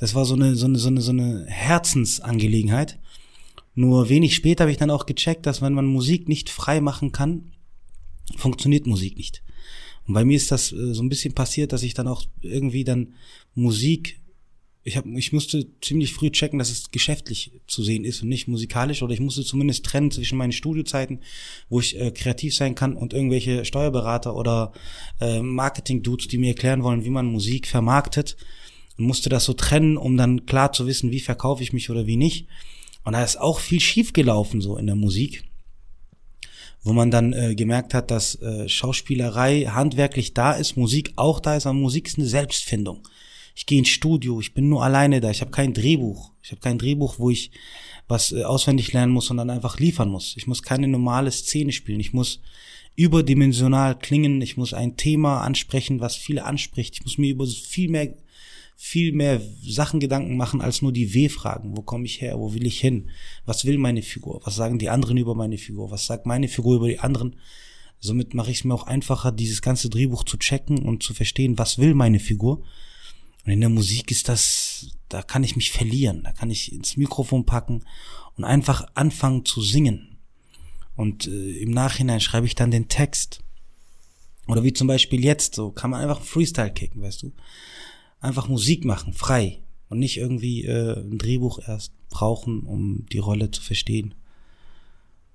das 0.00 0.16
war 0.16 0.24
so 0.24 0.34
eine, 0.34 0.56
so 0.56 0.66
eine, 0.66 0.78
so 0.78 0.88
eine, 0.88 1.00
so 1.00 1.12
eine 1.12 1.46
Herzensangelegenheit. 1.46 2.98
Nur 3.78 4.08
wenig 4.08 4.34
später 4.34 4.64
habe 4.64 4.72
ich 4.72 4.76
dann 4.76 4.90
auch 4.90 5.06
gecheckt, 5.06 5.46
dass 5.46 5.62
wenn 5.62 5.72
man 5.72 5.86
Musik 5.86 6.28
nicht 6.28 6.50
frei 6.50 6.80
machen 6.80 7.12
kann, 7.12 7.52
funktioniert 8.36 8.88
Musik 8.88 9.16
nicht. 9.16 9.44
Und 10.04 10.14
bei 10.14 10.24
mir 10.24 10.36
ist 10.36 10.50
das 10.50 10.72
äh, 10.72 10.94
so 10.94 11.00
ein 11.04 11.08
bisschen 11.08 11.32
passiert, 11.32 11.72
dass 11.72 11.84
ich 11.84 11.94
dann 11.94 12.08
auch 12.08 12.24
irgendwie 12.40 12.82
dann 12.82 13.14
Musik 13.54 14.20
ich, 14.82 14.96
hab, 14.96 15.06
ich 15.06 15.32
musste 15.32 15.68
ziemlich 15.80 16.12
früh 16.12 16.32
checken, 16.32 16.58
dass 16.58 16.72
es 16.72 16.90
geschäftlich 16.90 17.52
zu 17.68 17.84
sehen 17.84 18.04
ist 18.04 18.20
und 18.20 18.28
nicht 18.28 18.48
musikalisch. 18.48 19.02
Oder 19.02 19.14
ich 19.14 19.20
musste 19.20 19.44
zumindest 19.44 19.84
trennen 19.84 20.10
zwischen 20.10 20.38
meinen 20.38 20.50
Studiozeiten, 20.50 21.20
wo 21.68 21.78
ich 21.78 22.00
äh, 22.00 22.10
kreativ 22.10 22.56
sein 22.56 22.74
kann, 22.74 22.96
und 22.96 23.12
irgendwelche 23.12 23.64
Steuerberater 23.64 24.34
oder 24.34 24.72
äh, 25.20 25.40
Marketing-Dudes, 25.40 26.26
die 26.26 26.38
mir 26.38 26.48
erklären 26.48 26.82
wollen, 26.82 27.04
wie 27.04 27.10
man 27.10 27.26
Musik 27.26 27.68
vermarktet. 27.68 28.36
Und 28.96 29.04
musste 29.04 29.28
das 29.28 29.44
so 29.44 29.52
trennen, 29.52 29.96
um 29.96 30.16
dann 30.16 30.46
klar 30.46 30.72
zu 30.72 30.88
wissen, 30.88 31.12
wie 31.12 31.20
verkaufe 31.20 31.62
ich 31.62 31.72
mich 31.72 31.90
oder 31.90 32.08
wie 32.08 32.16
nicht. 32.16 32.48
Und 33.04 33.14
da 33.14 33.24
ist 33.24 33.40
auch 33.40 33.60
viel 33.60 33.80
schief 33.80 34.12
gelaufen 34.12 34.60
so 34.60 34.76
in 34.76 34.86
der 34.86 34.96
Musik 34.96 35.44
wo 36.84 36.92
man 36.92 37.10
dann 37.10 37.32
äh, 37.32 37.56
gemerkt 37.56 37.92
hat, 37.92 38.10
dass 38.10 38.40
äh, 38.40 38.66
Schauspielerei 38.68 39.64
handwerklich 39.64 40.32
da 40.32 40.52
ist, 40.52 40.76
Musik 40.76 41.12
auch 41.16 41.40
da 41.40 41.56
ist, 41.56 41.66
aber 41.66 41.74
Musik 41.74 42.06
ist 42.06 42.18
eine 42.18 42.26
Selbstfindung 42.26 43.02
ich 43.58 43.66
gehe 43.66 43.80
ins 43.80 43.88
Studio, 43.88 44.38
ich 44.38 44.54
bin 44.54 44.68
nur 44.68 44.84
alleine 44.84 45.20
da, 45.20 45.32
ich 45.32 45.40
habe 45.40 45.50
kein 45.50 45.74
Drehbuch. 45.74 46.30
Ich 46.44 46.52
habe 46.52 46.60
kein 46.60 46.78
Drehbuch, 46.78 47.18
wo 47.18 47.28
ich 47.28 47.50
was 48.06 48.30
äh, 48.30 48.44
auswendig 48.44 48.92
lernen 48.92 49.12
muss, 49.12 49.26
sondern 49.26 49.50
einfach 49.50 49.80
liefern 49.80 50.10
muss. 50.10 50.34
Ich 50.36 50.46
muss 50.46 50.62
keine 50.62 50.86
normale 50.86 51.32
Szene 51.32 51.72
spielen. 51.72 51.98
Ich 51.98 52.12
muss 52.12 52.40
überdimensional 52.94 53.98
klingen. 53.98 54.40
Ich 54.42 54.56
muss 54.56 54.74
ein 54.74 54.96
Thema 54.96 55.40
ansprechen, 55.40 55.98
was 55.98 56.14
viele 56.14 56.44
anspricht. 56.44 56.94
Ich 56.94 57.02
muss 57.02 57.18
mir 57.18 57.30
über 57.32 57.48
viel 57.48 57.90
mehr, 57.90 58.14
viel 58.80 59.12
mehr 59.12 59.42
Sachen 59.60 59.98
Gedanken 59.98 60.36
machen 60.36 60.60
als 60.60 60.82
nur 60.82 60.92
die 60.92 61.12
W-Fragen. 61.12 61.76
Wo 61.76 61.82
komme 61.82 62.06
ich 62.06 62.20
her? 62.20 62.38
Wo 62.38 62.54
will 62.54 62.64
ich 62.64 62.78
hin? 62.78 63.10
Was 63.44 63.64
will 63.64 63.76
meine 63.76 64.02
Figur? 64.02 64.40
Was 64.44 64.54
sagen 64.54 64.78
die 64.78 64.88
anderen 64.88 65.16
über 65.16 65.34
meine 65.34 65.58
Figur? 65.58 65.90
Was 65.90 66.06
sagt 66.06 66.26
meine 66.26 66.46
Figur 66.46 66.76
über 66.76 66.86
die 66.86 67.00
anderen? 67.00 67.34
Somit 67.98 68.34
mache 68.34 68.52
ich 68.52 68.58
es 68.58 68.64
mir 68.64 68.74
auch 68.74 68.84
einfacher, 68.84 69.32
dieses 69.32 69.62
ganze 69.62 69.90
Drehbuch 69.90 70.22
zu 70.22 70.36
checken 70.36 70.78
und 70.78 71.02
zu 71.02 71.12
verstehen, 71.12 71.58
was 71.58 71.78
will 71.78 71.94
meine 71.94 72.20
Figur. 72.20 72.62
Und 73.44 73.50
in 73.50 73.60
der 73.60 73.68
Musik 73.68 74.12
ist 74.12 74.28
das, 74.28 74.96
da 75.08 75.22
kann 75.22 75.42
ich 75.42 75.56
mich 75.56 75.72
verlieren, 75.72 76.22
da 76.22 76.30
kann 76.30 76.48
ich 76.48 76.72
ins 76.72 76.96
Mikrofon 76.96 77.46
packen 77.46 77.82
und 78.36 78.44
einfach 78.44 78.86
anfangen 78.94 79.44
zu 79.44 79.60
singen. 79.60 80.18
Und 80.94 81.26
äh, 81.26 81.58
im 81.58 81.72
Nachhinein 81.72 82.20
schreibe 82.20 82.46
ich 82.46 82.54
dann 82.54 82.70
den 82.70 82.86
Text. 82.86 83.40
Oder 84.46 84.62
wie 84.62 84.72
zum 84.72 84.86
Beispiel 84.86 85.24
jetzt, 85.24 85.56
so 85.56 85.72
kann 85.72 85.90
man 85.90 86.00
einfach 86.00 86.22
Freestyle 86.22 86.72
kicken, 86.72 87.02
weißt 87.02 87.24
du? 87.24 87.32
Einfach 88.20 88.48
Musik 88.48 88.84
machen, 88.84 89.12
frei. 89.12 89.60
Und 89.88 90.00
nicht 90.00 90.18
irgendwie 90.18 90.64
äh, 90.64 91.00
ein 91.00 91.18
Drehbuch 91.18 91.60
erst 91.66 91.92
brauchen, 92.10 92.60
um 92.60 93.06
die 93.06 93.18
Rolle 93.18 93.50
zu 93.50 93.62
verstehen 93.62 94.14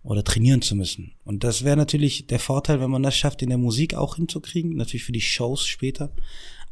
oder 0.04 0.24
trainieren 0.24 0.62
zu 0.62 0.76
müssen. 0.76 1.14
Und 1.24 1.44
das 1.44 1.64
wäre 1.64 1.78
natürlich 1.78 2.28
der 2.28 2.40
Vorteil, 2.40 2.80
wenn 2.82 2.92
man 2.92 3.04
das 3.04 3.16
schafft, 3.16 3.42
in 3.42 3.50
der 3.50 3.58
Musik 3.58 3.96
auch 3.96 4.16
hinzukriegen, 4.18 4.76
natürlich 4.76 5.06
für 5.06 5.12
die 5.12 5.22
Shows 5.22 5.66
später. 5.66 6.12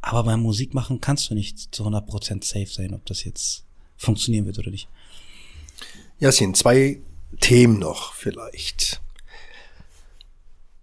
Aber 0.01 0.23
beim 0.23 0.41
Musikmachen 0.41 0.99
kannst 0.99 1.29
du 1.29 1.33
nicht 1.33 1.73
zu 1.73 1.85
100% 1.85 2.43
safe 2.43 2.67
sein, 2.67 2.93
ob 2.93 3.05
das 3.05 3.23
jetzt 3.23 3.65
funktionieren 3.95 4.45
wird 4.45 4.59
oder 4.59 4.71
nicht. 4.71 4.89
Jasin, 6.19 6.53
zwei 6.53 7.01
Themen 7.39 7.79
noch 7.79 8.13
vielleicht. 8.13 9.01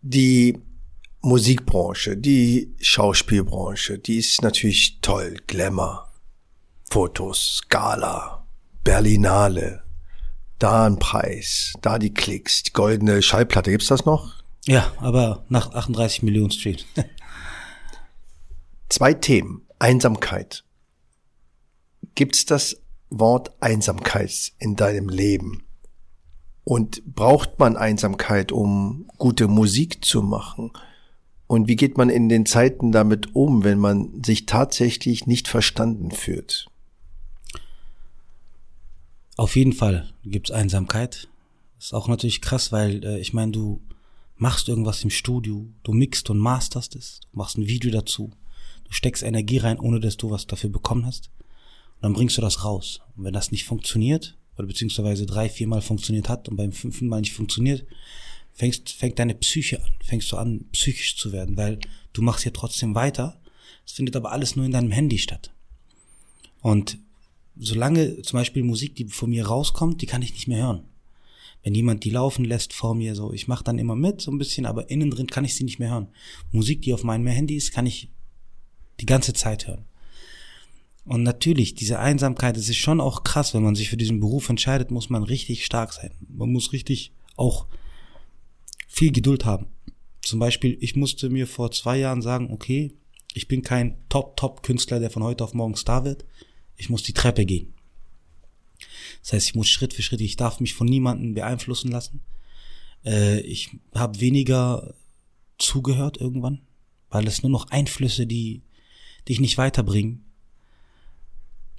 Die 0.00 0.58
Musikbranche, 1.20 2.16
die 2.16 2.74
Schauspielbranche, 2.80 3.98
die 3.98 4.18
ist 4.18 4.42
natürlich 4.42 5.00
toll. 5.00 5.36
Glamour, 5.46 6.12
Fotos, 6.88 7.62
Gala, 7.68 8.46
Berlinale, 8.84 9.82
da 10.58 10.86
ein 10.86 10.98
Preis, 10.98 11.72
da 11.82 11.98
die 11.98 12.14
Klicks, 12.14 12.62
die 12.62 12.72
goldene 12.72 13.22
Schallplatte, 13.22 13.70
gibt's 13.70 13.88
das 13.88 14.04
noch? 14.04 14.34
Ja, 14.64 14.92
aber 14.98 15.44
nach 15.48 15.72
38 15.72 16.22
Millionen 16.22 16.50
Streams. 16.50 16.84
Zwei 18.88 19.14
Themen. 19.14 19.62
Einsamkeit. 19.78 20.64
Gibt's 22.14 22.46
das 22.46 22.80
Wort 23.10 23.52
Einsamkeit 23.60 24.52
in 24.58 24.76
deinem 24.76 25.08
Leben? 25.08 25.64
Und 26.64 27.02
braucht 27.14 27.58
man 27.58 27.76
Einsamkeit, 27.76 28.52
um 28.52 29.08
gute 29.16 29.48
Musik 29.48 30.04
zu 30.04 30.22
machen? 30.22 30.72
Und 31.48 31.66
wie 31.66 31.76
geht 31.76 31.96
man 31.96 32.10
in 32.10 32.28
den 32.28 32.46
Zeiten 32.46 32.92
damit 32.92 33.34
um, 33.34 33.64
wenn 33.64 33.78
man 33.78 34.22
sich 34.22 34.44
tatsächlich 34.44 35.26
nicht 35.26 35.48
verstanden 35.48 36.10
fühlt? 36.10 36.68
Auf 39.36 39.56
jeden 39.56 39.72
Fall 39.72 40.12
gibt's 40.24 40.50
Einsamkeit. 40.50 41.28
Ist 41.78 41.94
auch 41.94 42.06
natürlich 42.06 42.42
krass, 42.42 42.70
weil 42.70 43.02
äh, 43.02 43.18
ich 43.18 43.32
meine, 43.32 43.52
du 43.52 43.80
machst 44.36 44.68
irgendwas 44.68 45.02
im 45.02 45.10
Studio, 45.10 45.66
du 45.84 45.92
mixt 45.92 46.28
und 46.28 46.38
masterst 46.38 46.94
es, 46.96 47.20
du 47.32 47.38
machst 47.38 47.56
ein 47.56 47.66
Video 47.66 47.90
dazu, 47.90 48.30
du 48.84 48.92
steckst 48.92 49.22
Energie 49.22 49.58
rein, 49.58 49.80
ohne 49.80 50.00
dass 50.00 50.18
du 50.18 50.30
was 50.30 50.46
dafür 50.46 50.70
bekommen 50.70 51.06
hast. 51.06 51.30
Und 51.96 52.02
dann 52.02 52.12
bringst 52.12 52.36
du 52.36 52.42
das 52.42 52.64
raus. 52.64 53.00
Und 53.16 53.24
wenn 53.24 53.32
das 53.32 53.52
nicht 53.52 53.64
funktioniert, 53.64 54.36
oder 54.58 54.66
beziehungsweise 54.66 55.24
drei, 55.24 55.48
viermal 55.48 55.80
funktioniert 55.80 56.28
hat 56.28 56.48
und 56.48 56.56
beim 56.56 56.72
fünften 56.72 57.08
Mal 57.08 57.20
nicht 57.20 57.32
funktioniert, 57.32 57.86
fängst, 58.58 58.90
fängt 58.90 59.18
deine 59.18 59.36
Psyche 59.36 59.82
an, 59.82 59.90
fängst 60.02 60.32
du 60.32 60.36
an, 60.36 60.64
psychisch 60.72 61.16
zu 61.16 61.32
werden, 61.32 61.56
weil 61.56 61.78
du 62.12 62.22
machst 62.22 62.44
ja 62.44 62.50
trotzdem 62.50 62.94
weiter. 62.94 63.40
Es 63.86 63.92
findet 63.92 64.16
aber 64.16 64.32
alles 64.32 64.56
nur 64.56 64.66
in 64.66 64.72
deinem 64.72 64.90
Handy 64.90 65.18
statt. 65.18 65.52
Und 66.60 66.98
solange 67.56 68.20
zum 68.22 68.38
Beispiel 68.38 68.64
Musik, 68.64 68.96
die 68.96 69.04
von 69.04 69.30
mir 69.30 69.46
rauskommt, 69.46 70.02
die 70.02 70.06
kann 70.06 70.22
ich 70.22 70.32
nicht 70.32 70.48
mehr 70.48 70.64
hören. 70.64 70.84
Wenn 71.62 71.74
jemand 71.74 72.04
die 72.04 72.10
laufen 72.10 72.44
lässt 72.44 72.72
vor 72.72 72.94
mir, 72.94 73.14
so, 73.14 73.32
ich 73.32 73.46
mache 73.46 73.64
dann 73.64 73.78
immer 73.78 73.94
mit, 73.94 74.20
so 74.20 74.30
ein 74.32 74.38
bisschen, 74.38 74.66
aber 74.66 74.90
innen 74.90 75.10
drin 75.10 75.28
kann 75.28 75.44
ich 75.44 75.54
sie 75.54 75.64
nicht 75.64 75.78
mehr 75.78 75.90
hören. 75.90 76.08
Musik, 76.50 76.82
die 76.82 76.92
auf 76.92 77.04
meinem 77.04 77.26
Handy 77.28 77.56
ist, 77.56 77.72
kann 77.72 77.86
ich 77.86 78.10
die 79.00 79.06
ganze 79.06 79.34
Zeit 79.34 79.68
hören. 79.68 79.84
Und 81.04 81.22
natürlich, 81.22 81.74
diese 81.74 82.00
Einsamkeit, 82.00 82.56
es 82.56 82.68
ist 82.68 82.76
schon 82.76 83.00
auch 83.00 83.22
krass, 83.22 83.54
wenn 83.54 83.62
man 83.62 83.76
sich 83.76 83.88
für 83.88 83.96
diesen 83.96 84.20
Beruf 84.20 84.48
entscheidet, 84.48 84.90
muss 84.90 85.10
man 85.10 85.22
richtig 85.22 85.64
stark 85.64 85.92
sein. 85.92 86.10
Man 86.28 86.52
muss 86.52 86.72
richtig 86.72 87.12
auch 87.36 87.66
viel 88.88 89.12
Geduld 89.12 89.44
haben. 89.44 89.66
Zum 90.22 90.40
Beispiel, 90.40 90.76
ich 90.80 90.96
musste 90.96 91.30
mir 91.30 91.46
vor 91.46 91.70
zwei 91.70 91.98
Jahren 91.98 92.22
sagen, 92.22 92.50
okay, 92.50 92.92
ich 93.34 93.46
bin 93.46 93.62
kein 93.62 93.96
Top-Top-Künstler, 94.08 94.98
der 94.98 95.10
von 95.10 95.22
heute 95.22 95.44
auf 95.44 95.54
morgen 95.54 95.76
Star 95.76 96.04
wird 96.04 96.24
ich 96.78 96.88
muss 96.88 97.02
die 97.02 97.12
Treppe 97.12 97.44
gehen. 97.44 97.74
Das 99.20 99.34
heißt, 99.34 99.48
ich 99.48 99.54
muss 99.54 99.68
Schritt 99.68 99.92
für 99.92 100.02
Schritt, 100.02 100.20
ich 100.22 100.36
darf 100.36 100.60
mich 100.60 100.72
von 100.72 100.86
niemandem 100.86 101.34
beeinflussen 101.34 101.90
lassen. 101.90 102.20
Äh, 103.04 103.40
ich 103.40 103.76
habe 103.94 104.20
weniger 104.20 104.94
zugehört 105.58 106.18
irgendwann, 106.18 106.62
weil 107.10 107.26
es 107.26 107.42
nur 107.42 107.50
noch 107.50 107.68
Einflüsse, 107.70 108.26
die 108.26 108.62
dich 109.28 109.40
nicht 109.40 109.58
weiterbringen. 109.58 110.24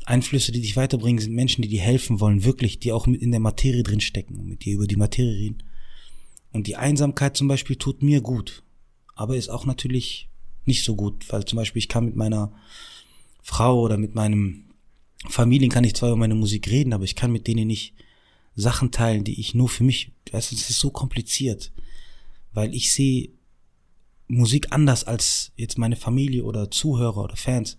Einflüsse, 0.06 0.52
die 0.52 0.62
dich 0.62 0.76
weiterbringen, 0.76 1.22
sind 1.22 1.34
Menschen, 1.34 1.62
die 1.62 1.70
dir 1.70 1.82
helfen 1.82 2.20
wollen, 2.20 2.44
wirklich, 2.44 2.80
die 2.80 2.92
auch 2.92 3.08
mit 3.08 3.22
in 3.22 3.32
der 3.32 3.40
Materie 3.40 3.84
drin 3.84 4.02
stecken 4.02 4.36
und 4.36 4.48
mit 4.48 4.66
dir 4.66 4.76
über 4.76 4.88
die 4.88 4.98
Materie 4.98 5.38
reden. 5.38 5.64
Und 6.52 6.68
die 6.68 6.76
Einsamkeit 6.76 7.38
zum 7.38 7.48
Beispiel 7.48 7.76
tut 7.76 8.02
mir 8.02 8.22
gut, 8.22 8.64
aber 9.16 9.36
ist 9.38 9.50
auch 9.50 9.66
natürlich 9.66 10.30
nicht 10.66 10.84
so 10.84 10.96
gut, 10.96 11.32
weil 11.32 11.46
zum 11.46 11.58
Beispiel 11.58 11.80
ich 11.80 11.90
kann 11.90 12.06
mit 12.06 12.16
meiner 12.16 12.52
Frau 13.42 13.82
oder 13.82 13.98
mit 13.98 14.16
meinem 14.16 14.66
Familien 15.28 15.72
kann 15.72 15.84
ich 15.84 15.96
zwar 15.96 16.10
über 16.10 16.18
meine 16.18 16.36
Musik 16.36 16.70
reden, 16.70 16.94
aber 16.94 17.04
ich 17.04 17.16
kann 17.16 17.32
mit 17.32 17.48
denen 17.48 17.68
nicht 17.68 17.94
Sachen 18.56 18.92
teilen, 18.92 19.24
die 19.24 19.40
ich 19.40 19.54
nur 19.54 19.70
für 19.70 19.84
mich, 19.84 20.12
weißt 20.32 20.52
du, 20.52 20.56
es 20.56 20.70
ist 20.70 20.80
so 20.80 20.92
kompliziert, 20.92 21.72
weil 22.54 22.74
ich 22.74 22.92
sehe 22.92 23.30
Musik 24.28 24.72
anders 24.72 25.04
als 25.04 25.52
jetzt 25.56 25.78
meine 25.78 25.96
Familie 25.96 26.44
oder 26.44 26.70
Zuhörer 26.72 27.24
oder 27.24 27.36
Fans. 27.36 27.78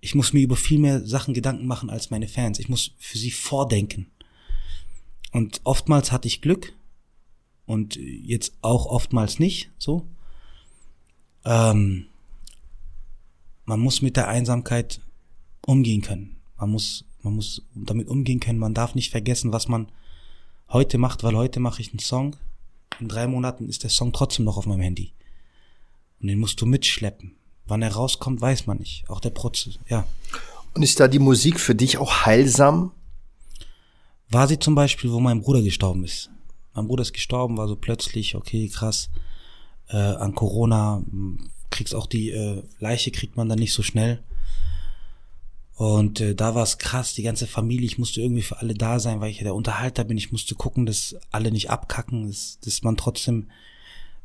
Ich 0.00 0.14
muss 0.14 0.32
mir 0.32 0.40
über 0.40 0.56
viel 0.56 0.78
mehr 0.78 1.06
Sachen 1.06 1.34
Gedanken 1.34 1.66
machen 1.66 1.90
als 1.90 2.10
meine 2.10 2.28
Fans. 2.28 2.58
Ich 2.58 2.68
muss 2.68 2.92
für 2.98 3.18
sie 3.18 3.30
vordenken. 3.30 4.10
Und 5.30 5.60
oftmals 5.64 6.10
hatte 6.12 6.28
ich 6.28 6.40
Glück 6.40 6.72
und 7.72 7.96
jetzt 7.96 8.52
auch 8.60 8.84
oftmals 8.84 9.38
nicht 9.38 9.70
so. 9.78 10.06
Ähm, 11.46 12.04
man 13.64 13.80
muss 13.80 14.02
mit 14.02 14.18
der 14.18 14.28
Einsamkeit 14.28 15.00
umgehen 15.64 16.02
können. 16.02 16.36
Man 16.58 16.68
muss, 16.68 17.06
man 17.22 17.34
muss 17.34 17.62
damit 17.74 18.08
umgehen 18.08 18.40
können. 18.40 18.58
Man 18.58 18.74
darf 18.74 18.94
nicht 18.94 19.10
vergessen, 19.10 19.54
was 19.54 19.68
man 19.68 19.90
heute 20.68 20.98
macht, 20.98 21.22
weil 21.22 21.34
heute 21.34 21.60
mache 21.60 21.80
ich 21.80 21.92
einen 21.92 21.98
Song. 21.98 22.36
In 23.00 23.08
drei 23.08 23.26
Monaten 23.26 23.70
ist 23.70 23.84
der 23.84 23.90
Song 23.90 24.12
trotzdem 24.12 24.44
noch 24.44 24.58
auf 24.58 24.66
meinem 24.66 24.82
Handy. 24.82 25.14
Und 26.20 26.28
den 26.28 26.40
musst 26.40 26.60
du 26.60 26.66
mitschleppen. 26.66 27.36
Wann 27.64 27.80
er 27.80 27.94
rauskommt, 27.94 28.42
weiß 28.42 28.66
man 28.66 28.76
nicht. 28.76 29.08
Auch 29.08 29.20
der 29.20 29.30
Prozess, 29.30 29.78
ja. 29.88 30.06
Und 30.74 30.82
ist 30.82 31.00
da 31.00 31.08
die 31.08 31.18
Musik 31.18 31.58
für 31.58 31.74
dich 31.74 31.96
auch 31.96 32.26
heilsam? 32.26 32.92
War 34.28 34.46
sie 34.46 34.58
zum 34.58 34.74
Beispiel, 34.74 35.10
wo 35.10 35.20
mein 35.20 35.40
Bruder 35.40 35.62
gestorben 35.62 36.04
ist. 36.04 36.28
Mein 36.74 36.86
Bruder 36.86 37.02
ist 37.02 37.12
gestorben, 37.12 37.56
war 37.56 37.68
so 37.68 37.76
plötzlich, 37.76 38.34
okay, 38.34 38.68
krass, 38.68 39.10
äh, 39.88 39.96
an 39.96 40.34
Corona, 40.34 41.02
kriegst 41.70 41.94
auch 41.94 42.06
die 42.06 42.30
äh, 42.30 42.62
Leiche 42.78 43.10
kriegt 43.10 43.36
man 43.36 43.48
dann 43.48 43.58
nicht 43.58 43.72
so 43.72 43.82
schnell. 43.82 44.22
Und 45.74 46.20
äh, 46.20 46.34
da 46.34 46.54
war 46.54 46.62
es 46.62 46.78
krass, 46.78 47.14
die 47.14 47.22
ganze 47.22 47.46
Familie, 47.46 47.86
ich 47.86 47.98
musste 47.98 48.20
irgendwie 48.20 48.42
für 48.42 48.58
alle 48.58 48.74
da 48.74 49.00
sein, 49.00 49.20
weil 49.20 49.30
ich 49.30 49.38
ja 49.38 49.44
der 49.44 49.54
Unterhalter 49.54 50.04
bin. 50.04 50.18
Ich 50.18 50.30
musste 50.30 50.54
gucken, 50.54 50.86
dass 50.86 51.16
alle 51.30 51.50
nicht 51.50 51.70
abkacken, 51.70 52.28
dass, 52.28 52.58
dass 52.60 52.82
man 52.82 52.96
trotzdem 52.96 53.48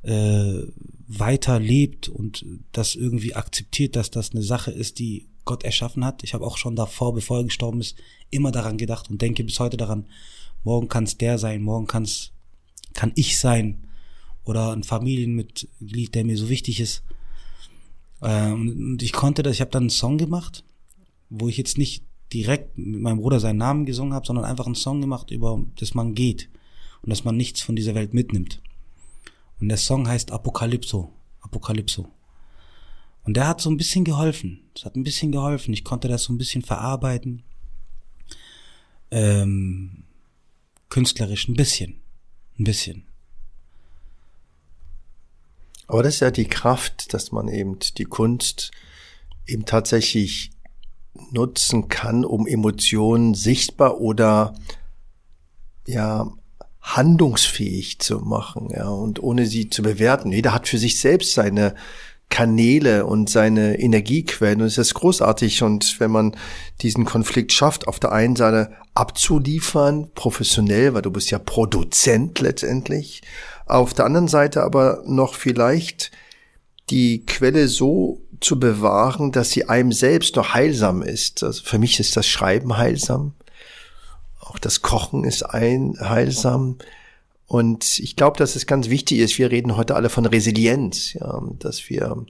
äh, 0.04 0.62
weiter 1.08 1.60
lebt 1.60 2.10
und 2.10 2.45
das 2.74 2.95
irgendwie 2.95 3.34
akzeptiert, 3.34 3.95
dass 3.95 4.12
das 4.12 4.32
eine 4.32 4.43
Sache 4.43 4.72
ist, 4.72 5.00
die 5.00 5.28
Gott 5.45 5.64
erschaffen 5.64 6.06
hat. 6.06 6.24
Ich 6.24 6.34
habe 6.34 6.45
auch 6.45 6.58
schon 6.58 6.76
davor, 6.76 7.14
bevor 7.14 7.39
er 7.39 7.45
gestorben 7.45 7.80
ist, 7.80 7.95
immer 8.30 8.52
daran 8.52 8.78
gedacht 8.78 9.10
und 9.10 9.22
denke 9.22 9.43
bis 9.43 9.60
heute 9.60 9.78
daran, 9.78 10.06
morgen 10.64 10.89
kann 10.89 11.06
es 11.06 11.18
der 11.18 11.38
sein, 11.38 11.62
morgen 11.62 11.88
kann's, 11.88 12.32
kann 12.98 13.14
ich 13.16 13.39
sein 13.39 13.88
oder 14.43 14.74
ein 14.74 14.84
Familienmitglied, 14.84 16.14
der 16.14 16.26
mir 16.26 16.38
so 16.38 16.50
wichtig 16.50 16.82
ist. 16.82 17.04
Äh, 18.22 18.52
und 18.52 19.02
ich 19.02 19.14
konnte 19.14 19.43
das, 19.43 19.54
ich 19.54 19.62
habe 19.62 19.72
dann 19.72 19.84
einen 19.84 19.89
Song 19.89 20.18
gemacht 20.18 20.66
wo 21.30 21.48
ich 21.48 21.58
jetzt 21.58 21.78
nicht 21.78 22.04
direkt 22.34 22.78
mit 22.78 23.02
meinem 23.02 23.20
Bruder 23.20 23.39
seinen 23.39 23.58
Namen 23.58 23.86
gesungen 23.86 24.14
habe, 24.14 24.26
sondern 24.26 24.45
einfach 24.45 24.66
einen 24.66 24.76
Song 24.76 25.02
gemacht 25.02 25.32
über, 25.32 25.64
dass 25.76 25.93
man 25.93 26.14
geht 26.14 26.50
und 27.02 27.10
dass 27.10 27.24
man 27.24 27.38
nichts 27.38 27.62
von 27.62 27.76
dieser 27.76 27.95
Welt 27.95 28.14
mitnimmt. 28.14 28.62
Und 29.60 29.70
der 29.70 29.78
Song 29.78 30.08
heißt 30.08 30.32
Apokalypso. 30.32 31.14
Apokalypso. 31.41 32.12
Und 33.24 33.36
der 33.36 33.48
hat 33.48 33.62
so 33.62 33.70
ein 33.70 33.78
bisschen 33.78 34.06
geholfen. 34.06 34.62
Es 34.76 34.86
hat 34.86 34.95
ein 34.95 35.04
bisschen 35.04 35.32
geholfen. 35.32 35.74
Ich 35.74 35.84
konnte 35.84 36.08
das 36.08 36.24
so 36.24 36.34
ein 36.34 36.38
bisschen 36.38 36.62
verarbeiten. 36.62 37.43
Ähm, 39.12 40.04
künstlerisch 40.89 41.48
ein 41.48 41.56
bisschen. 41.56 42.00
Ein 42.60 42.64
bisschen. 42.64 43.03
Aber 45.88 46.03
das 46.03 46.16
ist 46.16 46.20
ja 46.20 46.32
die 46.32 46.47
Kraft, 46.47 47.14
dass 47.14 47.32
man 47.32 47.47
eben 47.47 47.80
die 47.97 48.05
Kunst 48.05 48.72
eben 49.45 49.66
tatsächlich 49.66 50.51
nutzen 51.32 51.88
kann, 51.88 52.26
um 52.26 52.45
Emotionen 52.45 53.34
sichtbar 53.34 53.99
oder 53.99 54.53
ja 55.88 56.32
handlungsfähig 56.82 57.99
zu 57.99 58.20
machen, 58.20 58.70
ja, 58.72 58.88
und 58.88 59.22
ohne 59.22 59.45
sie 59.45 59.70
zu 59.70 59.82
bewerten. 59.82 60.32
Jeder 60.32 60.53
hat 60.53 60.68
für 60.68 60.78
sich 60.78 60.99
selbst 60.99 61.34
seine 61.34 61.76
Kanäle 62.30 63.05
und 63.05 63.30
seine 63.30 63.80
Energiequellen. 63.80 64.61
Und 64.61 64.67
es 64.67 64.78
ist 64.78 64.93
großartig. 64.93 65.63
Und 65.63 65.99
wenn 65.99 66.11
man 66.11 66.36
diesen 66.82 67.05
Konflikt 67.05 67.53
schafft, 67.53 67.88
auf 67.88 67.99
der 67.99 68.11
einen 68.11 68.36
Seite 68.36 68.71
abzuliefern, 68.93 70.09
professionell, 70.13 70.93
weil 70.93 71.01
du 71.01 71.11
bist 71.11 71.32
ja 71.32 71.39
Produzent 71.39 72.39
letztendlich, 72.39 73.21
auf 73.65 73.93
der 73.93 74.05
anderen 74.05 74.28
Seite 74.28 74.63
aber 74.63 75.03
noch 75.05 75.36
vielleicht 75.36 76.11
die 76.89 77.25
Quelle 77.25 77.67
so 77.67 78.21
zu 78.39 78.59
bewahren, 78.59 79.32
dass 79.32 79.51
sie 79.51 79.67
einem 79.67 79.91
selbst 79.91 80.36
noch 80.36 80.53
heilsam 80.53 81.01
ist. 81.01 81.43
Also 81.43 81.63
für 81.63 81.80
mich 81.80 81.99
ist 81.99 82.15
das 82.15 82.28
Schreiben 82.28 82.78
heilsam. 82.78 83.34
Auch 84.39 84.59
das 84.59 84.82
Kochen 84.82 85.23
ist 85.23 85.43
ein 85.43 85.97
heilsam. 85.99 86.78
Und 87.48 88.00
ich 88.00 88.18
glaube, 88.18 88.38
dass 88.38 88.56
es 88.56 88.68
ganz 88.68 88.89
wichtig 88.89 89.20
ist, 89.20 89.39
wir 89.39 89.50
reden 89.50 89.78
heute 89.78 89.95
alle 89.95 90.10
von 90.10 90.26
Resilienz, 90.26 91.14
ja, 91.14 91.41
dass 91.60 91.89
wir 91.89 92.26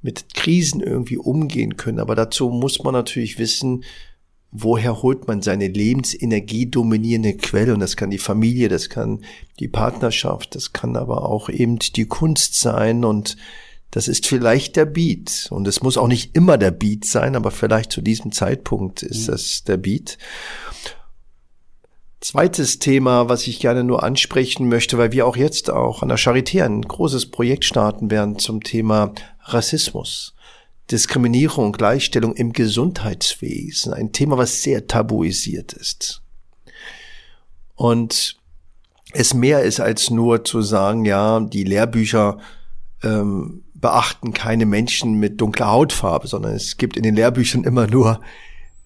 mit 0.00 0.32
Krisen 0.34 0.80
irgendwie 0.80 1.18
umgehen 1.18 1.76
können. 1.76 1.98
Aber 1.98 2.14
dazu 2.14 2.48
muss 2.50 2.82
man 2.82 2.94
natürlich 2.94 3.38
wissen, 3.38 3.84
woher 4.52 5.02
holt 5.02 5.26
man 5.26 5.42
seine 5.42 5.68
Lebensenergie 5.68 6.66
dominierende 6.66 7.36
Quelle? 7.36 7.74
Und 7.74 7.80
das 7.80 7.96
kann 7.96 8.10
die 8.10 8.18
Familie, 8.18 8.68
das 8.68 8.88
kann 8.88 9.24
die 9.58 9.68
Partnerschaft, 9.68 10.54
das 10.54 10.72
kann 10.72 10.96
aber 10.96 11.28
auch 11.28 11.48
eben 11.48 11.78
die 11.78 12.06
Kunst 12.06 12.58
sein 12.58 13.04
und 13.04 13.36
das 13.90 14.06
ist 14.06 14.28
vielleicht 14.28 14.76
der 14.76 14.84
Beat. 14.84 15.48
Und 15.50 15.66
es 15.66 15.82
muss 15.82 15.98
auch 15.98 16.06
nicht 16.06 16.36
immer 16.36 16.58
der 16.58 16.70
Beat 16.70 17.04
sein, 17.04 17.34
aber 17.34 17.50
vielleicht 17.50 17.90
zu 17.90 18.00
diesem 18.00 18.30
Zeitpunkt 18.30 19.02
ist 19.02 19.26
mhm. 19.26 19.32
das 19.32 19.64
der 19.64 19.76
Beat. 19.78 20.16
Zweites 22.20 22.78
Thema, 22.78 23.30
was 23.30 23.46
ich 23.46 23.60
gerne 23.60 23.82
nur 23.82 24.02
ansprechen 24.02 24.68
möchte, 24.68 24.98
weil 24.98 25.10
wir 25.10 25.26
auch 25.26 25.36
jetzt 25.36 25.70
auch 25.70 26.02
an 26.02 26.08
der 26.08 26.18
Charité 26.18 26.62
ein 26.62 26.82
großes 26.82 27.30
Projekt 27.30 27.64
starten 27.64 28.10
werden 28.10 28.38
zum 28.38 28.62
Thema 28.62 29.14
Rassismus. 29.44 30.34
Diskriminierung, 30.90 31.72
Gleichstellung 31.72 32.34
im 32.34 32.52
Gesundheitswesen. 32.52 33.94
Ein 33.94 34.12
Thema, 34.12 34.36
was 34.36 34.62
sehr 34.62 34.86
tabuisiert 34.86 35.72
ist. 35.72 36.20
Und 37.74 38.36
es 39.12 39.32
mehr 39.32 39.62
ist 39.62 39.80
als 39.80 40.10
nur 40.10 40.44
zu 40.44 40.60
sagen, 40.60 41.06
ja, 41.06 41.40
die 41.40 41.64
Lehrbücher 41.64 42.38
ähm, 43.02 43.64
beachten 43.72 44.34
keine 44.34 44.66
Menschen 44.66 45.14
mit 45.14 45.40
dunkler 45.40 45.68
Hautfarbe, 45.68 46.28
sondern 46.28 46.52
es 46.52 46.76
gibt 46.76 46.98
in 46.98 47.02
den 47.02 47.16
Lehrbüchern 47.16 47.64
immer 47.64 47.86
nur 47.86 48.20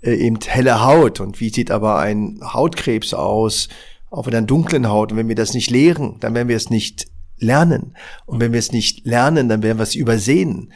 äh, 0.05 0.15
eben 0.15 0.39
helle 0.47 0.85
Haut. 0.85 1.21
Und 1.21 1.41
wie 1.41 1.51
sieht 1.51 1.71
aber 1.71 1.99
ein 1.99 2.41
Hautkrebs 2.43 3.15
aus, 3.15 3.69
auch 4.11 4.27
in 4.27 4.35
einer 4.35 4.47
dunklen 4.47 4.89
Haut? 4.89 5.13
Und 5.13 5.19
wenn 5.19 5.29
wir 5.29 5.35
das 5.35 5.55
nicht 5.55 5.71
lehren, 5.71 6.17
dann 6.21 6.35
werden 6.35 6.49
wir 6.49 6.57
es 6.57 6.71
nicht 6.71 7.07
lernen. 7.39 7.97
Und 8.27 8.41
wenn 8.41 8.53
wir 8.53 8.59
es 8.59 8.73
nicht 8.73 9.07
lernen, 9.07 9.49
dann 9.49 9.63
werden 9.63 9.79
wir 9.79 9.83
es 9.83 9.95
übersehen. 9.95 10.73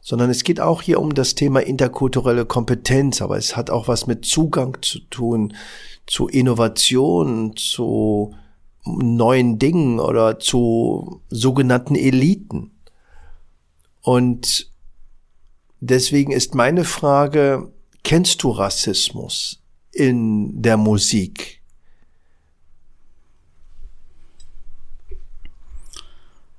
Sondern 0.00 0.30
es 0.30 0.42
geht 0.42 0.60
auch 0.60 0.82
hier 0.82 1.00
um 1.00 1.14
das 1.14 1.36
Thema 1.36 1.60
interkulturelle 1.60 2.44
Kompetenz, 2.44 3.22
aber 3.22 3.36
es 3.36 3.56
hat 3.56 3.70
auch 3.70 3.86
was 3.86 4.06
mit 4.08 4.24
Zugang 4.24 4.78
zu 4.82 4.98
tun, 5.10 5.54
zu 6.06 6.26
Innovation, 6.26 7.54
zu 7.56 8.34
neuen 8.84 9.60
Dingen 9.60 10.00
oder 10.00 10.40
zu 10.40 11.22
sogenannten 11.28 11.94
Eliten. 11.94 12.72
Und 14.00 14.72
deswegen 15.78 16.32
ist 16.32 16.56
meine 16.56 16.82
Frage, 16.84 17.70
Kennst 18.04 18.42
du 18.42 18.50
Rassismus 18.50 19.62
in 19.92 20.60
der 20.60 20.76
Musik? 20.76 21.62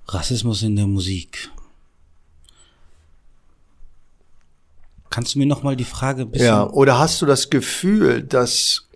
Rassismus 0.07 0.61
in 0.63 0.75
der 0.75 0.87
Musik. 0.87 1.49
Kannst 5.09 5.35
du 5.35 5.39
mir 5.39 5.45
noch 5.45 5.63
mal 5.63 5.75
die 5.75 5.83
Frage 5.83 6.25
bisschen 6.25 6.47
Ja, 6.47 6.67
oder 6.69 6.97
hast 6.97 7.21
du 7.21 7.25
das 7.25 7.49
Gefühl, 7.49 8.23
dass 8.23 8.87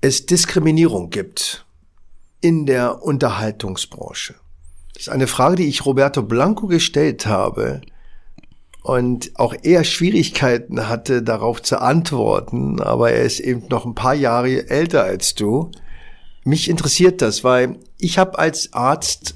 es 0.00 0.26
Diskriminierung 0.26 1.10
gibt 1.10 1.64
in 2.40 2.66
der 2.66 3.02
Unterhaltungsbranche? 3.02 4.34
Das 4.92 5.04
ist 5.04 5.08
eine 5.08 5.26
Frage, 5.26 5.56
die 5.56 5.68
ich 5.68 5.86
Roberto 5.86 6.22
Blanco 6.22 6.66
gestellt 6.66 7.26
habe 7.26 7.82
und 8.86 9.32
auch 9.34 9.52
er 9.64 9.82
Schwierigkeiten 9.82 10.88
hatte, 10.88 11.20
darauf 11.20 11.60
zu 11.60 11.80
antworten, 11.80 12.80
aber 12.80 13.10
er 13.10 13.24
ist 13.24 13.40
eben 13.40 13.66
noch 13.68 13.84
ein 13.84 13.96
paar 13.96 14.14
Jahre 14.14 14.70
älter 14.70 15.02
als 15.02 15.34
du. 15.34 15.72
Mich 16.44 16.70
interessiert 16.70 17.20
das, 17.20 17.42
weil 17.42 17.80
ich 17.98 18.16
habe 18.16 18.38
als 18.38 18.72
Arzt 18.74 19.34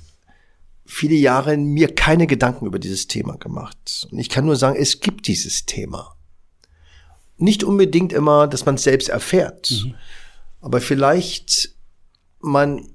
viele 0.86 1.16
Jahre 1.16 1.56
mir 1.56 1.92
keine 1.92 2.28
Gedanken 2.28 2.64
über 2.66 2.78
dieses 2.78 3.08
Thema 3.08 3.38
gemacht. 3.38 4.06
Und 4.12 4.20
ich 4.20 4.28
kann 4.28 4.46
nur 4.46 4.54
sagen, 4.54 4.78
es 4.78 5.00
gibt 5.00 5.26
dieses 5.26 5.66
Thema. 5.66 6.14
Nicht 7.36 7.64
unbedingt 7.64 8.12
immer, 8.12 8.46
dass 8.46 8.66
man 8.66 8.76
es 8.76 8.84
selbst 8.84 9.08
erfährt, 9.08 9.72
mhm. 9.72 9.96
aber 10.60 10.80
vielleicht 10.80 11.74
man 12.38 12.86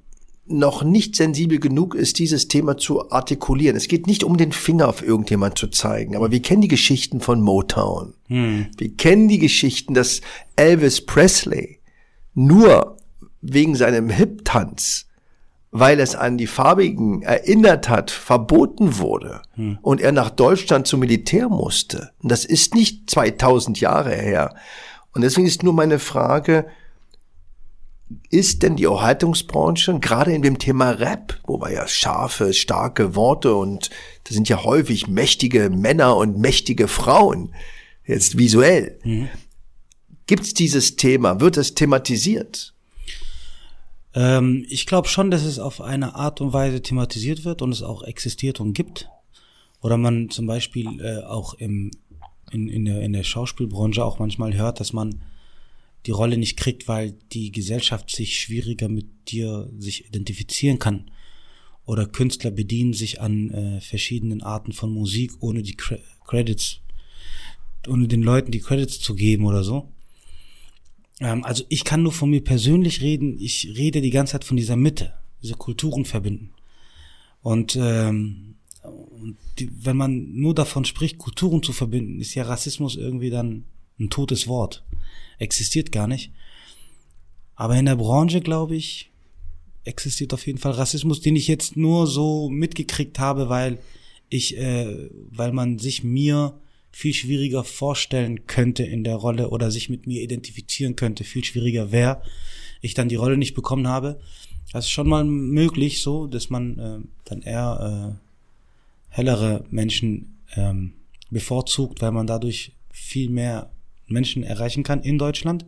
noch 0.47 0.83
nicht 0.83 1.15
sensibel 1.15 1.59
genug 1.59 1.95
ist, 1.95 2.19
dieses 2.19 2.47
Thema 2.47 2.77
zu 2.77 3.11
artikulieren. 3.11 3.75
Es 3.75 3.87
geht 3.87 4.05
nicht 4.05 4.23
um 4.23 4.37
den 4.37 4.51
Finger 4.51 4.87
auf 4.87 5.01
irgendjemand 5.01 5.57
zu 5.57 5.67
zeigen, 5.67 6.15
aber 6.15 6.31
wir 6.31 6.41
kennen 6.41 6.61
die 6.61 6.67
Geschichten 6.67 7.19
von 7.19 7.41
Motown. 7.41 8.13
Hm. 8.27 8.67
Wir 8.77 8.95
kennen 8.95 9.27
die 9.27 9.39
Geschichten, 9.39 9.93
dass 9.93 10.21
Elvis 10.55 11.05
Presley 11.05 11.79
nur 12.35 12.97
wegen 13.41 13.75
seinem 13.75 14.09
Hip-Tanz, 14.09 15.07
weil 15.71 15.99
es 15.99 16.15
an 16.15 16.37
die 16.37 16.47
Farbigen 16.47 17.23
erinnert 17.23 17.89
hat, 17.89 18.11
verboten 18.11 18.99
wurde 18.99 19.41
hm. 19.55 19.79
und 19.81 19.99
er 19.99 20.11
nach 20.11 20.29
Deutschland 20.29 20.85
zum 20.85 20.99
Militär 20.99 21.49
musste. 21.49 22.11
Und 22.21 22.31
das 22.31 22.45
ist 22.45 22.75
nicht 22.75 23.09
2000 23.09 23.79
Jahre 23.79 24.13
her. 24.13 24.55
Und 25.13 25.21
deswegen 25.21 25.47
ist 25.47 25.63
nur 25.63 25.73
meine 25.73 25.97
Frage, 25.97 26.67
ist 28.30 28.62
denn 28.62 28.76
die 28.76 28.86
Unterhaltungsbranche, 28.86 29.99
gerade 29.99 30.34
in 30.34 30.41
dem 30.41 30.60
Thema 30.60 30.91
Rap, 30.91 31.39
wo 31.45 31.60
wir 31.60 31.72
ja 31.72 31.88
scharfe, 31.88 32.53
starke 32.53 33.16
Worte 33.16 33.56
und 33.56 33.89
da 34.26 34.34
sind 34.34 34.47
ja 34.47 34.64
häufig 34.64 35.08
mächtige 35.08 35.70
Männer 35.70 36.16
und 36.16 36.38
mächtige 36.38 36.88
Frauen, 36.88 37.53
jetzt 38.06 38.38
visuell. 38.38 38.99
Mhm. 39.03 39.30
Gibt 40.28 40.43
es 40.43 40.53
dieses 40.53 40.95
Thema? 40.95 41.39
Wird 41.39 41.58
es 41.58 41.74
thematisiert? 41.74 42.74
Ähm, 44.14 44.66
ich 44.70 44.86
glaube 44.86 45.08
schon, 45.08 45.32
dass 45.32 45.43
es 45.43 45.60
auf 45.60 45.82
eine 45.82 46.16
Art 46.16 46.41
und 46.41 46.53
Weise 46.53 46.82
thematisiert 46.82 47.43
wird 47.43 47.62
und 47.62 47.72
es 47.72 47.84
auch 47.84 48.03
existiert 48.03 48.60
und 48.60 48.74
gibt. 48.74 49.10
Oder 49.82 49.97
man 49.97 50.30
zum 50.30 50.47
Beispiel 50.47 50.99
äh, 51.01 51.24
auch 51.26 51.53
im, 51.56 51.91
in, 52.51 52.70
in, 52.70 52.86
der, 52.86 53.01
in 53.01 53.14
der 53.14 53.24
Schauspielbranche 53.24 54.03
auch 54.03 54.20
manchmal 54.20 54.56
hört, 54.56 54.80
dass 54.80 54.93
man 54.93 55.22
die 56.06 56.12
Rolle 56.12 56.38
nicht 56.38 56.58
kriegt, 56.58 56.88
weil 56.88 57.16
die 57.34 57.51
Gesellschaft 57.51 58.10
sich 58.16 58.39
schwieriger 58.39 58.89
mit 58.89 59.08
dir 59.30 59.70
sich 59.78 60.06
identifizieren 60.06 60.80
kann. 60.80 61.12
Oder 61.86 62.08
Künstler 62.08 62.51
bedienen 62.51 62.93
sich 62.93 63.22
an 63.22 63.51
äh, 63.51 63.82
verschiedenen 63.82 64.41
Arten 64.41 64.72
von 64.72 64.91
Musik, 64.91 65.32
ohne 65.39 65.62
die 65.62 65.76
Cre 65.76 65.99
Credits, 66.26 66.80
ohne 67.88 68.08
den 68.08 68.24
Leuten 68.24 68.51
die 68.51 68.60
Credits 68.60 68.99
zu 68.99 69.14
geben 69.14 69.45
oder 69.45 69.64
so. 69.64 69.91
Ähm, 71.20 71.43
also 71.43 71.64
ich 71.70 71.84
kann 71.84 72.01
nur 72.01 72.12
von 72.12 72.32
mir 72.32 72.43
persönlich 72.43 73.01
reden. 73.01 73.38
Ich 73.39 73.74
rede 73.78 74.01
die 74.01 74.10
ganze 74.10 74.34
Zeit 74.34 74.43
von 74.43 74.58
dieser 74.58 74.76
Mitte, 74.76 75.14
dieser 75.43 75.56
Kulturen 75.56 76.06
verbinden. 76.06 76.51
Und, 77.41 77.76
ähm, 77.80 78.56
die, 79.60 79.70
wenn 79.84 79.97
man 79.97 80.34
nur 80.34 80.53
davon 80.53 80.86
spricht, 80.86 81.18
Kulturen 81.18 81.64
zu 81.64 81.74
verbinden, 81.74 82.20
ist 82.20 82.36
ja 82.36 82.43
Rassismus 82.43 82.95
irgendwie 82.95 83.30
dann 83.30 83.66
ein 83.99 84.10
totes 84.10 84.47
Wort 84.47 84.84
existiert 85.39 85.91
gar 85.91 86.07
nicht. 86.07 86.31
Aber 87.55 87.75
in 87.75 87.86
der 87.86 87.95
Branche, 87.95 88.41
glaube 88.41 88.75
ich, 88.75 89.11
existiert 89.83 90.33
auf 90.33 90.45
jeden 90.45 90.59
Fall 90.59 90.73
Rassismus, 90.73 91.21
den 91.21 91.36
ich 91.36 91.47
jetzt 91.47 91.77
nur 91.77 92.07
so 92.07 92.49
mitgekriegt 92.49 93.19
habe, 93.19 93.49
weil 93.49 93.79
ich, 94.29 94.57
äh, 94.57 95.09
weil 95.29 95.51
man 95.51 95.79
sich 95.79 96.03
mir 96.03 96.59
viel 96.91 97.13
schwieriger 97.13 97.63
vorstellen 97.63 98.47
könnte 98.47 98.83
in 98.83 99.03
der 99.03 99.15
Rolle 99.15 99.49
oder 99.49 99.69
sich 99.69 99.89
mit 99.89 100.07
mir 100.07 100.21
identifizieren 100.21 100.95
könnte, 100.95 101.23
viel 101.23 101.43
schwieriger 101.43 101.91
wäre, 101.91 102.21
ich 102.81 102.93
dann 102.93 103.09
die 103.09 103.15
Rolle 103.15 103.38
nicht 103.38 103.53
bekommen 103.53 103.88
habe. 103.88 104.19
Das 104.71 104.86
ist 104.86 104.91
schon 104.91 105.07
mal 105.07 105.23
möglich, 105.23 106.01
so, 106.01 106.27
dass 106.27 106.49
man 106.49 106.79
äh, 106.79 106.99
dann 107.25 107.41
eher 107.41 108.17
äh, 108.17 109.13
hellere 109.13 109.65
Menschen 109.69 110.38
ähm, 110.55 110.93
bevorzugt, 111.29 112.01
weil 112.01 112.11
man 112.11 112.27
dadurch 112.27 112.71
viel 112.91 113.29
mehr 113.29 113.71
Menschen 114.08 114.43
erreichen 114.43 114.84
kann 114.84 115.01
in 115.01 115.18
Deutschland. 115.18 115.66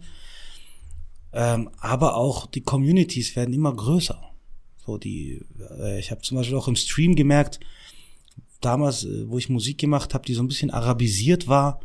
Ähm, 1.34 1.70
aber 1.80 2.16
auch 2.16 2.46
die 2.48 2.62
Communities 2.62 3.36
werden 3.36 3.54
immer 3.54 3.76
größer. 3.76 4.22
So 4.86 4.98
die, 4.98 5.42
äh, 5.80 6.00
ich 6.00 6.12
habe 6.12 6.22
zum 6.22 6.38
Beispiel 6.38 6.58
auch 6.58 6.68
im 6.68 6.76
Stream 6.76 7.16
gemerkt, 7.16 7.60
damals, 8.62 9.04
äh, 9.04 9.30
wo 9.30 9.38
ich 9.38 9.50
Musik 9.50 9.78
gemacht 9.78 10.14
habe, 10.14 10.26
die 10.26 10.34
so 10.34 10.42
ein 10.42 10.48
bisschen 10.48 10.72
arabisiert 10.72 11.48
war, 11.48 11.82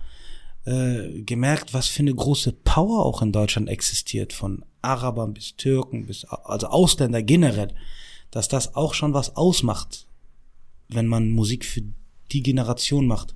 äh, 0.64 1.22
gemerkt, 1.22 1.74
was 1.74 1.88
für 1.88 2.02
eine 2.02 2.14
große 2.14 2.52
Power 2.52 3.04
auch 3.04 3.22
in 3.22 3.32
Deutschland 3.32 3.68
existiert, 3.68 4.32
von 4.32 4.64
Arabern 4.80 5.34
bis 5.34 5.56
Türken 5.56 6.06
bis 6.06 6.24
also 6.24 6.68
Ausländer 6.68 7.22
generell, 7.22 7.74
dass 8.30 8.48
das 8.48 8.74
auch 8.74 8.94
schon 8.94 9.14
was 9.14 9.36
ausmacht, 9.36 10.06
wenn 10.88 11.06
man 11.06 11.30
Musik 11.30 11.64
für 11.64 11.82
die 12.30 12.42
Generation 12.42 13.06
macht. 13.06 13.34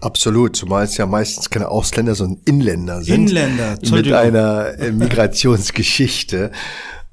Absolut, 0.00 0.54
zumal 0.54 0.84
es 0.84 0.96
ja 0.96 1.06
meistens 1.06 1.50
keine 1.50 1.68
Ausländer, 1.68 2.14
sondern 2.14 2.40
Inländer 2.44 3.02
sind. 3.02 3.28
Inländer, 3.28 3.78
mit 3.90 4.12
einer 4.12 4.78
äh, 4.78 4.92
Migrationsgeschichte. 4.92 6.52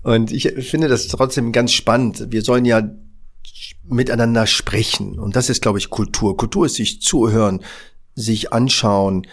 Und 0.03 0.31
ich 0.31 0.53
finde 0.69 0.87
das 0.87 1.07
trotzdem 1.07 1.51
ganz 1.51 1.71
spannend. 1.71 2.27
Wir 2.29 2.43
sollen 2.43 2.65
ja 2.65 2.83
miteinander 3.87 4.45
sprechen. 4.45 5.19
Und 5.19 5.35
das 5.35 5.49
ist, 5.49 5.61
glaube 5.61 5.79
ich, 5.79 5.89
Kultur. 5.89 6.37
Kultur 6.37 6.67
ist 6.67 6.75
sich 6.75 7.01
zuhören, 7.01 7.61
sich 8.13 8.53
anschauen 8.53 9.27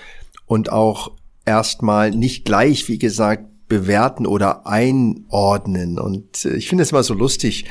und 0.47 0.73
auch 0.73 1.13
erstmal 1.45 2.11
nicht 2.11 2.45
gleich, 2.45 2.89
wie 2.89 2.99
gesagt, 2.99 3.45
bewerten 3.69 4.27
oder 4.27 4.67
einordnen. 4.67 5.99
Und 5.99 6.45
äh, 6.45 6.57
ich 6.57 6.69
finde 6.69 6.83
es 6.83 6.91
immer 6.91 7.03
so 7.03 7.15
lustig. 7.15 7.67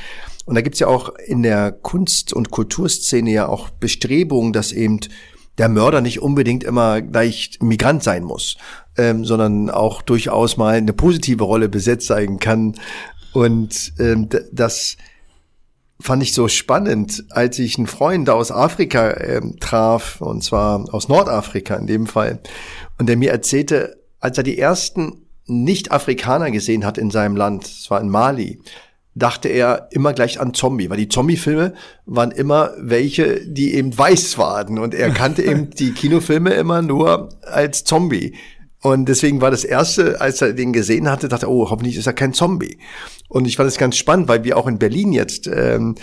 Und 0.45 0.55
da 0.55 0.61
gibt's 0.61 0.79
ja 0.79 0.87
auch 0.87 1.13
in 1.27 1.43
der 1.43 1.71
Kunst- 1.71 2.33
und 2.33 2.49
Kulturszene 2.51 3.31
ja 3.31 3.47
auch 3.47 3.69
Bestrebungen, 3.69 4.53
dass 4.53 4.71
eben 4.71 4.99
der 5.61 5.69
Mörder 5.69 6.01
nicht 6.01 6.23
unbedingt 6.23 6.63
immer 6.63 7.03
gleich 7.03 7.59
Migrant 7.61 8.01
sein 8.01 8.23
muss, 8.23 8.57
ähm, 8.97 9.25
sondern 9.25 9.69
auch 9.69 10.01
durchaus 10.01 10.57
mal 10.57 10.73
eine 10.73 10.91
positive 10.91 11.43
Rolle 11.43 11.69
besetzt 11.69 12.07
sein 12.07 12.39
kann. 12.39 12.79
Und 13.31 13.93
ähm, 13.99 14.27
das 14.51 14.97
fand 15.99 16.23
ich 16.23 16.33
so 16.33 16.47
spannend, 16.47 17.25
als 17.29 17.59
ich 17.59 17.77
einen 17.77 17.85
Freund 17.85 18.27
aus 18.31 18.51
Afrika 18.51 19.11
ähm, 19.19 19.57
traf, 19.59 20.19
und 20.19 20.43
zwar 20.43 20.91
aus 20.91 21.09
Nordafrika 21.09 21.75
in 21.75 21.85
dem 21.85 22.07
Fall, 22.07 22.39
und 22.97 23.07
der 23.07 23.15
mir 23.15 23.29
erzählte, 23.29 24.01
als 24.19 24.39
er 24.39 24.43
die 24.43 24.57
ersten 24.57 25.27
Nicht-Afrikaner 25.45 26.49
gesehen 26.49 26.85
hat 26.85 26.97
in 26.97 27.11
seinem 27.11 27.35
Land, 27.35 27.65
es 27.65 27.91
war 27.91 28.01
in 28.01 28.09
Mali, 28.09 28.59
dachte 29.13 29.49
er 29.49 29.89
immer 29.91 30.13
gleich 30.13 30.39
an 30.39 30.53
Zombie, 30.53 30.89
weil 30.89 30.97
die 30.97 31.09
Zombie-Filme 31.09 31.73
waren 32.05 32.31
immer 32.31 32.71
welche, 32.77 33.45
die 33.45 33.73
eben 33.73 33.97
weiß 33.97 34.37
waren 34.37 34.79
und 34.79 34.93
er 34.93 35.11
kannte 35.11 35.43
eben 35.43 35.69
die 35.77 35.91
Kinofilme 35.91 36.51
immer 36.53 36.81
nur 36.81 37.29
als 37.41 37.83
Zombie. 37.83 38.35
Und 38.83 39.07
deswegen 39.07 39.41
war 39.41 39.51
das 39.51 39.63
erste, 39.63 40.19
als 40.21 40.41
er 40.41 40.53
den 40.53 40.73
gesehen 40.73 41.09
hatte, 41.09 41.27
dachte 41.27 41.45
er, 41.45 41.51
oh, 41.51 41.69
hoffentlich 41.69 41.97
ist 41.97 42.07
er 42.07 42.13
kein 42.13 42.33
Zombie. 42.33 42.79
Und 43.29 43.45
ich 43.45 43.57
fand 43.57 43.69
es 43.69 43.77
ganz 43.77 43.95
spannend, 43.95 44.27
weil 44.27 44.43
wir 44.43 44.57
auch 44.57 44.65
in 44.65 44.79
Berlin 44.79 45.13
jetzt 45.13 45.45
ähm, 45.47 45.95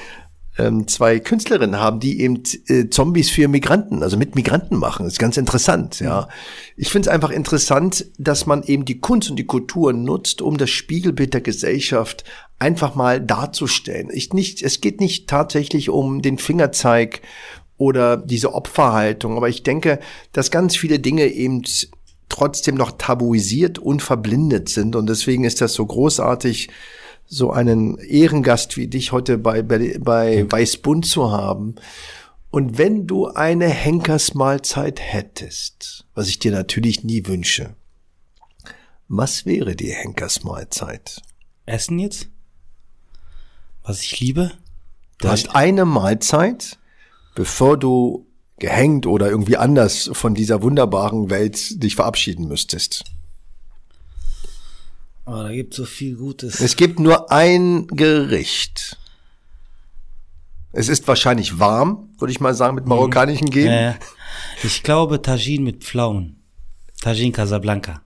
ähm, 0.59 0.89
zwei 0.89 1.21
Künstlerinnen 1.21 1.79
haben, 1.79 2.01
die 2.01 2.21
eben 2.21 2.43
äh, 2.67 2.89
Zombies 2.91 3.31
für 3.31 3.49
Migranten, 3.49 4.03
also 4.03 4.17
mit 4.17 4.35
Migranten 4.35 4.77
machen. 4.77 5.05
Das 5.05 5.15
ist 5.15 5.19
ganz 5.19 5.37
interessant, 5.37 6.01
ja. 6.01 6.29
Ich 6.77 6.91
finde 6.91 7.09
es 7.09 7.15
einfach 7.15 7.31
interessant, 7.31 8.07
dass 8.19 8.47
man 8.47 8.63
eben 8.65 8.85
die 8.85 9.01
Kunst 9.01 9.31
und 9.31 9.37
die 9.37 9.47
Kultur 9.47 9.93
nutzt, 9.93 10.43
um 10.43 10.59
das 10.59 10.71
Spiegelbild 10.71 11.33
der 11.33 11.41
Gesellschaft 11.41 12.25
einfach 12.59 12.95
mal 12.97 13.21
darzustellen. 13.21 14.09
Ich 14.13 14.33
nicht, 14.33 14.63
es 14.63 14.81
geht 14.81 15.01
nicht 15.01 15.29
tatsächlich 15.29 15.91
um 15.91 16.23
den 16.23 16.39
Fingerzeig 16.39 17.23
oder 17.77 18.17
diese 18.17 18.53
Opferhaltung, 18.55 19.37
aber 19.37 19.49
ich 19.49 19.63
denke, 19.63 20.01
dass 20.33 20.51
ganz 20.51 20.77
viele 20.77 20.99
Dinge 20.99 21.27
eben 21.27 21.63
trotzdem 22.29 22.75
noch 22.75 22.93
tabuisiert 22.99 23.79
und 23.79 24.03
verblindet 24.03 24.69
sind 24.69 24.97
und 24.97 25.09
deswegen 25.09 25.45
ist 25.45 25.61
das 25.61 25.73
so 25.73 25.87
großartig, 25.87 26.69
so 27.29 27.51
einen 27.51 27.99
Ehrengast 27.99 28.77
wie 28.77 28.89
dich 28.89 29.13
heute 29.13 29.39
bei, 29.39 29.63
bei, 29.63 29.99
bei 30.01 30.51
Weißbund 30.51 31.07
zu 31.07 31.31
haben. 31.31 31.77
Und 32.51 32.79
wenn 32.79 33.07
du 33.07 33.27
eine 33.27 33.69
Henkersmahlzeit 33.69 35.01
hättest, 35.01 36.07
was 36.15 36.29
ich 36.29 36.39
dir 36.39 36.51
natürlich 36.51 37.05
nie 37.05 37.27
wünsche, 37.27 37.75
was 39.09 39.45
wäre 39.47 39.77
die 39.77 39.93
Henkersmahlzeit? 39.93 41.23
Essen 41.67 41.99
jetzt? 41.99 42.29
Was 43.83 44.01
ich 44.01 44.19
liebe? 44.21 44.53
Du 45.19 45.29
hast 45.29 45.55
eine 45.55 45.85
Mahlzeit, 45.85 46.79
bevor 47.35 47.77
du 47.77 48.27
gehängt 48.59 49.07
oder 49.07 49.29
irgendwie 49.29 49.57
anders 49.57 50.11
von 50.13 50.35
dieser 50.35 50.63
wunderbaren 50.63 51.31
Welt 51.31 51.83
dich 51.83 51.97
verabschieden 51.97 52.49
müsstest. 52.49 53.05
Oh, 55.31 55.43
da 55.43 55.53
gibt 55.53 55.75
so 55.75 55.85
viel 55.85 56.17
Gutes. 56.17 56.59
Es 56.61 56.75
gibt 56.75 56.99
nur 57.01 57.31
ein 57.31 57.87
Gericht. 57.89 58.97
Es 60.73 60.89
ist 60.89 61.07
wahrscheinlich 61.07 61.59
warm, 61.59 62.09
würde 62.19 62.33
ich 62.33 62.41
mal 62.41 62.55
sagen, 62.55 62.75
mit 62.75 62.87
marokkanischen 62.87 63.51
Genen. 63.51 63.75
Ja, 63.75 63.81
ja. 63.81 63.95
Ich 64.63 64.83
glaube 64.83 65.21
Tajin 65.21 65.65
mit 65.65 65.85
Pflaumen. 65.85 66.43
Tajin 67.03 67.33
Casablanca. 67.33 68.01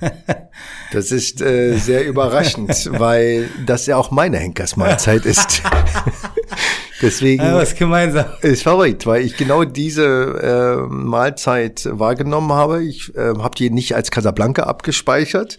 das 0.92 1.10
ist 1.10 1.40
äh, 1.40 1.76
sehr 1.76 2.06
überraschend, 2.06 2.88
weil 3.00 3.48
das 3.66 3.86
ja 3.86 3.96
auch 3.96 4.12
meine 4.12 4.38
Henkersmahlzeit 4.38 5.26
ist. 5.26 5.60
Deswegen 7.02 7.42
ja, 7.42 7.56
was 7.56 7.74
gemeinsam. 7.74 8.26
ist 8.42 8.62
verrückt, 8.62 9.06
weil 9.06 9.24
ich 9.24 9.36
genau 9.36 9.64
diese 9.64 10.86
äh, 10.86 10.86
Mahlzeit 10.88 11.88
wahrgenommen 11.90 12.52
habe. 12.52 12.84
Ich 12.84 13.12
äh, 13.16 13.34
habe 13.38 13.56
die 13.56 13.70
nicht 13.70 13.96
als 13.96 14.12
Casablanca 14.12 14.62
abgespeichert 14.62 15.58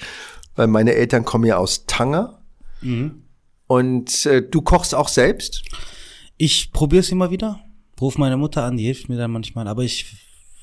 weil 0.55 0.67
meine 0.67 0.93
Eltern 0.93 1.25
kommen 1.25 1.45
ja 1.45 1.57
aus 1.57 1.85
Tanger. 1.85 2.41
Mhm. 2.81 3.23
Und 3.67 4.25
äh, 4.25 4.41
du 4.47 4.61
kochst 4.61 4.93
auch 4.93 5.07
selbst? 5.07 5.63
Ich 6.37 6.71
probiere 6.71 7.01
es 7.01 7.11
immer 7.11 7.31
wieder. 7.31 7.59
Ruf 7.99 8.17
meine 8.17 8.37
Mutter 8.37 8.63
an, 8.63 8.77
die 8.77 8.85
hilft 8.85 9.09
mir 9.09 9.17
dann 9.17 9.31
manchmal, 9.31 9.67
aber 9.67 9.83
ich 9.83 10.05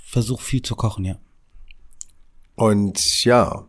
versuche 0.04 0.42
viel 0.42 0.62
zu 0.62 0.76
kochen, 0.76 1.04
ja. 1.04 1.16
Und 2.54 3.24
ja, 3.24 3.66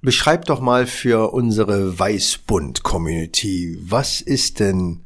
beschreib 0.00 0.44
doch 0.44 0.60
mal 0.60 0.86
für 0.86 1.32
unsere 1.32 1.98
Weißbund-Community, 1.98 3.78
was 3.80 4.20
ist 4.20 4.60
denn 4.60 5.04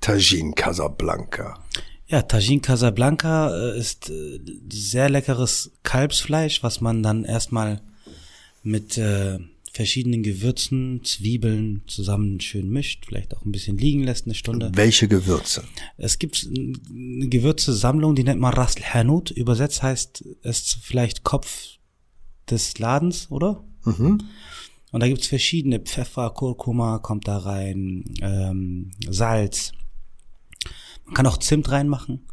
Tajin 0.00 0.54
Casablanca? 0.54 1.62
Ja, 2.06 2.22
Tajin 2.22 2.60
Casablanca 2.60 3.54
äh, 3.56 3.78
ist 3.78 4.10
äh, 4.10 4.40
sehr 4.70 5.08
leckeres 5.08 5.70
Kalbsfleisch, 5.84 6.62
was 6.62 6.80
man 6.80 7.02
dann 7.02 7.24
erstmal 7.24 7.80
mit 8.62 8.98
äh, 8.98 9.38
verschiedenen 9.74 10.22
Gewürzen, 10.22 11.02
Zwiebeln 11.02 11.82
zusammen 11.88 12.40
schön 12.40 12.70
mischt, 12.70 13.06
vielleicht 13.06 13.36
auch 13.36 13.44
ein 13.44 13.50
bisschen 13.50 13.76
liegen 13.76 14.04
lässt 14.04 14.24
eine 14.24 14.36
Stunde. 14.36 14.70
Welche 14.74 15.08
Gewürze? 15.08 15.64
Es 15.96 16.20
gibt 16.20 16.48
eine 16.48 17.28
Gewürzesammlung, 17.28 18.14
die 18.14 18.22
nennt 18.22 18.40
man 18.40 18.54
Rasl 18.54 18.84
Hanut. 18.84 19.32
Übersetzt 19.32 19.82
heißt 19.82 20.24
es 20.42 20.78
vielleicht 20.80 21.24
Kopf 21.24 21.78
des 22.48 22.78
Ladens, 22.78 23.32
oder? 23.32 23.64
Mhm. 23.84 24.18
Und 24.92 25.00
da 25.00 25.08
gibt's 25.08 25.26
verschiedene 25.26 25.80
Pfeffer, 25.80 26.30
Kurkuma 26.30 26.98
kommt 26.98 27.26
da 27.26 27.38
rein, 27.38 28.04
ähm, 28.20 28.92
Salz. 29.08 29.72
Man 31.04 31.14
kann 31.14 31.26
auch 31.26 31.38
Zimt 31.38 31.68
reinmachen. 31.72 32.26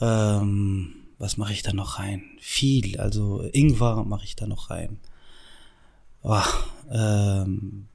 Ähm, 0.00 0.96
was 1.18 1.36
mache 1.36 1.52
ich 1.52 1.62
da 1.62 1.72
noch 1.72 2.00
rein? 2.00 2.24
Viel, 2.40 2.98
also 2.98 3.48
Ingwer 3.52 4.02
mache 4.04 4.24
ich 4.24 4.34
da 4.34 4.48
noch 4.48 4.70
rein 4.70 4.98
oh, 6.28 6.42
ähm, 6.92 7.88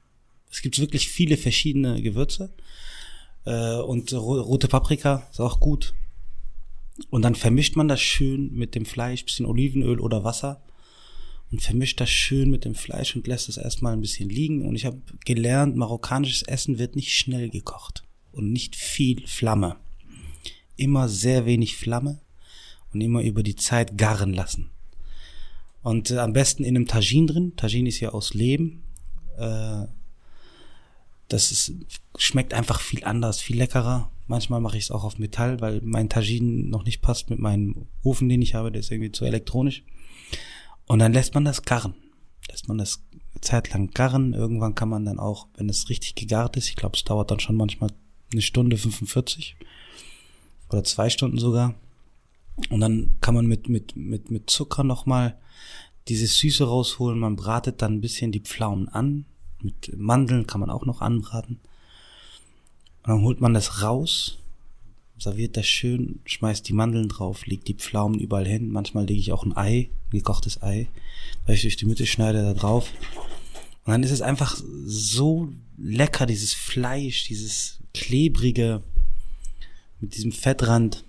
es 0.50 0.60
gibt 0.60 0.78
wirklich 0.78 1.08
viele 1.08 1.36
verschiedene 1.36 2.02
Gewürze. 2.02 2.52
Äh, 3.46 3.76
und 3.76 4.12
rote 4.12 4.68
Paprika 4.68 5.26
ist 5.30 5.40
auch 5.40 5.60
gut. 5.60 5.94
Und 7.10 7.22
dann 7.22 7.34
vermischt 7.34 7.76
man 7.76 7.88
das 7.88 8.00
schön 8.00 8.52
mit 8.52 8.74
dem 8.74 8.84
Fleisch, 8.84 9.24
bisschen 9.24 9.46
Olivenöl 9.46 9.98
oder 9.98 10.22
Wasser 10.22 10.62
und 11.50 11.60
vermischt 11.60 12.00
das 12.00 12.10
schön 12.10 12.50
mit 12.50 12.64
dem 12.64 12.74
Fleisch 12.74 13.16
und 13.16 13.26
lässt 13.26 13.48
es 13.48 13.56
erstmal 13.56 13.92
ein 13.92 14.00
bisschen 14.00 14.28
liegen. 14.28 14.66
Und 14.66 14.76
ich 14.76 14.84
habe 14.84 15.00
gelernt, 15.24 15.76
marokkanisches 15.76 16.42
Essen 16.42 16.78
wird 16.78 16.96
nicht 16.96 17.12
schnell 17.12 17.48
gekocht 17.50 18.04
und 18.32 18.52
nicht 18.52 18.76
viel 18.76 19.26
Flamme. 19.26 19.76
Immer 20.76 21.08
sehr 21.08 21.46
wenig 21.46 21.76
Flamme 21.76 22.20
und 22.92 23.00
immer 23.00 23.22
über 23.22 23.42
die 23.42 23.56
Zeit 23.56 23.98
garen 23.98 24.32
lassen. 24.32 24.70
Und 25.84 26.10
äh, 26.10 26.18
am 26.18 26.32
besten 26.32 26.64
in 26.64 26.76
einem 26.76 26.88
Tagine 26.88 27.26
drin. 27.26 27.56
Tagine 27.56 27.90
ist 27.90 28.00
ja 28.00 28.08
aus 28.08 28.32
Leben. 28.32 28.82
Äh, 29.36 29.86
das 31.28 31.52
ist, 31.52 31.74
schmeckt 32.16 32.54
einfach 32.54 32.80
viel 32.80 33.04
anders, 33.04 33.40
viel 33.40 33.58
leckerer. 33.58 34.10
Manchmal 34.26 34.62
mache 34.62 34.78
ich 34.78 34.84
es 34.84 34.90
auch 34.90 35.04
auf 35.04 35.18
Metall, 35.18 35.60
weil 35.60 35.82
mein 35.84 36.08
Tagine 36.08 36.64
noch 36.70 36.84
nicht 36.84 37.02
passt 37.02 37.28
mit 37.28 37.38
meinem 37.38 37.86
Ofen, 38.02 38.30
den 38.30 38.40
ich 38.40 38.54
habe. 38.54 38.72
Der 38.72 38.80
ist 38.80 38.90
irgendwie 38.90 39.12
zu 39.12 39.26
elektronisch. 39.26 39.84
Und 40.86 41.00
dann 41.00 41.12
lässt 41.12 41.34
man 41.34 41.44
das 41.44 41.62
garren. 41.62 41.94
Lässt 42.48 42.66
man 42.66 42.78
das 42.78 43.04
zeitlang 43.42 43.90
garren. 43.90 44.32
Irgendwann 44.32 44.74
kann 44.74 44.88
man 44.88 45.04
dann 45.04 45.18
auch, 45.18 45.48
wenn 45.58 45.68
es 45.68 45.90
richtig 45.90 46.14
gegart 46.14 46.56
ist, 46.56 46.70
ich 46.70 46.76
glaube, 46.76 46.96
es 46.96 47.04
dauert 47.04 47.30
dann 47.30 47.40
schon 47.40 47.56
manchmal 47.56 47.90
eine 48.32 48.40
Stunde 48.40 48.78
45 48.78 49.56
oder 50.70 50.82
zwei 50.82 51.10
Stunden 51.10 51.38
sogar. 51.38 51.74
Und 52.70 52.80
dann 52.80 53.16
kann 53.20 53.34
man 53.34 53.46
mit, 53.46 53.68
mit, 53.68 53.96
mit, 53.96 54.30
mit 54.30 54.48
Zucker 54.48 54.84
nochmal 54.84 55.38
dieses 56.08 56.38
Süße 56.38 56.64
rausholen. 56.64 57.18
Man 57.18 57.36
bratet 57.36 57.82
dann 57.82 57.94
ein 57.94 58.00
bisschen 58.00 58.32
die 58.32 58.40
Pflaumen 58.40 58.88
an. 58.88 59.24
Mit 59.62 59.96
Mandeln 59.96 60.46
kann 60.46 60.60
man 60.60 60.70
auch 60.70 60.84
noch 60.84 61.00
anbraten. 61.00 61.58
Und 63.02 63.08
dann 63.08 63.22
holt 63.22 63.40
man 63.40 63.54
das 63.54 63.82
raus, 63.82 64.38
serviert 65.18 65.56
das 65.56 65.66
schön, 65.66 66.20
schmeißt 66.24 66.68
die 66.68 66.72
Mandeln 66.72 67.08
drauf, 67.08 67.46
legt 67.46 67.68
die 67.68 67.74
Pflaumen 67.74 68.18
überall 68.18 68.46
hin. 68.46 68.70
Manchmal 68.70 69.06
lege 69.06 69.20
ich 69.20 69.32
auch 69.32 69.44
ein 69.44 69.56
Ei, 69.56 69.90
ein 70.06 70.18
gekochtes 70.18 70.62
Ei, 70.62 70.88
weil 71.46 71.54
ich 71.54 71.62
durch 71.62 71.76
die 71.76 71.86
Mitte 71.86 72.06
schneide 72.06 72.42
da 72.42 72.54
drauf. 72.54 72.90
Und 73.84 73.92
dann 73.92 74.02
ist 74.02 74.10
es 74.10 74.22
einfach 74.22 74.56
so 74.86 75.50
lecker, 75.76 76.26
dieses 76.26 76.54
Fleisch, 76.54 77.24
dieses 77.24 77.80
klebrige, 77.92 78.82
mit 80.00 80.16
diesem 80.16 80.32
Fettrand. 80.32 81.04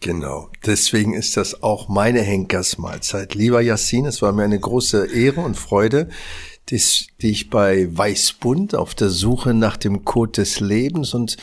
Genau. 0.00 0.50
Deswegen 0.64 1.14
ist 1.14 1.36
das 1.36 1.62
auch 1.62 1.88
meine 1.88 2.20
Henkersmahlzeit. 2.20 3.34
Lieber 3.34 3.60
Yassin, 3.60 4.06
es 4.06 4.22
war 4.22 4.32
mir 4.32 4.44
eine 4.44 4.60
große 4.60 5.06
Ehre 5.06 5.40
und 5.40 5.56
Freude, 5.56 6.08
die, 6.68 6.82
die 7.20 7.30
ich 7.30 7.50
bei 7.50 7.88
Weißbund 7.96 8.74
auf 8.74 8.94
der 8.94 9.10
Suche 9.10 9.54
nach 9.54 9.76
dem 9.76 10.04
Code 10.04 10.32
des 10.32 10.60
Lebens 10.60 11.14
und 11.14 11.36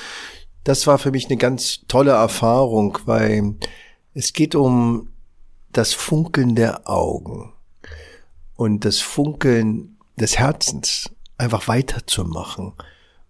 das 0.63 0.87
war 0.87 0.97
für 0.97 1.11
mich 1.11 1.25
eine 1.25 1.37
ganz 1.37 1.81
tolle 1.87 2.11
Erfahrung, 2.11 2.97
weil 3.05 3.55
es 4.13 4.33
geht 4.33 4.55
um 4.55 5.09
das 5.71 5.93
Funkeln 5.93 6.55
der 6.55 6.89
Augen 6.89 7.53
und 8.55 8.85
das 8.85 8.99
Funkeln 8.99 9.97
des 10.17 10.37
Herzens 10.37 11.09
einfach 11.37 11.67
weiterzumachen 11.67 12.73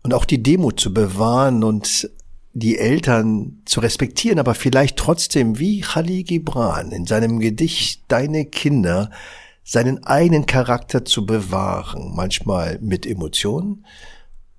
und 0.03 0.13
auch 0.13 0.25
die 0.25 0.43
Demut 0.43 0.79
zu 0.79 0.93
bewahren 0.93 1.63
und 1.63 2.09
die 2.53 2.77
Eltern 2.77 3.61
zu 3.65 3.79
respektieren, 3.79 4.39
aber 4.39 4.53
vielleicht 4.53 4.97
trotzdem 4.97 5.57
wie 5.59 5.81
Khalil 5.81 6.23
Gibran 6.23 6.91
in 6.91 7.05
seinem 7.05 7.39
Gedicht 7.39 8.03
Deine 8.07 8.45
Kinder 8.45 9.09
seinen 9.63 10.03
eigenen 10.03 10.45
Charakter 10.45 11.05
zu 11.05 11.25
bewahren, 11.25 12.11
manchmal 12.13 12.79
mit 12.81 13.05
Emotionen, 13.05 13.85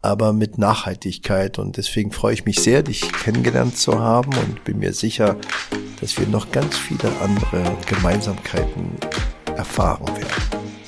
aber 0.00 0.32
mit 0.32 0.58
Nachhaltigkeit. 0.58 1.58
Und 1.58 1.76
deswegen 1.76 2.10
freue 2.10 2.34
ich 2.34 2.44
mich 2.44 2.60
sehr, 2.60 2.82
dich 2.82 3.12
kennengelernt 3.12 3.76
zu 3.76 4.00
haben 4.00 4.30
und 4.36 4.64
bin 4.64 4.78
mir 4.78 4.92
sicher, 4.92 5.36
dass 6.00 6.18
wir 6.18 6.26
noch 6.26 6.50
ganz 6.50 6.76
viele 6.76 7.10
andere 7.20 7.76
Gemeinsamkeiten 7.86 8.90
erfahren 9.56 10.08
werden. 10.08 10.83